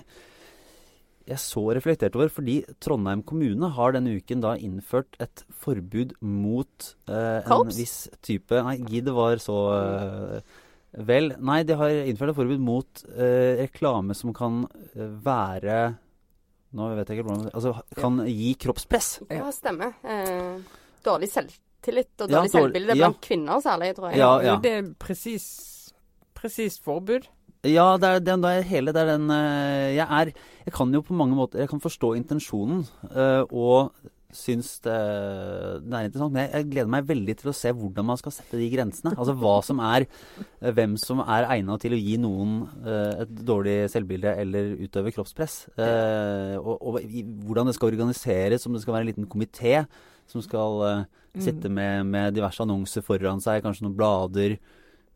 jeg 1.30 1.42
så 1.42 1.62
reflektert 1.76 2.16
over, 2.18 2.30
fordi 2.32 2.60
Trondheim 2.82 3.22
kommune 3.26 3.70
har 3.76 3.94
denne 3.96 4.16
uken 4.18 4.42
da 4.44 4.56
innført 4.58 5.16
et 5.22 5.44
forbud 5.62 6.16
mot 6.20 6.90
eh, 7.10 7.46
en 7.46 7.72
viss 7.74 8.08
type 8.26 8.62
Nei, 8.66 8.76
gid 8.88 9.08
det 9.08 9.14
var 9.16 9.40
så 9.42 9.56
eh, 9.76 10.58
Vel, 11.06 11.30
nei, 11.38 11.60
de 11.62 11.76
har 11.78 11.92
innført 12.10 12.32
et 12.32 12.38
forbud 12.40 12.62
mot 12.66 13.02
eh, 13.14 13.62
reklame 13.62 14.16
som 14.18 14.34
kan 14.34 14.64
eh, 14.96 15.06
være 15.22 15.80
Nå 16.74 16.88
vet 16.98 17.10
jeg 17.10 17.20
ikke 17.20 17.28
hvordan 17.28 17.50
Altså 17.54 17.74
kan 17.98 18.20
gi 18.26 18.52
kroppspress. 18.62 19.08
Ja, 19.30 19.48
stemmer. 19.54 19.96
Eh, 20.06 20.60
dårlig 21.02 21.30
selvtillit 21.32 22.12
og 22.14 22.28
dårlig 22.28 22.34
ja, 22.34 22.42
dårlig, 22.42 22.52
selvbilde 22.54 22.96
blant 23.00 23.18
ja. 23.18 23.26
kvinner 23.26 23.64
særlig, 23.64 23.88
tror 23.96 24.12
jeg. 24.12 24.20
Ja, 24.20 24.30
ja. 24.44 24.54
Det 24.62 24.74
er 24.78 24.92
presist 25.00 26.84
forbud. 26.86 27.26
Ja, 27.66 27.98
det 28.00 28.08
er, 28.08 28.22
det, 28.24 28.36
er 28.48 28.62
hele 28.64 28.92
Det 28.94 29.02
er 29.02 29.10
den 29.12 29.28
uh, 29.28 29.90
Jeg 29.92 30.06
er 30.06 30.32
Jeg 30.64 30.72
kan 30.72 30.94
jo 30.94 31.02
på 31.04 31.16
mange 31.16 31.36
måter 31.36 31.60
Jeg 31.60 31.68
kan 31.68 31.82
forstå 31.82 32.14
intensjonen 32.16 32.86
uh, 33.12 33.44
og 33.50 33.92
syns 34.30 34.76
det, 34.84 34.94
det, 35.82 35.90
er 35.90 36.04
interessant. 36.06 36.30
Men 36.30 36.44
jeg, 36.44 36.50
jeg, 36.54 36.66
gleder 36.70 36.90
meg 36.94 37.08
veldig 37.08 37.34
til 37.40 37.48
å 37.50 37.54
se 37.58 37.72
hvordan 37.74 38.06
man 38.06 38.18
skal 38.20 38.30
sette 38.30 38.60
de 38.60 38.68
grensene. 38.70 39.10
Altså 39.16 39.34
hva 39.34 39.56
som 39.66 39.80
er 39.82 40.06
uh, 40.06 40.68
Hvem 40.76 40.94
som 41.02 41.18
er 41.24 41.48
egna 41.56 41.74
til 41.82 41.96
å 41.96 41.98
gi 41.98 42.14
noen 42.22 42.60
et 43.24 43.32
dårlig 43.42 43.74
selvbilde 43.90 44.36
eller 44.44 44.76
utøve 44.86 45.10
kroppspress. 45.16 45.56
Og, 45.74 46.70
og, 46.78 47.00
hvordan 47.42 47.72
det 47.72 47.74
skal 47.74 47.90
organiseres, 47.90 48.68
om 48.70 48.78
det 48.78 48.84
skal 48.84 48.94
være 48.94 49.08
en 49.08 49.10
liten 49.10 49.30
komité 49.34 49.80
som 50.30 50.46
skal 50.46 50.78
mm. 50.78 51.42
sitte 51.42 51.74
med, 51.80 52.06
med 52.14 52.38
diverse 52.38 52.62
annonser 52.62 53.02
foran 53.02 53.42
seg, 53.42 53.64
kanskje 53.66 53.88
noen 53.88 53.98
blader 53.98 54.60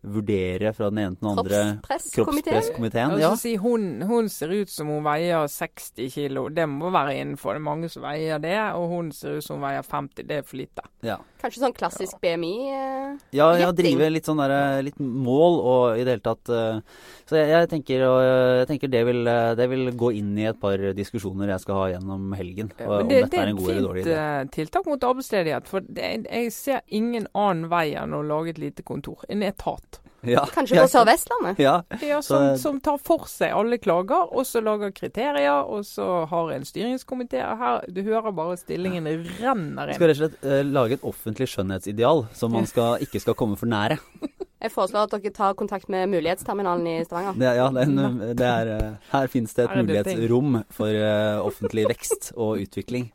vurdere 0.04 0.72
fra 0.76 0.90
den 0.92 1.00
ene 1.02 1.16
til 1.16 1.26
den 1.26 1.38
andre 1.38 1.60
kroppspresskomiteen. 1.84 3.16
Ja. 3.22 3.32
Si 3.40 3.54
hun, 3.60 4.02
hun, 4.06 4.28
ser 4.32 4.52
ut 4.54 4.70
som 4.70 4.90
hun 4.92 5.04
veier 5.06 5.46
60 5.50 6.12
kilo. 6.14 6.48
Det 6.52 6.66
må 6.70 6.92
være 6.94 7.16
innenfor. 7.20 7.56
Det 7.56 7.62
er 7.62 7.68
mange 7.68 7.90
som 7.92 8.04
veier 8.04 8.42
det. 8.42 8.58
Og 8.76 8.88
hun 8.92 9.12
ser 9.16 9.38
ut 9.38 9.46
som 9.46 9.58
hun 9.58 9.66
veier 9.68 9.86
50. 9.86 10.26
Det 10.28 10.40
er 10.40 10.46
for 10.46 10.60
lite. 10.60 10.86
Ja. 11.06 11.18
Kanskje 11.44 11.60
sånn 11.60 11.76
klassisk 11.76 12.18
BMI? 12.24 12.52
Eh, 12.72 13.08
ja, 13.36 13.46
ja, 13.60 13.70
drive 13.76 14.10
litt 14.10 14.26
sånn 14.26 14.40
der, 14.40 14.54
eh, 14.56 14.82
litt 14.88 14.98
mål 14.98 15.58
og 15.60 16.00
i 16.00 16.06
det 16.06 16.16
hele 16.16 16.24
tatt 16.24 16.50
uh, 16.50 16.80
Så 17.28 17.36
jeg, 17.36 17.50
jeg, 17.52 17.68
tenker, 17.70 18.04
og, 18.08 18.16
jeg 18.62 18.68
tenker 18.72 18.92
det, 18.92 19.02
vil, 19.10 19.22
det, 19.60 19.68
vil, 19.70 19.92
gå 19.94 20.10
inn 20.18 20.34
i 20.40 20.48
et 20.50 20.58
par 20.60 20.80
diskusjoner 20.96 21.52
jeg 21.54 21.62
skal 21.62 21.80
ha 21.82 21.86
gjennom 21.94 22.32
helgen. 22.34 22.72
Og, 22.80 22.80
ja, 22.80 22.96
det, 22.96 23.04
om 23.04 23.12
dette 23.14 23.42
er 23.42 23.52
en 23.52 23.60
god 23.60 23.70
eller 23.74 23.88
dårlig 23.88 24.02
idé. 24.02 24.08
Det 24.10 24.18
er 24.24 24.48
et 24.48 24.58
fint 24.58 24.64
tiltak 24.64 24.86
mot 24.88 25.04
arbeidsledighet. 25.04 25.68
For 25.68 25.84
jeg 26.00 26.52
ser 26.54 26.82
ingen 26.88 27.28
annen 27.34 27.68
vei 27.72 27.92
enn 27.98 28.16
å 28.16 28.22
lage 28.24 28.54
et 28.54 28.60
lite 28.62 28.84
kontor. 28.86 29.24
En 29.28 29.44
etat. 29.44 30.00
Ja. 30.28 30.44
Kanskje 30.54 30.80
på 30.80 30.88
Sør-Vestlandet? 30.90 31.60
Ja. 31.62 31.74
ja 32.02 32.20
som, 32.24 32.54
som, 32.60 32.80
tar 32.84 32.98
for 33.02 33.26
seg 33.30 33.54
alle 33.56 33.78
klager, 33.82 34.30
og 34.32 34.46
så 34.48 34.62
lager 34.64 34.94
kriterier, 34.94 35.64
og 35.64 35.84
så 35.88 36.24
har 36.30 36.54
en 36.54 36.66
styringskomité. 36.68 37.42
Her, 37.60 37.84
Du 37.92 38.02
hører 38.02 38.32
bare 38.34 38.56
stillingen 38.60 39.08
renner 39.40 39.92
inn. 39.92 39.98
Skal 39.98 40.10
rett 40.10 40.18
og 40.18 40.22
slett 40.22 40.48
uh, 40.48 40.62
lage 40.66 40.98
et 40.98 41.06
offentlig 41.06 41.48
skjønnhetsideal 41.52 42.26
som 42.36 42.54
man 42.54 42.68
skal, 42.70 43.02
ikke 43.04 43.22
skal 43.22 43.38
komme 43.38 43.60
for 43.60 43.70
nære. 43.70 44.00
Jeg 44.64 44.72
foreslår 44.72 45.10
at 45.10 45.14
dere 45.18 45.32
tar 45.34 45.56
kontakt 45.58 45.90
med 45.92 46.08
Mulighetsterminalen 46.08 46.86
i 46.88 46.96
Stavanger. 47.04 47.36
Det, 47.36 47.50
ja, 47.58 47.66
en, 47.82 48.20
det 48.32 48.46
er, 48.48 48.70
uh, 48.72 49.08
her 49.10 49.26
finnes 49.28 49.52
det 49.52 49.66
et 49.66 49.74
mulighetsrom 49.76 50.62
for 50.72 50.88
uh, 50.88 51.44
offentlig 51.44 51.84
vekst 51.90 52.30
og 52.32 52.62
utvikling. 52.64 53.10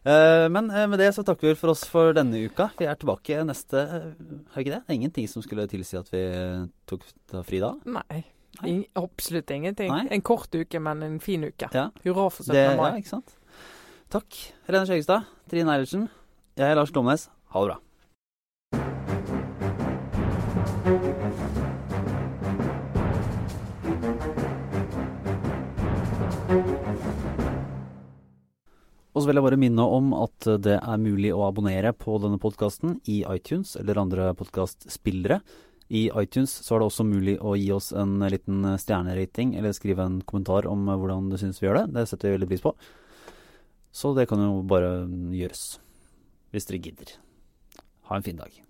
Uh, 0.00 0.48
men 0.48 0.70
uh, 0.72 0.86
med 0.88 0.98
det 1.02 1.10
så 1.12 1.24
takker 1.26 1.50
vi 1.50 1.56
for 1.60 1.74
oss 1.74 1.84
for 1.88 2.14
denne 2.16 2.40
uka. 2.48 2.70
Vi 2.78 2.88
er 2.88 2.96
tilbake 2.96 3.42
neste 3.44 3.82
Har 3.84 4.06
Har 4.54 4.62
ikke 4.62 4.72
det? 4.72 4.82
Det 4.86 4.94
er 4.94 5.00
ingenting 5.00 5.28
som 5.28 5.44
skulle 5.44 5.66
tilsi 5.68 5.98
at 6.00 6.08
vi 6.12 6.22
tok 6.88 7.04
fri 7.44 7.60
da? 7.60 7.74
Nei. 7.84 8.22
Nei. 8.60 8.72
absolutt 8.98 9.50
ingenting. 9.54 9.92
Nei. 9.92 10.06
En 10.10 10.24
kort 10.24 10.54
uke, 10.54 10.80
men 10.82 11.04
en 11.06 11.20
fin 11.20 11.44
uke. 11.44 11.68
Ja. 11.72 11.90
Hurra 12.04 12.30
for 12.32 12.48
17. 12.48 12.76
mai. 12.80 12.90
Ja, 12.90 12.96
ikke 13.04 13.14
sant. 13.14 13.36
Takk. 14.10 14.40
Rene 14.66 14.88
Skjeggestad, 14.88 15.28
Trine 15.52 15.76
Eilertsen. 15.76 16.08
Jeg 16.58 16.72
er 16.72 16.74
Lars 16.80 16.90
Glomnes. 16.90 17.28
Ha 17.54 17.62
det 17.62 17.68
bra. 17.70 17.78
Og 29.20 29.26
så 29.26 29.28
vil 29.28 29.36
jeg 29.36 29.44
bare 29.44 29.56
minne 29.60 29.84
om 29.84 30.14
at 30.16 30.46
det 30.64 30.78
er 30.80 31.00
mulig 31.02 31.28
å 31.36 31.42
abonnere 31.44 31.90
på 31.92 32.14
denne 32.22 32.38
podkasten 32.40 32.94
i 33.04 33.18
iTunes 33.28 33.74
eller 33.76 34.00
andre 34.00 34.30
podkastspillere. 34.38 35.42
I 35.92 36.06
iTunes 36.22 36.54
så 36.64 36.72
er 36.72 36.80
det 36.80 36.86
også 36.88 37.04
mulig 37.04 37.34
å 37.36 37.52
gi 37.52 37.66
oss 37.76 37.90
en 37.92 38.14
liten 38.32 38.64
stjernerating 38.80 39.52
eller 39.60 39.76
skrive 39.76 40.08
en 40.08 40.22
kommentar 40.24 40.64
om 40.72 40.88
hvordan 40.88 41.28
du 41.28 41.36
syns 41.36 41.60
vi 41.60 41.68
gjør 41.68 41.82
det. 41.82 41.84
Det 41.98 42.06
setter 42.08 42.30
vi 42.30 42.38
veldig 42.38 42.50
pris 42.54 42.64
på. 42.64 42.72
Så 43.92 44.14
det 44.16 44.24
kan 44.32 44.40
jo 44.40 44.64
bare 44.64 45.04
gjøres. 45.36 45.66
Hvis 46.56 46.72
dere 46.72 46.80
gidder. 46.88 47.14
Ha 48.08 48.16
en 48.16 48.24
fin 48.24 48.40
dag. 48.40 48.69